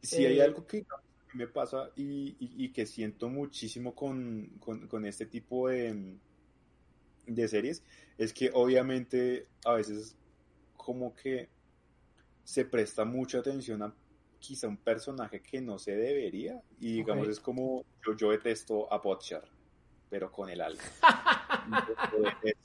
[0.00, 0.86] Si hay eh, algo que
[1.34, 6.16] me pasa y, y, que siento muchísimo con, con, con este tipo de,
[7.26, 7.82] de series,
[8.18, 10.16] es que obviamente a veces
[10.76, 11.48] como que
[12.44, 13.94] se presta mucha atención a
[14.38, 18.98] quizá un personaje que no se debería y digamos es como yo, yo detesto a
[18.98, 19.42] Butcher
[20.10, 20.82] pero con el alma.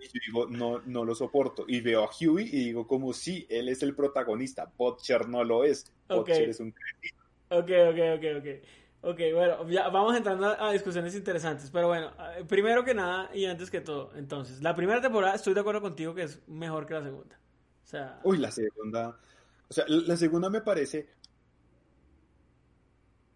[0.00, 3.46] Y yo digo no, no lo soporto y veo a Huey y digo como si
[3.48, 7.22] él es el protagonista Butcher no lo es Butcher es un cretino.
[7.50, 8.66] Ok ok ok ok
[9.08, 13.46] Ok, bueno, ya vamos entrando a, discusiones interesantes, pero bueno, eh, primero que nada y
[13.46, 16.92] antes que todo, entonces, la primera temporada estoy de acuerdo contigo que es mejor que
[16.92, 17.40] la segunda.
[17.84, 18.20] O sea...
[18.22, 19.18] Uy, la segunda,
[19.66, 21.08] o sea, la segunda me parece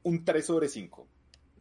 [0.02, 1.08] un 3 sobre 5.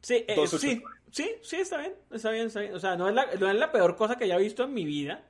[0.02, 2.76] Sí, eh, sí, sí, sí, está bien, está bien, está bien.
[2.76, 4.84] O sea, no es la, no es la peor cosa que haya visto en mi
[4.84, 5.26] vida,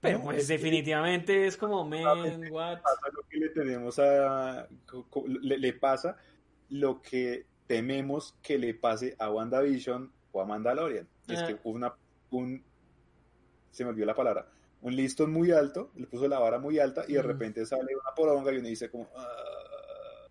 [0.00, 2.80] pero pues definitivamente es como, man, what?
[2.82, 4.66] Pasa lo que le tenemos a...
[5.42, 6.16] Le, le pasa
[6.70, 11.06] lo que tememos que le pase a WandaVision o a Mandalorian.
[11.28, 11.60] Es que ah.
[11.62, 11.94] una,
[12.32, 12.64] un,
[13.70, 14.48] se me olvidó la palabra,
[14.82, 18.12] un listón muy alto, le puso la vara muy alta y de repente sale una
[18.12, 20.26] poronga y uno dice como, ah,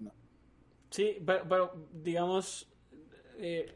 [0.00, 0.10] no.
[0.88, 2.66] Sí, pero, digamos,
[3.36, 3.70] eh,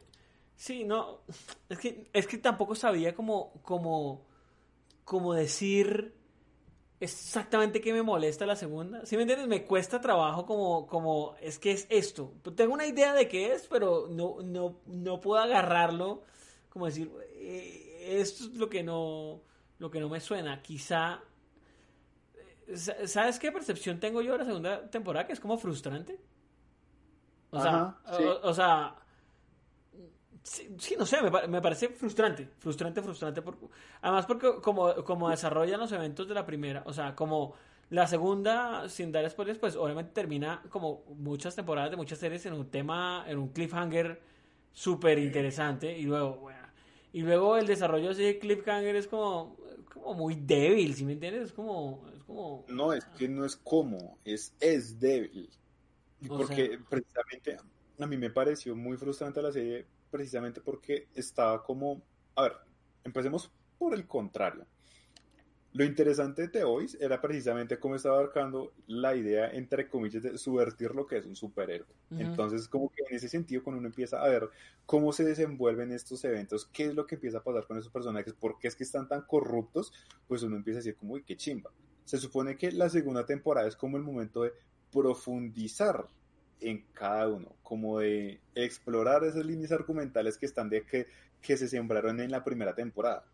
[0.57, 1.21] sí, no,
[1.69, 4.25] es que, es que tampoco sabía como, como,
[5.05, 6.15] como decir
[7.03, 9.05] exactamente qué me molesta la segunda.
[9.05, 9.49] Si me entiendes?
[9.49, 12.33] Me cuesta trabajo como, como, es que es esto.
[12.55, 16.23] Tengo una idea de qué es, pero no, no, no puedo agarrarlo,
[16.69, 19.43] como decir, eh, esto es lo que no,
[19.79, 20.63] lo que no me suena.
[20.63, 21.21] Quizá,
[22.69, 25.27] eh, ¿sabes qué percepción tengo yo de la segunda temporada?
[25.27, 26.21] Que es como frustrante.
[27.51, 27.99] O sea,
[28.45, 29.02] o sea
[30.43, 33.43] Sí, no sé, me, parece frustrante, frustrante, frustrante.
[33.43, 33.57] Por,
[34.01, 37.55] además porque como, como desarrollan los eventos de la primera, o sea, como
[37.91, 42.55] la segunda, sin dar spoilers, pues obviamente termina como muchas temporadas de muchas series en
[42.55, 44.21] un tema, en un cliffhanger
[44.73, 46.67] súper interesante y luego, bueno,
[47.13, 49.57] y luego el desarrollo así de cliffhanger es como,
[49.93, 51.49] como muy débil, ¿sí me entiendes?
[51.49, 52.65] Es como, es como...
[52.69, 55.51] No, es que no es como, es, es débil.
[56.27, 57.59] Porque precisamente
[57.99, 62.03] a mí me pareció muy frustrante la serie precisamente porque estaba como,
[62.37, 62.53] a ver,
[63.03, 64.67] empecemos por el contrario.
[65.75, 70.37] Lo interesante de The Voice era precisamente cómo estaba abarcando la idea, entre comillas, de
[70.37, 71.89] subvertir lo que es un superhéroe.
[72.11, 74.51] Entonces, como que en ese sentido, cuando uno empieza a ver
[74.85, 78.35] cómo se desenvuelven estos eventos, qué es lo que empieza a pasar con esos personajes,
[78.35, 79.95] por qué es que están tan corruptos,
[80.29, 81.71] pues uno empieza a decir como, uy, qué chimba.
[82.05, 84.53] Se supone que la segunda temporada es como el momento de
[84.93, 86.07] profundizar
[86.63, 91.07] en cada uno, como de explorar esas líneas argumentales que están de que,
[91.41, 93.25] que se sembraron en la primera temporada.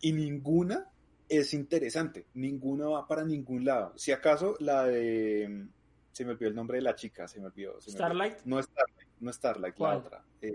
[0.00, 0.90] Y ninguna
[1.28, 3.92] es interesante, ninguna va para ningún lado.
[3.96, 5.66] Si acaso la de...
[6.12, 7.80] Se me olvidó el nombre de la chica, se me olvidó.
[7.80, 8.38] Starlight.
[8.44, 10.24] No Starlight, no Starlight, la otra.
[10.40, 10.52] Eh,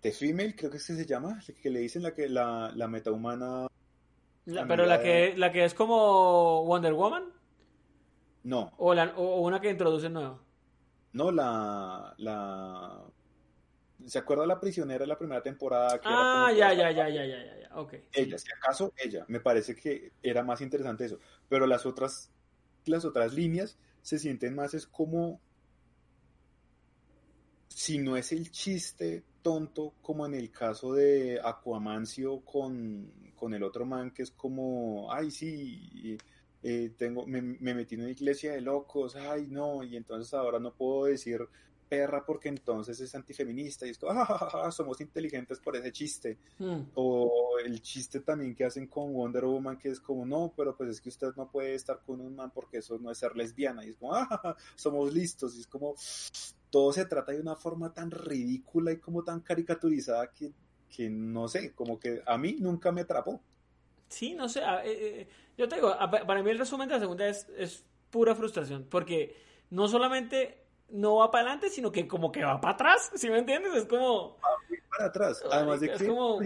[0.00, 2.88] The Female, creo que es que se llama, que le dicen la que la, la
[2.88, 3.66] metahumana.
[4.44, 7.24] pero la que, la que es como Wonder Woman.
[8.44, 8.72] No.
[8.78, 10.45] O, la, o una que introduce nuevo.
[11.16, 13.02] No, la, la...
[14.04, 15.98] ¿Se acuerda la prisionera de la primera temporada?
[16.04, 17.94] ah, ya, ya, ya, ya, ya, ya, ok.
[18.12, 21.18] Ella, si acaso ella, me parece que era más interesante eso.
[21.48, 22.30] Pero las otras,
[22.84, 25.40] las otras líneas se sienten más es como,
[27.68, 33.62] si no es el chiste tonto, como en el caso de Aquamancio con, con el
[33.62, 36.18] otro man, que es como, ay, sí,
[36.68, 40.74] eh, tengo, me, metí en una iglesia de locos, ay no, y entonces ahora no
[40.74, 41.48] puedo decir
[41.88, 46.38] perra porque entonces es antifeminista y es como, ah, somos inteligentes por ese chiste.
[46.58, 46.80] Hmm.
[46.94, 50.90] O el chiste también que hacen con Wonder Woman que es como, no, pero pues
[50.90, 53.84] es que usted no puede estar con un man porque eso no es ser lesbiana
[53.84, 55.94] y es como, ah, somos listos y es como,
[56.68, 60.52] todo se trata de una forma tan ridícula y como tan caricaturizada que,
[60.88, 63.40] que no sé, como que a mí nunca me atrapó.
[64.08, 64.60] Sí, no sé.
[64.60, 68.34] Eh, eh, yo te digo, para mí el resumen de la segunda es, es pura
[68.34, 68.86] frustración.
[68.88, 69.36] Porque
[69.70, 73.38] no solamente no va para adelante, sino que como que va para atrás, ¿sí me
[73.38, 73.74] entiendes?
[73.74, 74.36] Es como...
[74.36, 74.48] Va
[74.90, 76.06] para atrás, además de que...
[76.06, 76.40] Como...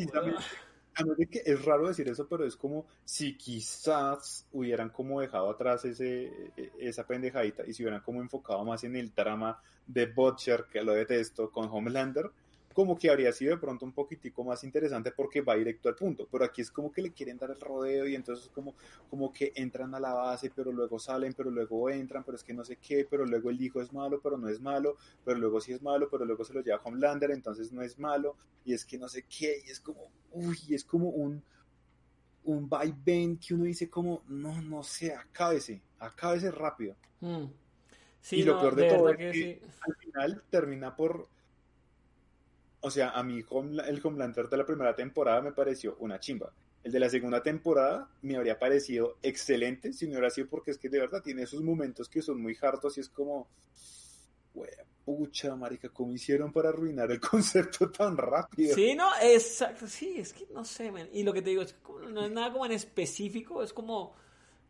[0.95, 5.49] Además de que es raro decir eso, pero es como si quizás hubieran como dejado
[5.49, 6.25] atrás ese,
[6.57, 10.83] e, esa pendejadita y se hubieran como enfocado más en el drama de Butcher, que
[10.83, 12.31] lo detesto, con Homelander,
[12.73, 16.29] como que habría sido de pronto un poquitico más interesante porque va directo al punto,
[16.31, 18.75] pero aquí es como que le quieren dar el rodeo y entonces como,
[19.09, 22.55] como que entran a la base, pero luego salen, pero luego entran, pero es que
[22.55, 25.61] no sé qué, pero luego el hijo es malo, pero no es malo, pero luego
[25.61, 28.85] sí es malo, pero luego se lo lleva Homelander, entonces no es malo, y es
[28.85, 31.43] que no sé qué, y es como, uy, es como un,
[32.45, 36.95] un vaivén que uno dice como, no, no sé, acábese, acábese rápido.
[37.21, 37.47] Hmm.
[38.31, 41.29] y lo peor de, todo es que, al final termina por
[42.81, 43.45] o sea, a mí
[43.87, 46.53] el Homelander de la primera temporada me pareció una chimba.
[46.83, 50.79] El de la segunda temporada me habría parecido excelente si no hubiera sido porque es
[50.79, 53.49] que de verdad tiene esos momentos que son muy hartos y es como,
[54.55, 58.75] wea, pucha, marica, ¿cómo hicieron para arruinar el concepto tan rápido?
[58.75, 61.09] Sí, no, exacto, sí, es que no sé, man.
[61.13, 64.15] y lo que te digo, es que no es nada como en específico, es como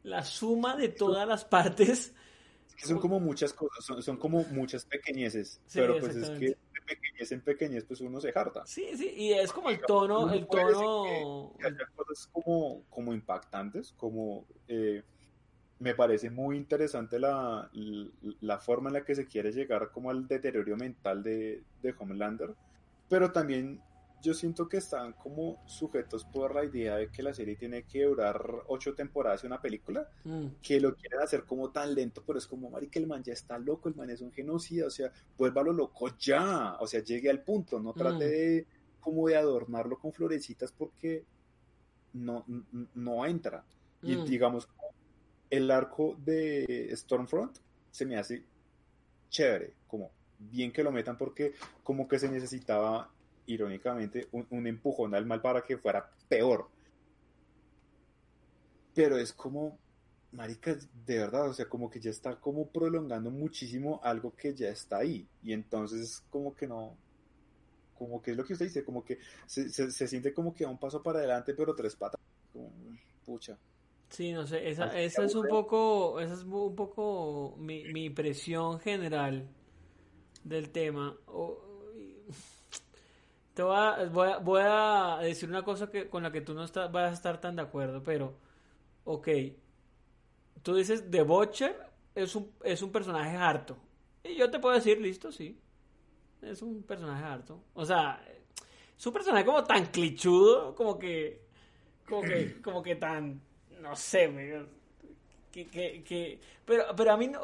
[0.02, 2.12] la suma de todas las partes.
[2.66, 6.56] Es que son como muchas cosas, son, como muchas pequeñeces, pero pues es que
[6.96, 8.66] pequeñez en pequeñez, pues uno se harta.
[8.66, 11.52] Sí, sí, y es como el tono, el tono...
[11.62, 14.44] hay cosas como, como impactantes, como...
[14.68, 15.02] Eh,
[15.78, 17.70] me parece muy interesante la,
[18.42, 22.54] la, forma en la que se quiere llegar como al deterioro mental de, de Homelander,
[23.08, 23.80] pero también
[24.22, 28.04] yo siento que están como sujetos por la idea de que la serie tiene que
[28.04, 30.46] durar ocho temporadas y una película, mm.
[30.62, 33.58] que lo quieren hacer como tan lento, pero es como, marica, el man ya está
[33.58, 37.42] loco, el man es un genocida, o sea, vuélvalo loco ya, o sea, llegue al
[37.42, 38.28] punto, no trate mm.
[38.28, 38.66] de
[39.00, 41.24] como de adornarlo con florecitas porque
[42.12, 42.44] no,
[42.94, 43.64] no entra.
[44.02, 44.24] Y mm.
[44.24, 44.68] digamos,
[45.48, 47.58] el arco de Stormfront
[47.90, 48.44] se me hace
[49.30, 51.52] chévere, como bien que lo metan porque
[51.82, 53.10] como que se necesitaba
[53.46, 56.68] irónicamente, un, empujón al mal para que fuera peor.
[58.94, 59.78] Pero es como,
[60.32, 60.76] marica,
[61.06, 64.98] de verdad, o sea, como que ya está como prolongando muchísimo algo que ya está
[64.98, 65.26] ahí.
[65.42, 66.96] Y entonces como que no,
[67.94, 70.68] como que es lo que usted dice, como que se, se, siente como que a
[70.68, 72.20] un paso para adelante, pero tres patas.
[72.52, 72.70] Como,
[73.24, 73.58] pucha.
[74.08, 78.80] Sí, no sé, esa, esa es un poco, esa es un poco mi, mi impresión
[78.80, 79.48] general
[80.42, 81.16] del tema.
[81.26, 81.70] O,
[83.60, 86.90] te voy a, voy a, decir una cosa que, con la que tú no estás,
[86.90, 88.32] vas a estar tan de acuerdo, pero,
[89.04, 89.28] ok,
[90.62, 91.76] tú dices The Butcher
[92.14, 93.76] es un, es un personaje harto.
[94.24, 95.58] Y yo te puedo decir, listo, sí.
[96.40, 97.60] Es un personaje harto.
[97.74, 98.24] O sea,
[98.96, 101.42] es un personaje como tan clichudo, como que,
[102.08, 103.42] como que, como que tan,
[103.82, 104.66] no sé,
[105.52, 107.40] que, que, que, pero, pero a mí, no,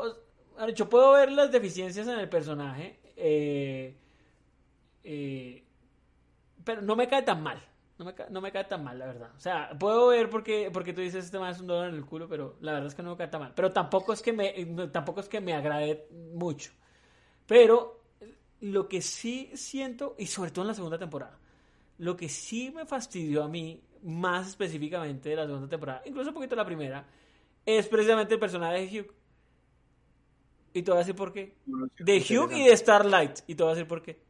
[0.70, 3.94] yo puedo ver las deficiencias en el personaje, eh,
[5.04, 5.65] eh,
[6.66, 7.62] pero no me cae tan mal.
[7.96, 9.30] No me, cae, no me cae tan mal, la verdad.
[9.34, 12.04] O sea, puedo ver porque, porque tú dices este man es un dólar en el
[12.04, 13.52] culo, pero la verdad es que no me cae tan mal.
[13.54, 14.52] Pero tampoco es que me,
[14.88, 16.72] tampoco es que me agrade mucho.
[17.46, 18.02] Pero
[18.60, 21.38] lo que sí siento, y sobre todo en la segunda temporada,
[21.98, 26.34] lo que sí me fastidió a mí, más específicamente de la segunda temporada, incluso un
[26.34, 27.06] poquito la primera,
[27.64, 29.14] es precisamente el personaje de Hugh.
[30.74, 31.54] Y te voy a decir por qué.
[31.98, 33.38] De Hugh y de Starlight.
[33.46, 34.25] Y te voy a decir por qué.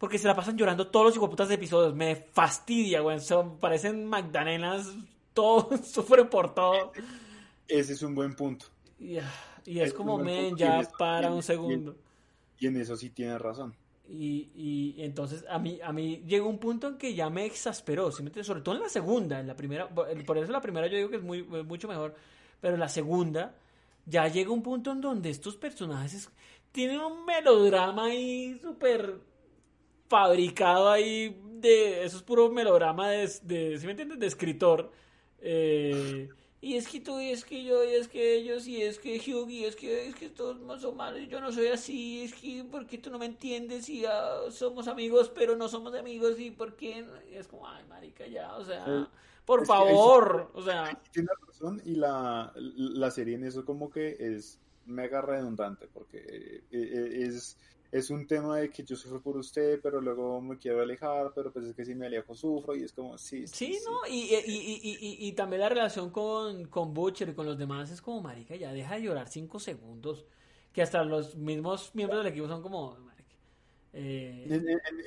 [0.00, 1.94] Porque se la pasan llorando todos los hijueputas de episodios.
[1.94, 3.20] Me fastidia, güey.
[3.20, 4.90] Son, parecen magdalenas.
[5.34, 6.92] Todos sufren por todo.
[7.68, 8.66] Ese es un buen punto.
[8.98, 9.18] Y,
[9.78, 11.96] es, como, men, ya para un segundo.
[12.58, 13.74] Y en, eso sí tienes razón.
[14.08, 18.10] Y, y, entonces a mí, a mí llegó un punto en que ya me exasperó,
[18.10, 21.16] sobre todo en la segunda, en la primera, por eso la primera yo digo que
[21.16, 22.16] es muy, mucho mejor,
[22.60, 23.54] pero en la segunda
[24.06, 26.28] ya llega un punto en donde estos personajes
[26.72, 29.29] tienen un melodrama ahí súper
[30.10, 32.04] fabricado ahí de.
[32.04, 33.30] Eso es puro melodrama de.
[33.42, 34.18] de ¿Sí me entiendes?
[34.18, 34.90] De escritor.
[35.38, 36.28] Eh,
[36.60, 39.16] y es que tú, y es que yo, y es que ellos, y es que
[39.16, 42.34] Hugh, y es que, es que todos más o menos, yo no soy así, es
[42.34, 43.88] que, ¿por qué tú no me entiendes?
[43.88, 44.04] Y
[44.50, 47.06] somos amigos, pero no somos amigos, y ¿por qué?
[47.32, 49.08] es como, ay, marica, ya, o sea,
[49.46, 51.00] por favor, o sea.
[51.12, 56.62] Tienes razón, y la, la serie en eso como que es mega redundante, porque eh,
[56.72, 57.56] eh, es
[57.92, 61.52] es un tema de que yo sufro por usted, pero luego me quiero alejar, pero
[61.52, 63.46] pues es que si me alejo sufro y es como, sí.
[63.48, 64.06] Sí, ¿no?
[64.08, 68.00] Y, y, y, y, también la relación con, con Butcher y con los demás es
[68.00, 70.24] como, marica, ya deja de llorar cinco segundos,
[70.72, 73.34] que hasta los mismos miembros del equipo son como, marica.
[73.92, 74.46] Eh...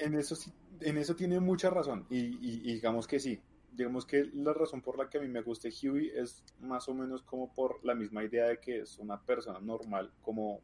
[0.02, 0.52] En, eso sí,
[0.82, 2.36] en eso tiene mucha razón y,
[2.74, 3.40] digamos que sí.
[3.72, 6.94] Digamos que la razón por la que a mí me gusta Huey es más o
[6.94, 10.62] menos como por la misma idea de que es una persona normal, como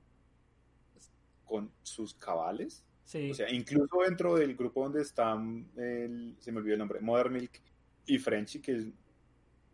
[1.50, 2.86] con sus cabales.
[3.04, 3.32] Sí.
[3.32, 7.32] O sea, incluso dentro del grupo donde están, el, se me olvidó el nombre, Mother
[7.32, 7.60] Milk
[8.06, 8.92] y Frenchy, que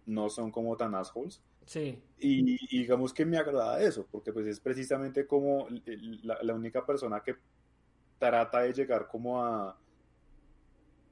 [0.05, 1.41] no son como tan assholes.
[1.65, 1.99] Sí.
[2.17, 5.67] Y, y digamos que me agrada eso, porque pues es precisamente como
[6.23, 7.35] la, la única persona que
[8.17, 9.77] trata de llegar como a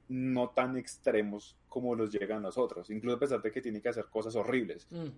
[0.08, 3.88] no tan extremos como los llegan los otros, incluso a pesar de que tiene que
[3.88, 4.86] hacer cosas horribles.
[4.90, 5.08] Mm.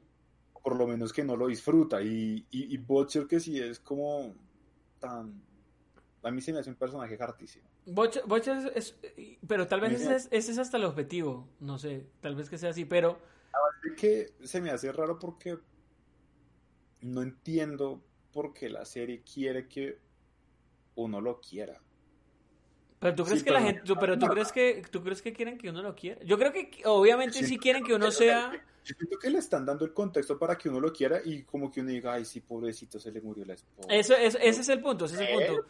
[0.62, 2.02] Por lo menos que no lo disfruta.
[2.02, 4.34] Y, y, y Butcher que sí es como
[4.98, 5.42] tan...
[6.22, 7.68] A mí se me hace un personaje hartísimo.
[7.86, 11.48] Butcher, Butcher es, es- Pero tal vez ese es, ese es hasta el objetivo.
[11.60, 13.18] No sé, tal vez que sea así, pero...
[13.84, 15.58] Es que se me hace raro porque
[17.02, 18.02] no entiendo
[18.32, 19.98] por qué la serie quiere que
[20.96, 21.80] uno lo quiera.
[22.98, 23.82] Pero tú crees Sí, que la gente...
[23.84, 26.22] tú- pero tú crees que, tú crees que quieren que uno lo quiera.
[26.24, 28.50] Yo creo que obviamente sí quieren que uno sea...
[28.86, 31.70] Yo siento que le están dando el contexto para que uno lo quiera y como
[31.72, 33.88] que uno diga, ay, sí, pobrecito, se le murió la esposa.
[33.92, 35.66] Eso, eso- ese es el punto, ese es el punto.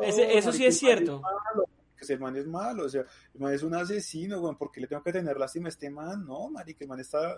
[0.00, 1.16] Ese- No, eso sí es cierto.
[1.16, 1.64] el man malo,
[1.98, 3.02] Que el man es malo, o sea,
[3.34, 5.90] el man es un asesino, weón, ¿por qué le tengo que tener lástima a este
[5.90, 6.24] man?
[6.24, 7.36] No, marica, el man está,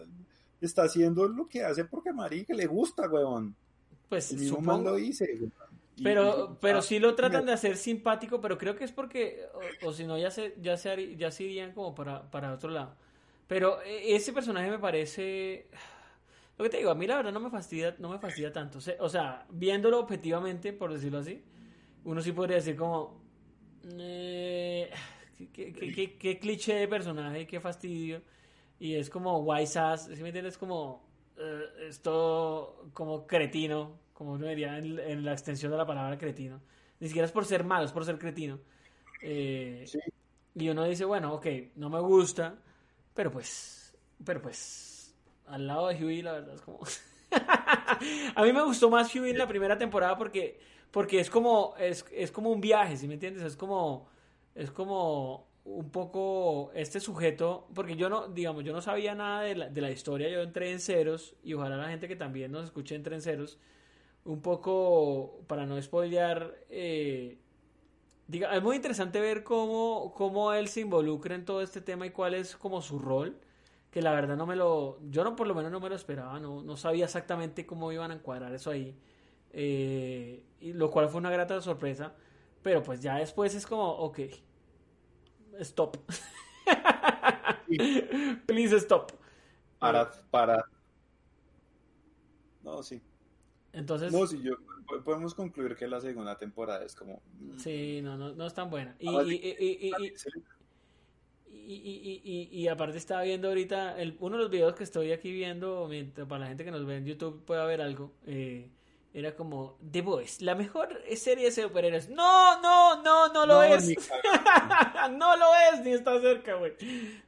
[0.60, 3.56] está haciendo lo que hace porque, marica, le gusta, weón.
[4.08, 5.52] Pues El mismo man lo dice, weón.
[6.02, 9.44] Pero, y- pero ah, sí lo tratan de hacer simpático, pero creo que es porque,
[9.82, 12.70] o, o si no, ya se, ya se, ya se irían como para, para otro
[12.70, 12.94] lado.
[13.51, 15.68] Pero eh, ese personaje me parece,
[16.59, 18.78] lo que te digo, a mí la verdad no me fastidia, no me fastidia tanto.
[19.01, 21.43] O sea, viéndolo objetivamente, por decirlo así,
[22.05, 23.22] uno sí podría decir como,
[23.98, 24.90] eh,
[25.52, 28.22] qué, qué- qué- qué cliché de personaje, qué fastidio.
[28.81, 30.59] Y es como wise ass, ¿sí me entiendes?
[30.59, 31.09] Como
[31.39, 36.60] eh, esto como cretino, como uno diría en, en la extensión de la palabra cretino.
[37.01, 38.60] Ni siquiera es por ser malo, es por ser cretino.
[39.22, 39.98] Eh, Sí.
[40.55, 41.47] Y uno dice, bueno, ok,
[41.77, 42.59] no me gusta,
[43.20, 43.94] pero pues,
[44.24, 45.14] pero pues,
[45.47, 46.78] al lado de Huey la verdad es como...
[48.34, 50.59] A mí me gustó más Huey en la primera temporada porque,
[50.90, 53.42] porque es como, es, es como un viaje, ¿sí me entiendes?
[53.42, 54.09] Es como,
[54.55, 59.55] es como un poco este sujeto, porque yo no, digamos, yo no sabía nada de
[59.55, 62.64] la, de la historia, yo entré en ceros, y ojalá la gente que también nos
[62.64, 63.59] escuche entre en ceros,
[64.24, 67.36] un poco, para no spoilear, eh,
[68.31, 72.11] diga, es muy interesante ver cómo, cómo él se involucra en todo este tema y
[72.11, 73.36] cuál es como su rol,
[73.90, 76.39] que la verdad no me lo, yo no por lo menos no me lo esperaba,
[76.39, 78.97] no, no sabía exactamente cómo iban a encuadrar eso ahí,
[79.52, 82.15] eh, y lo cual fue una grata sorpresa,
[82.62, 84.20] pero pues ya después es como, ok,
[85.61, 85.97] stop.
[88.47, 89.12] Please stop.
[89.78, 90.65] Para, para.
[92.62, 93.02] No, sí.
[93.72, 94.55] Entonces, No, sí, yo,
[95.05, 97.22] podemos concluir que la segunda temporada es como.
[97.38, 98.97] mm, sí, no, no, no es tan buena.
[98.98, 99.92] Y, y,
[101.52, 105.30] y, y, y- aparte estaba viendo ahorita, el, uno de los videos que estoy aquí
[105.32, 108.68] viendo, mientras, para la gente que nos ve en YouTube pueda ver algo, eh,
[109.12, 112.09] era como The Voice, la mejor serie de superhéroes.
[112.10, 113.88] No, no, no, no lo No, es.
[115.12, 116.72] no lo es, ni está cerca, güey.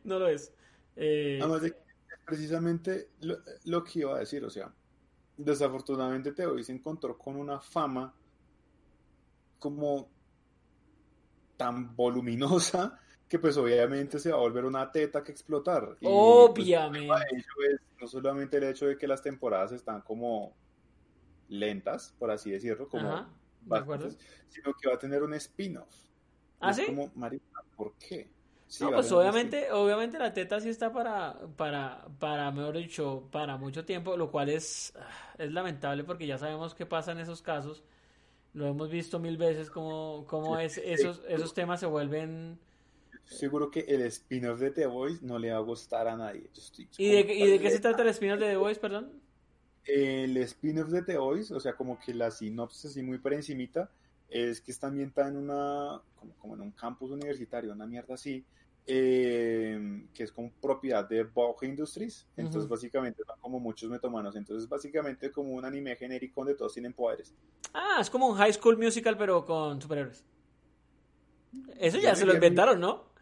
[0.04, 0.52] No lo es.
[0.96, 1.74] Eh, Además de
[2.24, 4.72] precisamente lo, lo que iba a decir, o sea,
[5.36, 8.14] desafortunadamente Voice se encontró con una fama
[9.58, 10.08] como
[11.56, 12.98] tan voluminosa
[13.28, 15.96] que pues obviamente se va a volver una teta que explotar.
[16.00, 16.10] Y, pues,
[16.50, 17.14] obviamente.
[17.36, 20.54] es no solamente el hecho de que las temporadas están como
[21.48, 23.30] lentas, por así decirlo, como Ajá,
[23.62, 24.16] de
[24.48, 25.94] sino que va a tener un spin-off.
[26.60, 26.84] ¿Ah, sí?
[26.86, 28.28] como, marica, ¿por qué?
[28.72, 32.50] Sí, No, a pues tener un obviamente, obviamente la teta sí está para, para, para,
[32.52, 34.94] mejor dicho, para mucho tiempo, lo cual es,
[35.36, 37.84] es lamentable porque ya sabemos qué pasa en esos casos.
[38.54, 42.58] Lo hemos visto mil veces como, como es, esos, esos temas se vuelven...
[43.24, 46.48] Seguro que el spin-off de The Voice no le va a gustar a nadie.
[46.96, 49.20] ¿Y de, y de qué se trata el spin-off de The Voice, perdón?
[49.84, 53.90] El spin-off de The Voice, o sea, como que la sinopsis así muy por encimita,
[54.32, 58.44] es que está ambientada en una, como, como en un campus universitario, una mierda así,
[58.86, 62.26] eh, que es como propiedad de Vogue Industries.
[62.36, 64.34] Entonces, básicamente son como muchos metomanos.
[64.34, 67.34] Entonces, básicamente como un anime genérico donde todos tienen poderes.
[67.74, 70.24] Ah, es como un High School Musical pero con superhéroes.
[71.78, 73.12] Eso ya se lo inventaron, ¿no?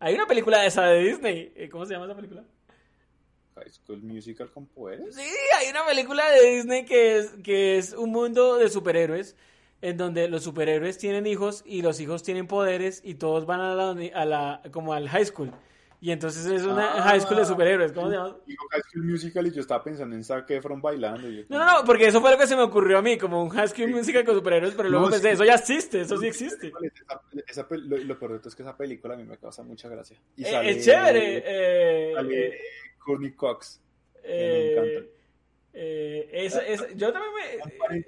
[0.00, 1.52] Hay una película de esa de Disney.
[1.56, 2.44] eh, ¿Cómo se llama esa película?
[3.56, 5.16] High School Musical con poderes.
[5.16, 5.28] Sí,
[5.58, 9.34] hay una película de Disney que es, que es un mundo de superhéroes,
[9.80, 13.74] en donde los superhéroes tienen hijos y los hijos tienen poderes y todos van a
[13.74, 15.52] la, a la como al high school.
[16.00, 17.02] Y entonces es una Ah.
[17.02, 18.36] high school de superhéroes, ¿cómo se llama?
[18.46, 21.28] Digo High School Musical y yo estaba pensando en Zac Efron bailando.
[21.28, 23.18] y yo No, no, no, porque eso fue lo que se me ocurrió a mí,
[23.18, 25.34] como un high school musical con superhéroes, pero luego No, pensé, sí.
[25.34, 26.68] eso ya existe, eso sí existe.
[26.68, 29.64] Esa- esa lo, lo peor de todo es que esa película a mí me causa
[29.64, 30.16] mucha gracia.
[30.36, 31.42] Y Eh, sale- es chévere.
[31.44, 32.58] eh, sale eh,
[33.04, 33.80] Courtney Cox.
[34.22, 35.10] eh, me encanta.
[35.72, 37.98] eh, esa- esa- yo también me...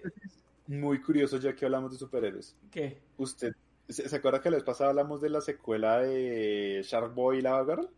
[0.70, 2.56] muy curioso ya que hablamos de superhéroes.
[2.70, 3.02] ¿Qué?
[3.16, 3.52] ¿Usted
[3.88, 7.42] se, se acuerda que la vez pasada hablamos de la secuela de Shark Boy y
[7.42, 7.90] Lava Girl?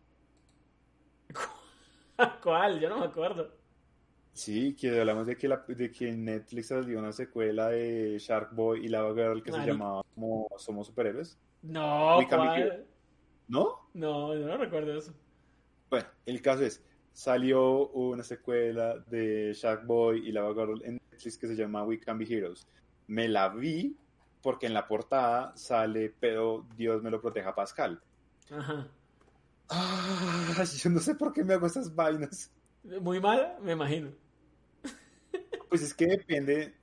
[2.42, 2.80] ¿Cuál?
[2.80, 3.52] Yo no me acuerdo.
[4.32, 8.86] Sí, que hablamos de que, la, de que Netflix salió una secuela de Shark Boy
[8.86, 11.38] y Lava Girl que se llamaba como Somos Superhéroes.
[11.60, 12.86] No, ¿cuál?
[13.48, 13.90] ¿No?
[13.92, 15.12] No, yo no recuerdo eso.
[15.90, 16.82] Bueno, el caso es,
[17.12, 21.98] salió una secuela de Shark Boy y Lava Girl en Netflix que se llama We
[21.98, 22.66] Can Be Heroes.
[23.06, 23.96] Me la vi
[24.42, 28.02] porque en la portada sale, pero Dios me lo proteja Pascal.
[28.50, 28.88] Ajá.
[29.68, 32.52] Ah, yo no sé por qué me hago esas vainas.
[33.00, 34.10] Muy mal, me imagino.
[35.68, 36.74] Pues es que depende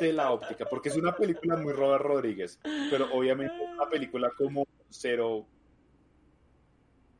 [0.00, 2.58] de la óptica, porque es una película muy Robert Rodríguez,
[2.90, 5.46] pero obviamente es una película como cero,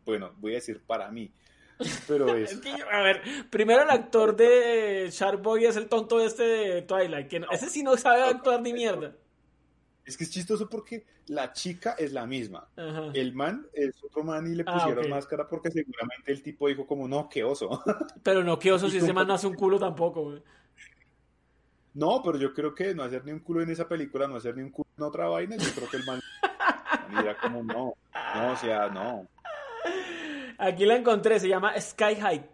[0.04, 1.32] bueno, voy a decir para mí,
[2.08, 5.88] pero Es es, que yo- a ver, primero el actor de Shark Boy es el
[5.88, 9.14] tonto este de Twilight, que no- ese sí no sabe actuar ni mierda.
[10.04, 12.68] es que es chistoso porque la chica es la misma.
[12.76, 13.10] Ajá.
[13.14, 16.86] El man es otro man y le Ah, pusieron máscara porque seguramente el tipo dijo
[16.86, 17.82] como, no, qué oso.
[18.24, 20.42] Pero no, qué oso si ese man no hace un culo tampoco, güey.
[21.94, 24.56] No, pero yo creo que no hacer ni un culo en esa película, no hacer
[24.56, 26.20] ni un culo en otra vaina, yo creo que el man
[27.10, 27.92] mira como no,
[28.34, 29.28] no, o sea, no.
[30.64, 32.46] Aquí la encontré, se llama Sky High.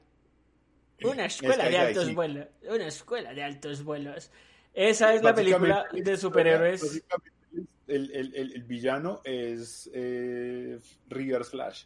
[1.05, 2.14] Una escuela Sky de High, altos sí.
[2.14, 2.47] vuelos.
[2.68, 4.30] Una escuela de altos vuelos.
[4.72, 7.02] Esa es la película de superhéroes.
[7.86, 10.78] El, el- el- el villano es eh,
[11.09, 11.85] Reverse Flash,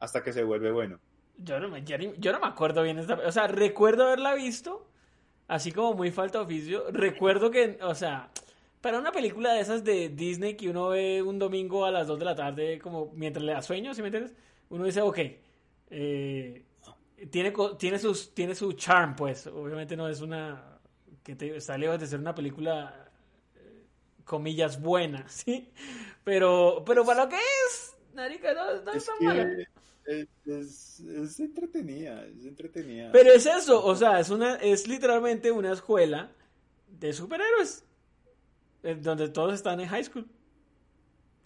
[0.00, 0.98] hasta que se vuelve bueno.
[1.38, 3.14] Yo no, me, yo, no me acuerdo bien esta.
[3.26, 4.86] O sea, recuerdo haberla visto,
[5.48, 6.84] así como muy falta oficio.
[6.90, 8.30] Recuerdo que, o sea,
[8.80, 12.18] para una película de esas de Disney que uno ve un domingo a las 2
[12.18, 14.34] de la tarde, como mientras le da sueño, ¿sí me entiendes?
[14.70, 15.18] Uno dice, ok,
[15.92, 16.64] eh,
[17.30, 19.46] tiene, tiene, sus, tiene su charm, pues.
[19.46, 20.80] Obviamente no es una.
[21.22, 23.10] que te, está lejos de ser una película,
[23.56, 23.86] eh,
[24.24, 25.70] comillas, buena, ¿sí?
[26.24, 29.48] Pero, pero para lo que es, Narica, no, no Es está mala.
[30.46, 33.10] es- es entretenida, es entretenida.
[33.12, 36.32] Pero es eso, o sea, es una, es literalmente una escuela
[36.88, 37.84] de superhéroes.
[38.82, 40.26] eh, Donde todos están en high school.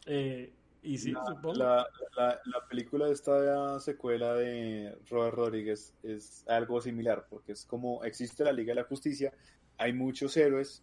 [0.06, 0.52] Eh,
[0.86, 1.54] y sí, la, supongo.
[1.54, 1.86] la-
[2.16, 8.04] la- la película de esta secuela de Robert Rodríguez es algo similar, porque es como
[8.04, 9.32] existe la Liga de la Justicia,
[9.78, 10.82] hay muchos héroes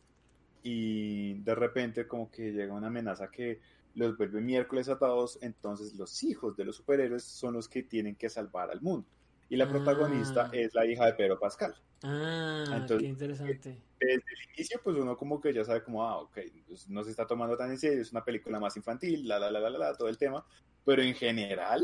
[0.62, 3.60] y de repente como que llega una amenaza que
[3.96, 8.16] los vuelve miércoles a todos, entonces los hijos de los superhéroes son los que tienen
[8.16, 9.08] que salvar al mundo.
[9.50, 9.70] Y la Ah.
[9.70, 11.76] protagonista es la hija de Pedro Pascal.
[12.04, 13.78] Ah, Entonces, qué interesante.
[14.00, 16.38] Desde el inicio, pues uno como que ya sabe como, ah, ok,
[16.68, 19.50] pues no se está tomando tan en serio, es una película más infantil, la, la,
[19.52, 20.46] la, la, la, la, todo el tema.
[20.86, 21.82] Pero en general,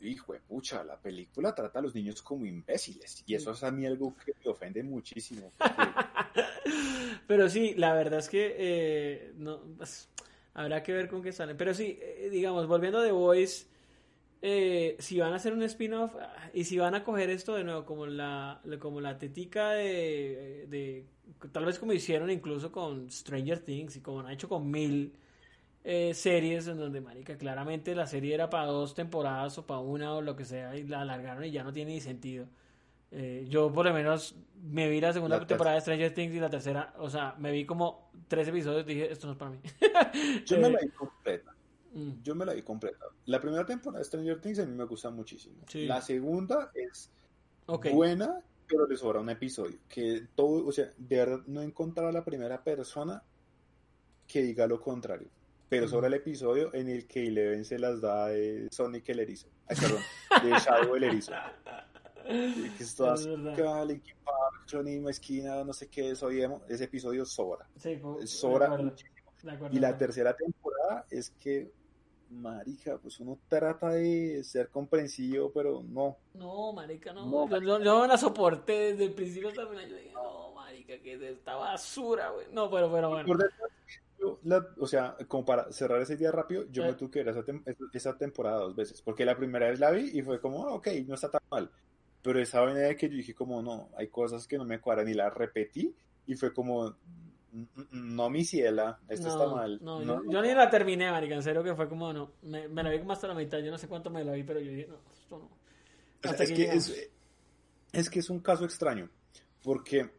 [0.00, 3.22] hijo de pucha, la película trata a los niños como imbéciles.
[3.26, 5.52] Y eso es a mí algo que me ofende muchísimo.
[5.58, 5.74] porque-
[7.26, 10.08] Pero sí, la verdad es que eh, no, pues,
[10.54, 11.56] habrá que ver con qué salen.
[11.56, 13.66] Pero sí, eh, digamos, volviendo a The Voice,
[14.42, 17.64] eh, si van a hacer un spin-off ah, y si van a coger esto de
[17.64, 21.06] nuevo como la, como la tetica de, de-
[21.52, 25.14] tal vez como hicieron incluso con Stranger Things y como han hecho con mil
[25.84, 30.14] eh, series en donde, marica, claramente la serie era para dos temporadas o para una
[30.14, 32.48] o lo que sea y la alargaron y ya no tiene ni sentido.
[33.12, 36.40] Eh, yo por lo menos me vi la segunda La temporada de Stranger Things y
[36.40, 39.50] la tercera, o sea, me vi como tres episodios y dije, esto no es para
[39.52, 39.58] mí.
[40.46, 41.56] Yo me Eh, la vi completa.
[41.92, 43.04] Mm, Yo me la vi completa.
[43.26, 45.56] La primera temporada de Stranger Things a mí me gusta muchísimo.
[45.68, 45.86] Sí.
[45.86, 47.10] La segunda es
[47.92, 49.78] buena, pero le sobra un episodio.
[49.88, 53.22] Que todo, o sea, de verdad no he encontrado a la primera persona
[54.26, 55.28] que diga lo contrario.
[55.68, 55.94] Pero Ujú.
[55.94, 59.48] sobre el episodio en el que Eleven se las da de Sonic el erizo.
[59.68, 60.02] Ay, perdón,
[60.42, 61.32] de Shadow el erizo.
[62.26, 63.52] Que es toda Es verdad.
[63.54, 66.62] acá, Linkin Park, Johnny Esquina, no sé qué, soy emo.
[66.68, 67.68] Ese episodio sobra.
[67.76, 69.14] Sí, Sobra muchísimo.
[69.72, 71.72] Y la tercera temporada es que,
[72.30, 76.16] marica, pues uno trata de ser comprensivo, pero no.
[76.34, 77.26] No, marica, no.
[77.26, 79.88] No, yo, yo- yo no la soporté desde el principio hasta el final.
[79.88, 82.46] Yo dije, no, marica, que es esta basura, güey.
[82.52, 83.26] No, pero, pero bueno.
[83.26, 83.50] Por
[84.18, 86.88] yo la- o sea, como para cerrar ese día rápido, yo Eh.
[86.88, 89.80] me tuve que ver esa, tem- esa- esa temporada dos veces, porque la primera vez
[89.80, 91.70] la vi y fue como, ah, ok, no está tan mal.
[92.22, 95.08] Pero esa vaina de que yo dije como, no, hay cosas que no me cuadran
[95.08, 95.94] y la repetí
[96.26, 97.19] y fue como, "Mm, mm,
[97.90, 99.78] no, mi ciela, esto no, está mal.
[99.82, 101.34] No, No, yo, yo ni la terminé, marica.
[101.34, 102.32] En serio que fue como, no.
[102.42, 103.58] Me, me la vi como hasta la mitad.
[103.58, 105.44] Yo no sé cuánto me la vi, pero yo dije, no, esto no.
[105.44, 105.50] O
[106.22, 107.10] sea, Hasta es, que es,
[107.92, 109.10] es que es un caso extraño,
[109.62, 110.10] porque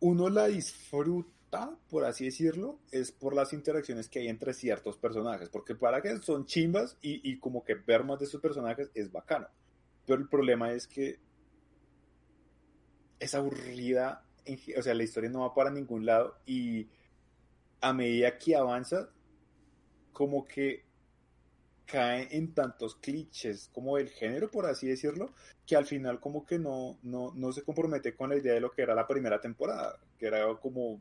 [0.00, 5.48] uno la disfruta, por así decirlo, es por las interacciones que hay entre ciertos personajes,
[5.48, 9.12] porque para que son chimbas y, y como que ver más de sus personajes es
[9.12, 9.48] bacano.
[10.06, 11.20] Pero el problema es que
[13.20, 14.24] es aburrida
[14.76, 16.88] o sea, la historia no va para ningún lado y
[17.80, 19.08] a medida que avanza,
[20.12, 20.84] como que
[21.86, 25.32] cae en tantos clichés como del género, por así decirlo,
[25.66, 28.70] que al final como que no, no, no se compromete con la idea de lo
[28.70, 31.00] que era la primera temporada, que era como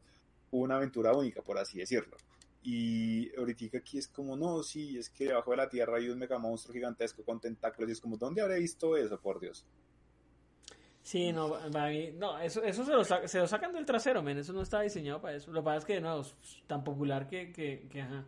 [0.51, 2.15] una aventura única, por así decirlo.
[2.63, 6.19] Y ahorita aquí es como, no, sí, es que debajo de la tierra hay un
[6.19, 9.65] mega monstruo gigantesco con tentáculos y es como, ¿dónde habré visto eso, por Dios?
[11.07, 14.61] Sí, no, no eso, eso se, lo se, lo sacan del trasero, men, eso no
[14.61, 15.53] está diseñado para eso.
[15.53, 16.35] Lo que pasa es que, no, es
[16.67, 18.25] tan popular que, que, que ajá.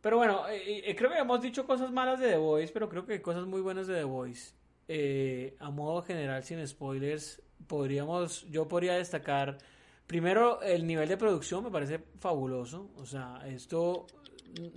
[0.00, 3.04] Pero bueno, eh, eh, creo que hemos dicho cosas malas de The Voice, pero creo
[3.04, 4.54] que cosas muy buenas de The Voice.
[4.88, 9.58] Eh, a modo general, sin spoilers, podríamos, yo podría destacar,
[10.06, 12.88] primero, el nivel de producción me parece fabuloso.
[12.96, 14.06] O sea, esto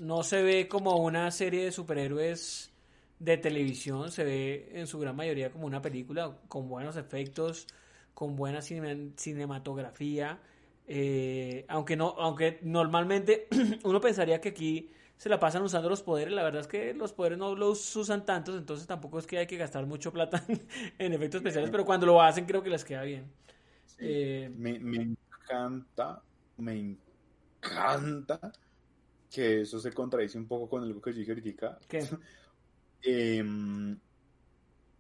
[0.02, 2.70] no se ve como una serie de superhéroes
[3.22, 7.68] de televisión, se ve en su gran mayoría como una película con buenos efectos,
[8.15, 10.39] con buena cinematografía.
[10.88, 13.48] Eh, aunque no, aunque normalmente
[13.84, 17.14] uno pensaría que aquí se la pasan usando los poderes, la verdad es que los
[17.14, 20.43] poderes no los usan tantos, entonces tampoco es que hay que gastar mucho plata
[20.98, 23.31] en efectos especiales, pero cuando lo hacen creo que les queda bien.
[23.99, 26.23] Eh, me, me encanta,
[26.57, 26.98] me
[27.61, 28.52] encanta
[29.30, 31.80] que eso se contradice un poco con algo que yo dije ahorita.
[31.88, 31.99] ¿Qué?
[33.03, 33.98] Em,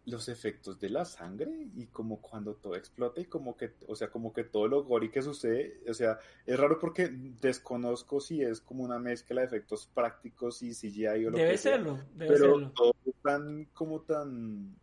[0.05, 4.09] los efectos de la sangre y como cuando todo explota y como que, o sea,
[4.09, 8.61] como que todo lo gori que sucede, o sea, es raro porque desconozco si es
[8.61, 12.05] como una mezcla de efectos prácticos y CGI o lo debe que serlo, sea.
[12.15, 12.71] Debe pero serlo.
[12.71, 14.75] todo tan como tan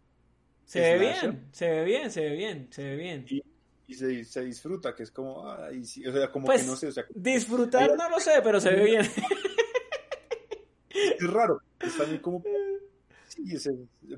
[0.65, 3.27] se ve bien, se ve bien, se ve bien, se ve bien.
[3.87, 5.45] Y, se, se, disfruta, que es como,
[5.83, 8.61] sí, o sea, como pues, que no sé, o sea, disfrutar no lo sé, pero
[8.61, 9.03] se ve bien.
[10.91, 12.43] Es raro, está bien como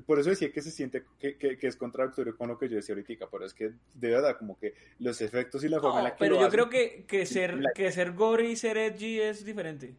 [0.05, 2.95] por eso decía que se siente que, que, es contradictorio con lo que yo decía
[2.95, 6.11] ahorita, pero es que de verdad, como que los efectos y la forma en la
[6.11, 6.19] que.
[6.19, 9.95] Pero yo creo que, que, ser, que ser gory y ser edgy es diferente.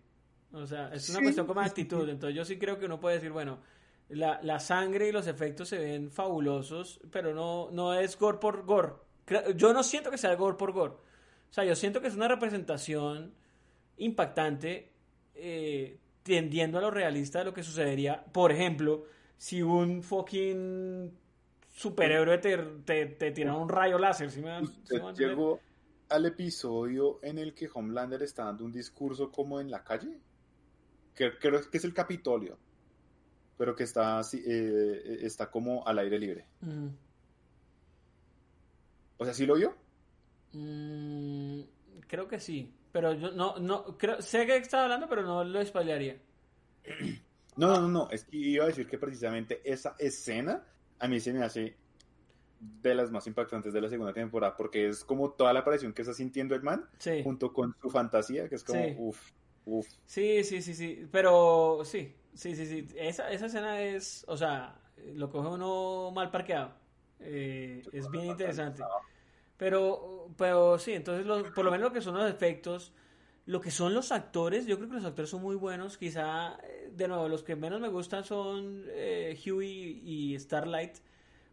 [0.53, 2.09] O sea, es una cuestión como de actitud.
[2.09, 3.61] Entonces, yo sí creo que uno puede decir, bueno,
[4.09, 8.65] la, la, sangre y los efectos se ven fabulosos, pero no, no es gore por
[8.65, 8.93] gore.
[9.57, 10.95] Yo no siento que sea gore por gore.
[10.95, 13.35] O sea, yo siento que es una representación
[13.97, 14.91] impactante.
[15.35, 21.13] Eh, tendiendo a lo realista de lo que sucedería, por ejemplo, si un fucking
[21.75, 24.31] superhéroe te, te, te tira un rayo láser.
[24.31, 24.61] ¿sí me,
[25.15, 25.61] llegó
[26.09, 30.19] al episodio en el que Homelander está dando un discurso como en la calle?
[31.15, 32.59] Que, creo que es el Capitolio,
[33.59, 36.47] pero que está, eh, está como al aire libre.
[39.19, 39.75] O sea, ¿sí lo vio?
[40.53, 41.61] Mm,
[42.07, 42.73] creo que sí.
[42.93, 46.21] Pero yo no, no, creo, sé que estaba hablando, pero no lo spoilearía.
[47.55, 50.65] No, no, no, es que iba a decir que precisamente esa escena
[50.99, 51.77] a mí se me hace
[52.59, 56.03] de las más impactantes de la segunda temporada, porque es como toda la aparición que
[56.03, 56.89] está sintiendo el man,
[57.25, 58.95] junto con su fantasía, que es como, sí.
[58.97, 59.31] uff,
[59.67, 59.87] uff.
[60.07, 64.81] Sí, sí, sí, sí, pero sí, sí, sí, sí, esa, esa escena es, o sea,
[65.15, 66.73] lo coge uno mal parqueado,
[67.21, 68.83] eh, es bien interesante.
[69.57, 72.93] Pero, pero sí, entonces por lo menos lo que son los efectos,
[73.47, 75.99] lo que son los actores, yo creo que los actores son muy buenos.
[75.99, 80.97] Quizá, eh, de nuevo, los que menos me gustan son eh, Huey y Starlight.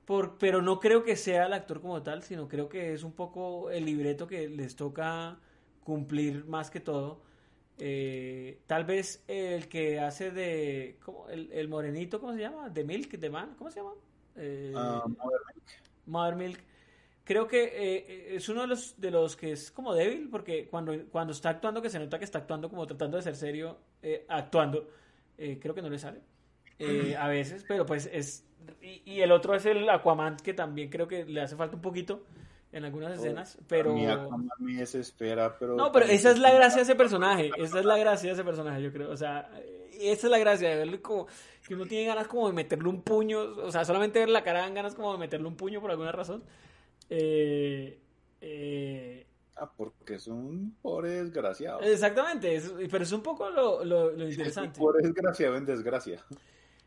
[0.06, 3.14] Por, pero no creo que sea el actor como tal, sino creo que es un
[3.14, 5.40] poco el libreto que les toca
[5.84, 7.22] cumplir más que todo.
[7.82, 11.00] Eh, tal vez el que hace de.
[11.04, 11.30] ¿cómo?
[11.30, 12.70] El, el, morenito, ¿cómo se llama?
[12.70, 13.94] De Milk, de Man, ¿cómo se llama?
[14.36, 15.66] Eh, uh, Mother Milk.
[16.06, 16.60] Mother Milk
[17.30, 20.96] creo que eh, es uno de los, de los que es como débil, porque cuando,
[21.12, 24.26] cuando está actuando, que se nota que está actuando como tratando de ser serio, eh,
[24.28, 24.90] actuando,
[25.38, 26.22] eh, creo que no le sale.
[27.16, 28.48] a veces, pero pues es...
[28.82, 32.24] Y, el otro es el Aquaman, que también creo que le hace falta un poquito
[32.72, 33.94] en algunas oh, escenas, pero...
[33.94, 35.76] Mi Aquaman me desespera, pero...
[35.76, 38.44] No, pero esa es la gracia de ese personaje, esa es la gracia de ese
[38.44, 39.52] personaje, yo creo, o sea,
[40.00, 41.28] esa es la gracia de verle como
[41.68, 44.62] que uno tiene ganas como de meterle un puño, o sea, solamente ver la cara
[44.62, 46.44] dan ganas como de meterle un puño por alguna razón.
[47.10, 48.00] Eh,
[48.42, 51.82] eh, ah, porque es un pobre desgraciado.
[51.82, 54.72] Exactamente, pero es un poco lo, lo, interesante.
[54.72, 56.24] Es un pobre desgraciado en desgracia.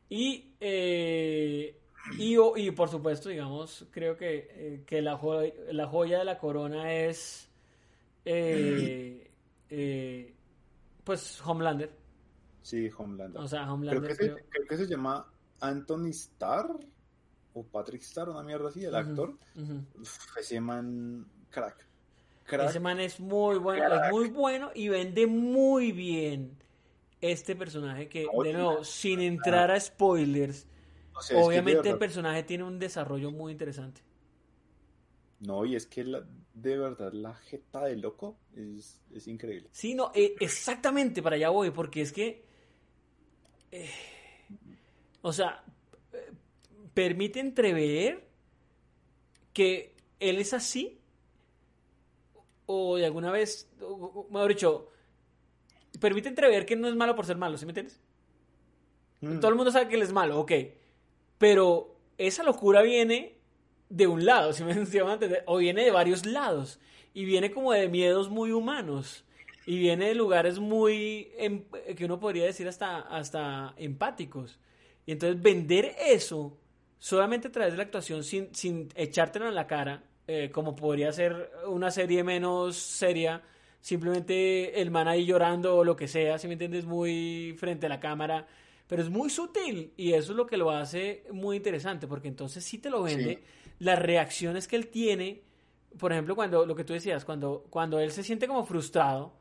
[0.08, 1.78] Y, eh,
[2.18, 6.92] y, y, por supuesto, digamos, creo que, que la, joya, la joya de la corona
[6.92, 7.48] es
[11.04, 11.90] pues Homelander.
[12.62, 13.40] Sí, Homelander.
[13.40, 14.16] O sea, Homelander.
[14.16, 15.26] Creo que, creo que se llama
[15.60, 16.78] Anthony Starr
[17.54, 19.34] o Patrick Star, una mierda así, el actor.
[20.38, 21.86] ese man, crack.
[22.50, 26.58] Ese man es muy bueno, es muy bueno y vende muy bien
[27.20, 30.66] este personaje que, de nuevo, sin entrar a spoilers,
[31.34, 34.02] obviamente el personaje tiene un desarrollo muy interesante.
[35.40, 39.68] No, y es que de verdad la jeta de loco es, es increíble.
[39.72, 42.44] Sí, no, eh, exactamente para allá voy, porque es que.
[43.70, 43.90] eh,
[45.22, 45.64] o sea,
[46.94, 48.26] permite entrever
[49.52, 50.98] que él es así,
[52.66, 54.88] o de alguna vez, o- o- mejor dicho,
[56.00, 58.00] permite entrever que no es malo por ser malo, ¿sí me entiendes?
[59.20, 59.40] Mm.
[59.40, 60.52] Todo el mundo sabe que él es malo, ok.
[61.38, 63.36] Pero esa locura viene
[63.88, 65.42] de un lado, ¿sí me si me van a entender?
[65.46, 66.80] O viene de varios lados.
[67.14, 69.24] Y viene como de miedos muy humanos.
[69.66, 71.64] Y viene de lugares muy, em-
[71.96, 74.58] que uno podría decir hasta, hasta empáticos.
[75.06, 76.58] Y entonces vender eso
[77.02, 81.10] solamente a través de la actuación sin, sin echártelo en la cara, eh, como podría
[81.12, 83.42] ser una serie menos seria,
[83.80, 87.88] simplemente el man ahí llorando o lo que sea, si me entiendes, muy frente a
[87.88, 88.46] la cámara,
[88.86, 92.62] pero es muy sutil y eso es lo que lo hace muy interesante, porque entonces
[92.62, 93.38] sí te lo vende, Sí.
[93.80, 95.42] las reacciones que él tiene,
[95.98, 99.32] por ejemplo, cuando lo que tú decías, cuando, cuando él se siente como frustrado,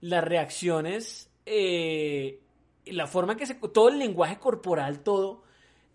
[0.00, 2.40] las reacciones, eh,
[2.86, 5.42] la forma que se, todo el lenguaje corporal, todo,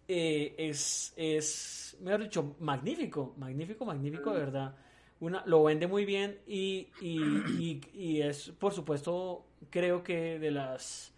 [0.08, 4.76] eh, es, es, mejor dicho, magnífico, magnífico, magnífico, de verdad.
[5.20, 7.20] Una, lo vende muy bien y, y,
[7.60, 11.12] y- y es, por supuesto, creo que de las,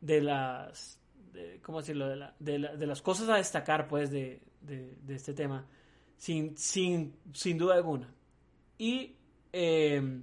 [0.00, 1.00] de las,
[1.32, 2.08] de- ¿cómo decirlo?
[2.08, 5.66] De, la- de, la- de las cosas a destacar, pues, de, de- de este tema,
[6.16, 8.08] sin, sin, sin duda alguna.
[8.78, 9.16] Y,
[9.52, 10.20] eh,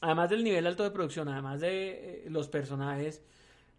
[0.00, 3.22] además del nivel alto de producción, además de eh, los personajes,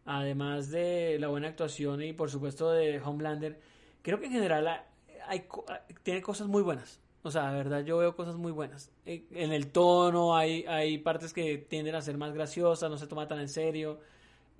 [0.08, 3.60] además de la buena actuación y por supuesto de Homelander,
[4.02, 4.84] creo que en general
[5.28, 5.66] hay, co-
[6.04, 7.00] tiene cosas muy buenas.
[7.24, 8.92] O sea, de verdad yo veo cosas muy buenas.
[9.06, 13.08] Eh, En el tono hay, hay partes que tienden a ser más graciosas, no se
[13.08, 14.00] toma tan en serio.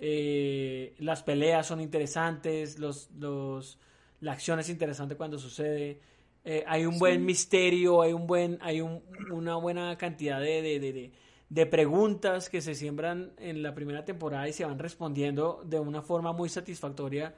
[0.00, 3.78] Eh, las peleas son interesantes, los, los,
[4.20, 6.00] la acción es interesante cuando sucede.
[6.44, 10.80] Eh, hay un buen misterio, hay un buen, hay un- una buena cantidad de, de,
[10.80, 11.12] de- de-
[11.48, 16.02] de preguntas que se siembran en la primera temporada y se van respondiendo de una
[16.02, 17.34] forma muy satisfactoria.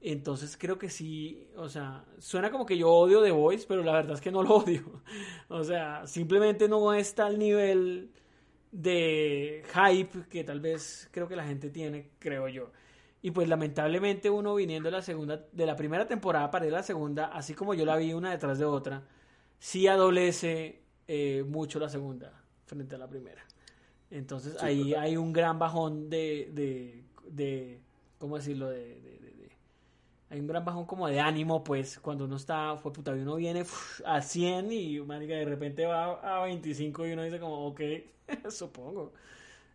[0.00, 3.92] Entonces creo que sí, o sea, suena como que yo odio The Voice, pero la
[3.92, 5.02] verdad es que no lo odio.
[5.48, 8.10] O sea, simplemente no está al nivel
[8.72, 12.70] de hype que tal vez creo que la gente tiene, creo yo.
[13.22, 16.78] Y pues lamentablemente uno viniendo de la segunda, de la primera temporada para ir a
[16.78, 19.02] la segunda, así como yo la vi una detrás de otra,
[19.58, 22.32] sí adolece eh, mucho la segunda
[22.66, 23.45] frente a la primera.
[24.10, 27.80] Entonces Sí, ahí hay un gran bajón de, de, de
[28.18, 28.68] ¿cómo decirlo?
[28.70, 29.50] De, de-
[30.28, 33.36] hay un gran bajón como de ánimo, pues, cuando uno está, fue puta, y uno
[33.36, 37.66] viene uf, a 100 y, marica, de repente va a 25 y uno dice como,
[37.68, 37.80] ok,
[38.50, 39.12] supongo.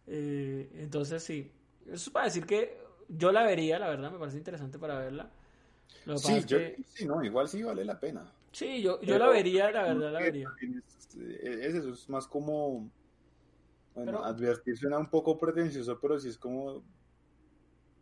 [0.07, 1.51] Eh, entonces, sí,
[1.85, 2.79] eso es para decir que
[3.09, 5.31] yo la vería, la verdad, me parece interesante para verla.
[6.05, 8.33] Lo Sí, es yo, que- sí, no, igual sí vale la pena.
[8.51, 10.53] sí, yo, yo Pero la vería, la verdad, la vería.
[10.59, 12.91] también Es, es eso, es más como,
[13.95, 16.83] bueno, Pero- advertir suena un poco pretencioso, pero sí es como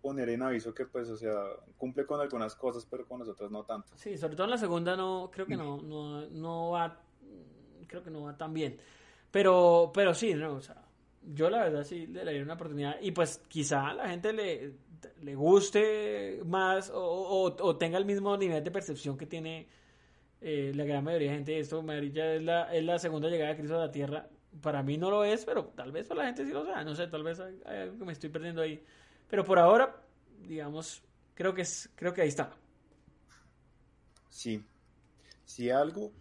[0.02, 1.34] poner en aviso que pues, o sea,
[1.78, 3.90] cumple con algunas cosas, pero con las otras no tanto.
[3.96, 7.02] Sí, sobre todo en la segunda no, creo que no, no, no va,
[7.88, 8.78] creo que no va tan bien.
[9.32, 10.82] Pero, pero sí, no, o sea,
[11.34, 14.74] yo la verdad sí le daría una oportunidad y pues quizá a la gente le,
[15.22, 19.68] le guste más o, o- o tenga el mismo nivel de percepción que tiene
[20.42, 21.60] eh, la gran mayoría de gente.
[21.60, 24.30] Esto, Madrid ya es la, es la segunda llegada de Cristo a la Tierra.
[24.62, 26.84] Para mí no lo es, pero tal vez para la gente sí lo sea.
[26.84, 28.84] No sé, tal vez hay, hay algo que me estoy perdiendo ahí.
[29.30, 30.04] Pero por ahora,
[30.48, 31.04] digamos,
[31.36, 32.52] creo que es, creo que ahí está.
[34.30, 34.64] Sí,
[35.46, 36.14] si algo,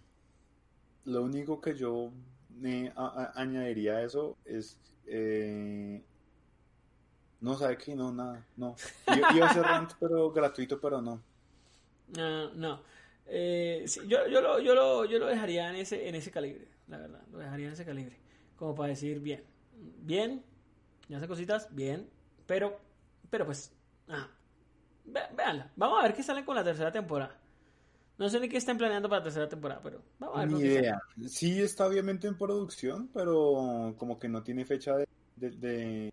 [1.04, 2.12] lo único que yo
[2.48, 6.02] me a- añadiría a eso es, eh,
[7.40, 8.76] no sabe que no, nada, no.
[9.06, 11.22] Iba iba a ser rant, pero gratuito, pero no.
[12.08, 12.82] No, no.
[13.26, 16.67] Eh, sí, yo, yo, lo, yo, lo, yo lo dejaría en ese, en ese calibre,
[16.88, 17.22] la verdad.
[17.30, 18.18] Lo dejaría en ese calibre.
[18.56, 19.44] Como para decir, bien.
[20.02, 20.42] Bien.
[21.08, 22.08] Ya hace cositas, bien.
[22.46, 22.78] Pero,
[23.30, 23.72] pero pues,
[24.08, 24.28] ah,
[25.04, 25.70] véanla.
[25.76, 27.38] Vamos a ver qué salen con la tercera temporada.
[28.18, 30.60] No sé ni qué están planeando para la tercera temporada, pero vamos a ver Ni
[30.60, 31.00] idea.
[31.28, 35.06] Sí está obviamente en producción, pero como que no tiene fecha de,
[35.36, 36.12] de, de-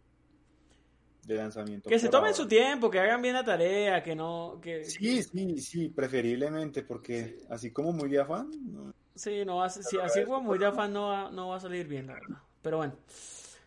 [1.26, 1.90] de lanzamiento.
[1.90, 2.38] Que se tomen ahora.
[2.38, 7.40] su tiempo, que hagan bien la tarea, que no, que, Sí, sí, sí, preferiblemente, porque
[7.50, 8.94] así como muy de afán, no.
[9.16, 11.60] Sí, no va a, si así como muy de afán no va, no va a
[11.60, 12.38] salir bien, la verdad.
[12.62, 12.96] Pero bueno.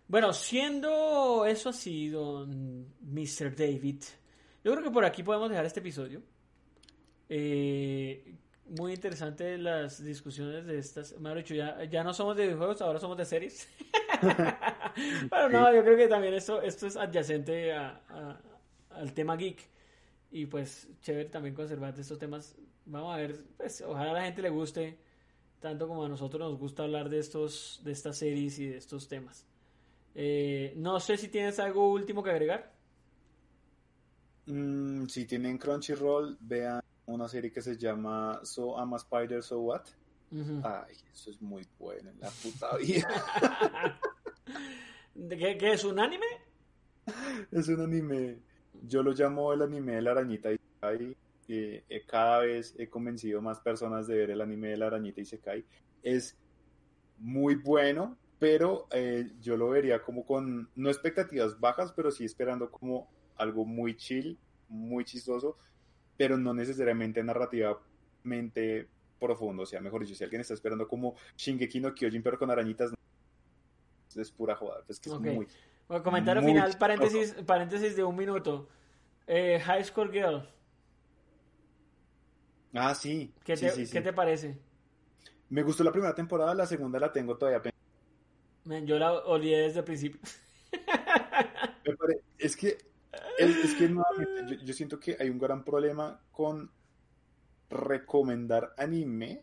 [0.06, 3.54] Bueno, siendo eso así, don Mr.
[3.54, 4.02] David,
[4.64, 6.22] yo creo que por aquí podemos dejar este episodio.
[7.28, 8.34] Eh,
[8.70, 11.18] muy interesante las discusiones de estas.
[11.18, 13.68] Me han dicho, ya, ya no somos de videojuegos, ahora somos de series.
[15.30, 18.40] Pero no, yo creo que también esto, esto es adyacente a- a-
[18.90, 19.58] al tema geek.
[20.30, 22.54] Y pues chévere también conservar estos temas.
[22.84, 24.98] Vamos a ver, pues ojalá a la gente le guste.
[25.60, 29.08] Tanto como a nosotros nos gusta hablar de estos, de estas series y de estos
[29.08, 29.46] temas.
[30.14, 32.72] Eh, no sé si tienes algo último que agregar.
[34.46, 39.60] Mm, si tienen Crunchyroll, vean una serie que se llama So I'm a Spider, So
[39.60, 39.82] What.
[40.62, 43.08] Ay, eso es muy bueno en la puta vida.
[45.28, 46.26] ¿Qué, ¿Qué, es un anime?
[47.50, 48.38] Es un anime.
[48.82, 50.58] Yo lo llamo el anime de la arañita y
[51.48, 55.24] eh, cada vez he convencido más personas de ver el anime de la arañita y
[55.24, 55.64] se cae.
[56.02, 56.36] Es
[57.18, 62.70] muy bueno, pero eh, yo lo vería como con, no expectativas bajas, pero sí esperando
[62.70, 64.38] como algo muy chill,
[64.68, 65.56] muy chistoso,
[66.16, 68.88] pero no necesariamente narrativamente
[69.18, 69.62] profundo.
[69.62, 72.92] O sea, mejor dicho, si alguien está esperando como Shingeki no Kyojin, pero con arañitas,
[74.16, 74.82] es pura joda.
[74.88, 75.46] Es que es muy.
[76.02, 78.68] comentario final, paréntesis, paréntesis de un minuto.
[79.26, 80.48] Eh, High School Girl.
[82.78, 83.32] Ah, sí.
[83.44, 84.58] ¿Qué, te, ¿qué te parece?
[85.50, 87.72] Me gustó la primera temporada, la segunda la tengo todavía
[88.84, 90.20] yo la olvidé desde el principio.
[92.38, 92.78] es que,
[93.38, 93.94] es, que
[94.62, 96.70] yo, siento que hay un gran problema con
[97.70, 99.42] recomendar anime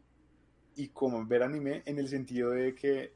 [0.76, 3.14] y como ver anime en el sentido de que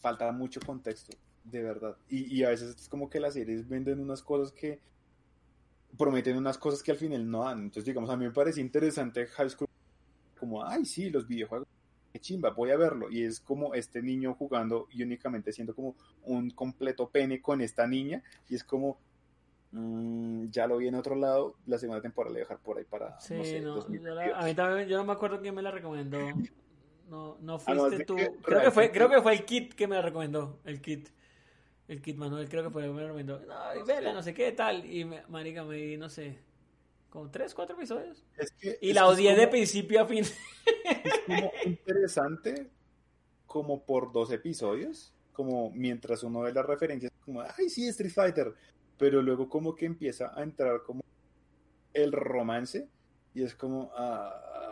[0.00, 1.96] falta mucho contexto, de verdad.
[2.08, 4.80] Y, y a veces es como que las series venden unas cosas que
[5.96, 7.58] prometen unas cosas que al final no dan.
[7.58, 9.68] Entonces, digamos, a mí me parece interesante High School
[10.38, 11.68] como, ay, sí, los videojuegos
[12.12, 13.10] qué chimba, voy a verlo.
[13.10, 17.86] Y es como este niño jugando y únicamente siendo como un completo pene con esta
[17.86, 18.22] niña.
[18.48, 18.98] Y es como,
[19.72, 22.78] mmm, ya lo vi en otro lado, la segunda temporada le voy a dejar por
[22.78, 23.18] ahí para...
[23.20, 26.18] Sí, no, a mí también, yo no me acuerdo quién me la recomendó.
[27.08, 28.16] No, no ah, fuiste tú.
[28.42, 31.08] creo, que fue, creo que fue el Kit que me la recomendó, el Kit.
[31.88, 33.40] El Kit Manuel, creo que fue el que me recomendó.
[33.40, 34.84] No, vela, no sé qué tal.
[34.84, 36.38] Y me, marica, me di, no sé,
[37.10, 38.24] como tres, cuatro episodios.
[38.80, 40.24] y la odié de principio a fin.
[40.24, 42.70] Es como interesante,
[43.46, 48.54] como por dos episodios, como mientras uno ve las referencias, como, ay, sí, Street Fighter,
[48.96, 51.02] pero luego como que empieza a entrar como
[51.92, 52.88] el romance
[53.34, 54.71] y es como, ah,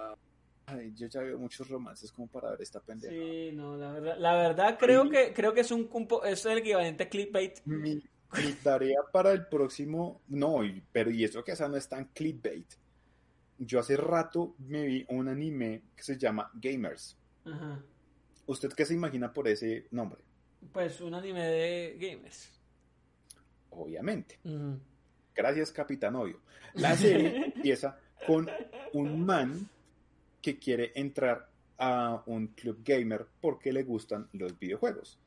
[0.72, 3.14] ay, yo ya veo muchos romances como para ver esta pendeja.
[3.14, 5.88] Sí, no, la verdad, la verdad creo que creo que es un
[6.24, 7.60] es el equivalente a clickbait.
[7.64, 8.02] Mi
[8.62, 10.60] tarea para el próximo, no,
[10.92, 12.68] pero y eso que esa no es tan clickbait.
[13.59, 17.18] Yo hace rato me vi un anime que se llama Gamers.
[17.44, 17.82] Ajá.
[18.47, 20.22] ¿Usted qué se imagina por ese nombre?
[20.72, 22.51] Pues un anime de gamers.
[23.70, 24.38] Obviamente.
[25.34, 26.40] Gracias, Capitán Obvio.
[26.74, 28.48] La serie empieza con
[28.92, 29.68] un man
[30.40, 31.48] que quiere entrar
[31.80, 35.18] a un club gamer porque le gustan los videojuegos.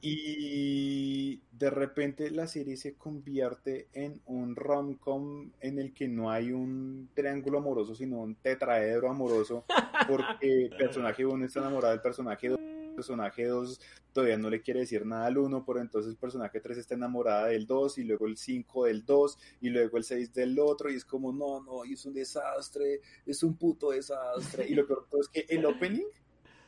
[0.00, 6.50] Y de repente la serie se convierte en un rom-com en el que no hay
[6.50, 9.66] un triángulo amoroso, sino un tetraedro amoroso,
[10.08, 12.58] porque el personaje 1 está enamorado del personaje 2
[12.98, 13.80] personaje 2
[14.12, 17.46] todavía no le quiere decir nada al 1, pero entonces el personaje 3 está enamorada
[17.46, 20.96] del 2 y luego el 5 del 2 y luego el 6 del otro y
[20.96, 24.66] es como, no, no, es un desastre, es un puto desastre.
[24.68, 26.08] Y lo peor es que el opening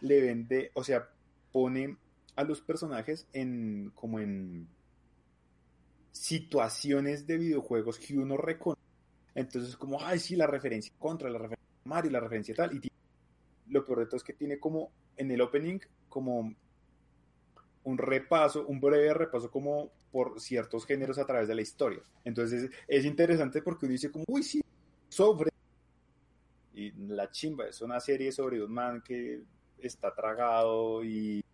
[0.02, 1.10] le vende, o sea,
[1.50, 1.96] pone
[2.36, 4.68] a los personajes en como en
[6.12, 8.80] situaciones de videojuegos que uno reconoce.
[9.34, 12.72] Entonces, como, ay, sí, la referencia contra, la referencia Mario, la referencia tal.
[12.76, 12.88] Y
[13.66, 15.78] lo peor de todo es que tiene como en el opening
[16.08, 16.54] como
[17.84, 22.02] un repaso, un breve repaso como por ciertos géneros a través de la historia.
[22.24, 24.62] Entonces es interesante porque uno dice como, uy, sí,
[25.08, 25.50] sobre...
[26.72, 29.42] Y la chimba es una serie sobre un man que
[29.78, 31.44] está tragado y,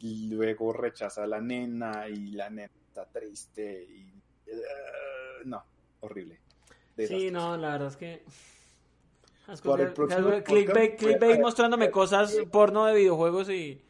[0.00, 4.12] luego rechaza a la nena y la nena está triste y...
[4.46, 5.64] Uh, no,
[6.00, 6.40] horrible.
[6.96, 8.22] Sí, no, la verdad es que
[10.44, 13.80] clickbait, mostrándome cosas porno de videojuegos y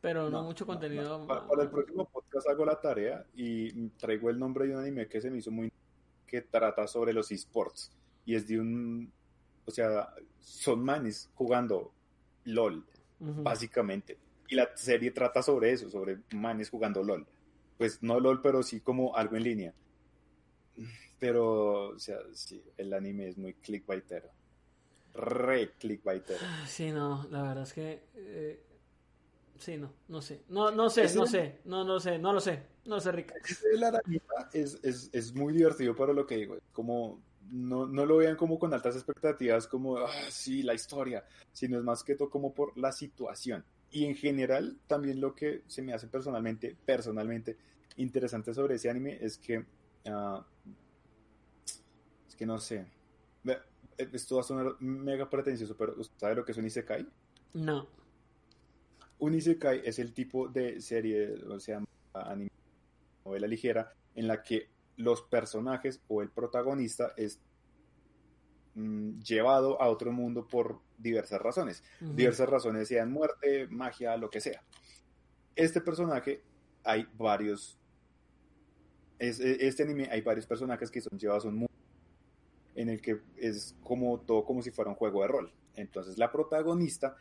[0.00, 1.24] pero no, mucho contenido.
[1.28, 5.20] Para, el próximo podcast hago la tarea y traigo el nombre de un anime que
[5.20, 5.72] se me hizo muy
[6.26, 7.92] que trata sobre los esports
[8.24, 9.12] y es de un
[9.64, 11.92] o sea, son manes jugando
[12.44, 12.84] LOL
[13.20, 14.18] básicamente
[14.48, 17.24] y la serie trata sobre eso, sobre manes jugando LOL.
[17.78, 19.74] Pues no LOL, pero sí como algo en línea.
[21.20, 24.28] Pero, o sea, sí, el anime es muy clickbaitero
[25.14, 26.38] re clickbaiter.
[26.66, 28.04] Sí, no, la verdad es que.
[28.14, 28.62] Eh,
[29.58, 30.42] sí, no, no sé.
[30.48, 31.60] No, no sé, no sé.
[31.64, 32.62] No, no sé, no lo sé.
[32.84, 33.32] No sé, Rick.
[33.74, 34.02] La
[34.52, 36.56] es, es, es muy divertido para lo que digo.
[36.72, 37.22] Como.
[37.50, 41.22] No, no lo vean como con altas expectativas, como, ah, sí, la historia,
[41.52, 43.62] sino es más que todo como por la situación.
[43.90, 47.58] Y en general, también lo que se me hace personalmente, personalmente
[47.96, 50.42] interesante sobre ese anime es que, uh,
[52.26, 52.86] es que no sé,
[53.98, 57.06] esto va a sonar mega pretencioso, pero ¿usted sabe lo que es un Isekai?
[57.54, 57.86] No.
[59.18, 61.80] Un isekai es el tipo de serie, o sea,
[62.12, 62.50] anime,
[63.24, 67.38] novela ligera, en la que los personajes o el protagonista es
[68.74, 71.84] mm, llevado a otro mundo por diversas razones.
[72.16, 74.62] Diversas razones, sean muerte, magia, lo que sea.
[75.54, 76.42] Este personaje,
[76.84, 77.78] hay varios.
[79.18, 81.72] es- e- este anime hay varios personajes que son llevados a un mundo
[82.74, 85.52] en el que es como todo como si fuera un juego de rol.
[85.74, 87.16] Entonces la protagonista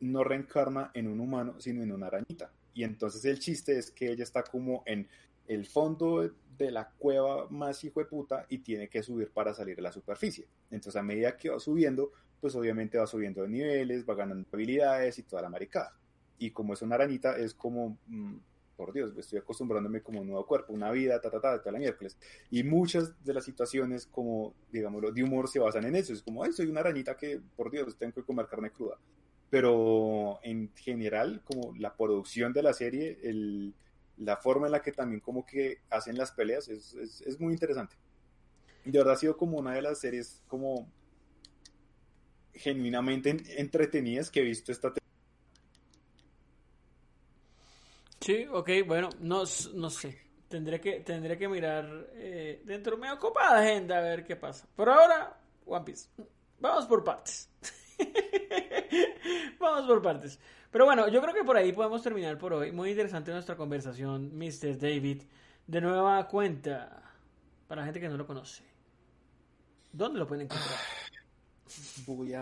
[0.00, 2.52] no reencarna en un humano, sino en una arañita.
[2.74, 5.08] Y entonces el chiste es que ella está como en
[5.48, 9.78] el fondo de la cueva más hijo de puta y tiene que subir para salir
[9.78, 10.46] a la superficie.
[10.70, 15.18] Entonces a medida que va subiendo, pues obviamente va subiendo de niveles, va ganando habilidades
[15.18, 15.96] y toda la maricada.
[16.38, 18.36] Y como es una arañita, es como, mm,
[18.76, 21.78] por Dios, estoy acostumbrándome como un nuevo cuerpo, una vida, ta, ta, ta, toda la
[21.78, 22.16] miércoles.
[22.50, 26.12] Y muchas de las situaciones, como, digámoslo, de humor se basan en eso.
[26.12, 28.98] Es como, ay, soy una arañita que, por Dios, tengo que comer carne cruda.
[29.50, 33.74] Pero en general, como la producción de la serie, el,
[34.18, 37.52] la forma en la que también como que hacen las peleas es, es, es muy
[37.52, 37.96] interesante.
[38.84, 40.88] De verdad ha sido como una de las series como
[42.54, 45.05] genuinamente en- entretenidas que he visto esta temporada.
[48.26, 49.44] Sí, ok, bueno, no,
[49.74, 50.18] no sé.
[50.48, 54.66] Tendré que, tendré que mirar eh, dentro de mi ocupada agenda a ver qué pasa.
[54.74, 56.08] Por ahora, One Piece.
[56.58, 57.48] Vamos por partes.
[59.60, 60.40] Vamos por partes.
[60.72, 62.72] Pero bueno, yo creo que por ahí podemos terminar por hoy.
[62.72, 64.76] Muy interesante nuestra conversación, Mr.
[64.76, 65.22] David.
[65.64, 67.00] De nueva cuenta,
[67.68, 68.64] para la gente que no lo conoce.
[69.92, 70.80] ¿Dónde lo pueden encontrar?
[72.08, 72.34] Voy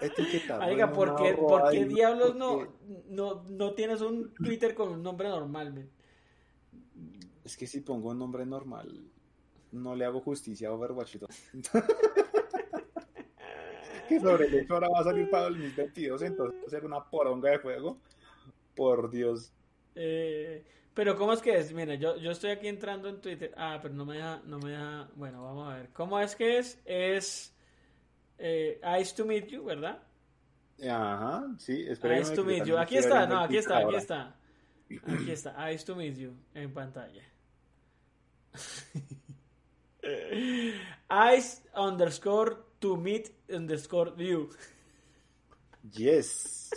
[0.00, 2.72] etiquetarlo Oiga, en ¿por qué, por qué ahí, diablos no, porque
[3.08, 5.90] no, no tienes un Twitter con un nombre normal, men?
[7.44, 9.10] Es que si pongo un nombre normal,
[9.72, 11.30] no le hago justicia a Overwatch 2.
[14.08, 16.84] que sobre el hecho ahora va a salir para el 2022, entonces va a ser
[16.84, 17.98] una poronga de juego.
[18.74, 19.52] Por Dios.
[19.94, 21.72] Eh, pero ¿cómo es que es?
[21.72, 23.52] Mira, yo, yo estoy aquí entrando en Twitter.
[23.56, 25.10] Ah, pero no me deja, no me deja.
[25.16, 25.90] Bueno, vamos a ver.
[25.92, 26.80] ¿Cómo es que es?
[26.84, 27.56] Es
[28.38, 30.02] eh, Ice to Meet You, ¿verdad?
[30.82, 32.20] Ajá, sí, espera.
[32.20, 32.78] Ice to Meet You.
[32.78, 34.36] Aquí está, no, aquí está, aquí está.
[35.06, 37.22] Aquí está, Ice to Meet You en pantalla.
[41.36, 44.50] Ice underscore to meet underscore you.
[45.92, 46.70] Yes.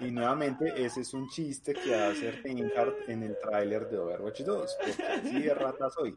[0.00, 4.76] Y nuevamente, ese es un chiste que hace Reinhardt en el tráiler de Overwatch 2.
[4.80, 6.16] Porque así de rata soy.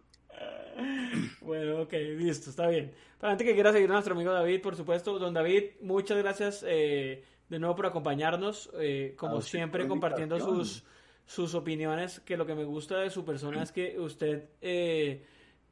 [1.42, 2.92] Bueno, ok, listo, está bien.
[3.20, 6.66] Para gente que quiera seguir a nuestro amigo David, por supuesto, don David, muchas gracias
[6.68, 10.84] eh, de nuevo por acompañarnos, eh, como siempre compartiendo sus,
[11.26, 15.24] sus opiniones, que lo que me gusta de su persona es que usted eh,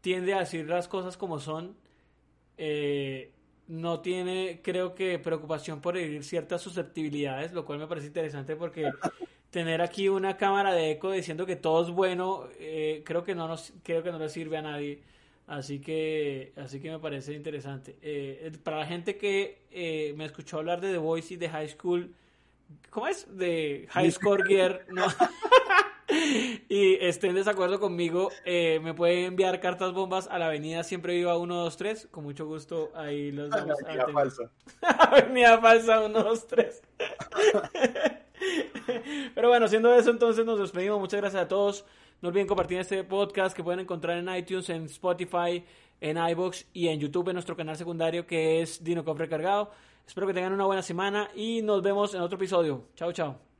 [0.02, 1.76] tiende a decir las cosas como son,
[2.58, 3.32] eh,
[3.68, 8.92] no tiene, creo que, preocupación por herir ciertas susceptibilidades, lo cual me parece interesante porque
[9.54, 13.48] tener aquí una cámara de eco diciendo que todo es bueno, eh, creo que no
[13.48, 15.00] nos, creo que no le sirve a nadie.
[15.46, 17.96] Así que, así que me parece interesante.
[18.02, 21.70] Eh, para la gente que eh, me escuchó hablar de The Voice y de High
[21.70, 22.16] School,
[22.90, 23.28] ¿cómo es?
[23.38, 25.06] De High Score Gear, ¿no?
[26.68, 31.14] y esté en desacuerdo conmigo, eh, me puede enviar cartas bombas a la avenida Siempre
[31.14, 32.08] Viva 123.
[32.10, 34.14] Con mucho gusto, ahí los vamos a Mentira atender.
[34.14, 34.52] falsa.
[34.82, 36.82] Avenida Falsa 123.
[39.36, 41.00] Pero bueno, siendo eso, entonces nos despedimos.
[41.00, 41.86] Muchas gracias a todos.
[42.22, 45.64] No olviden compartir este podcast que pueden encontrar en iTunes, en Spotify,
[46.00, 49.72] en iBox y en YouTube en nuestro canal secundario que es Dino Cop Recargado.
[50.06, 52.86] Espero que tengan una buena semana y nos vemos en otro episodio.
[52.96, 53.53] Chao, chao.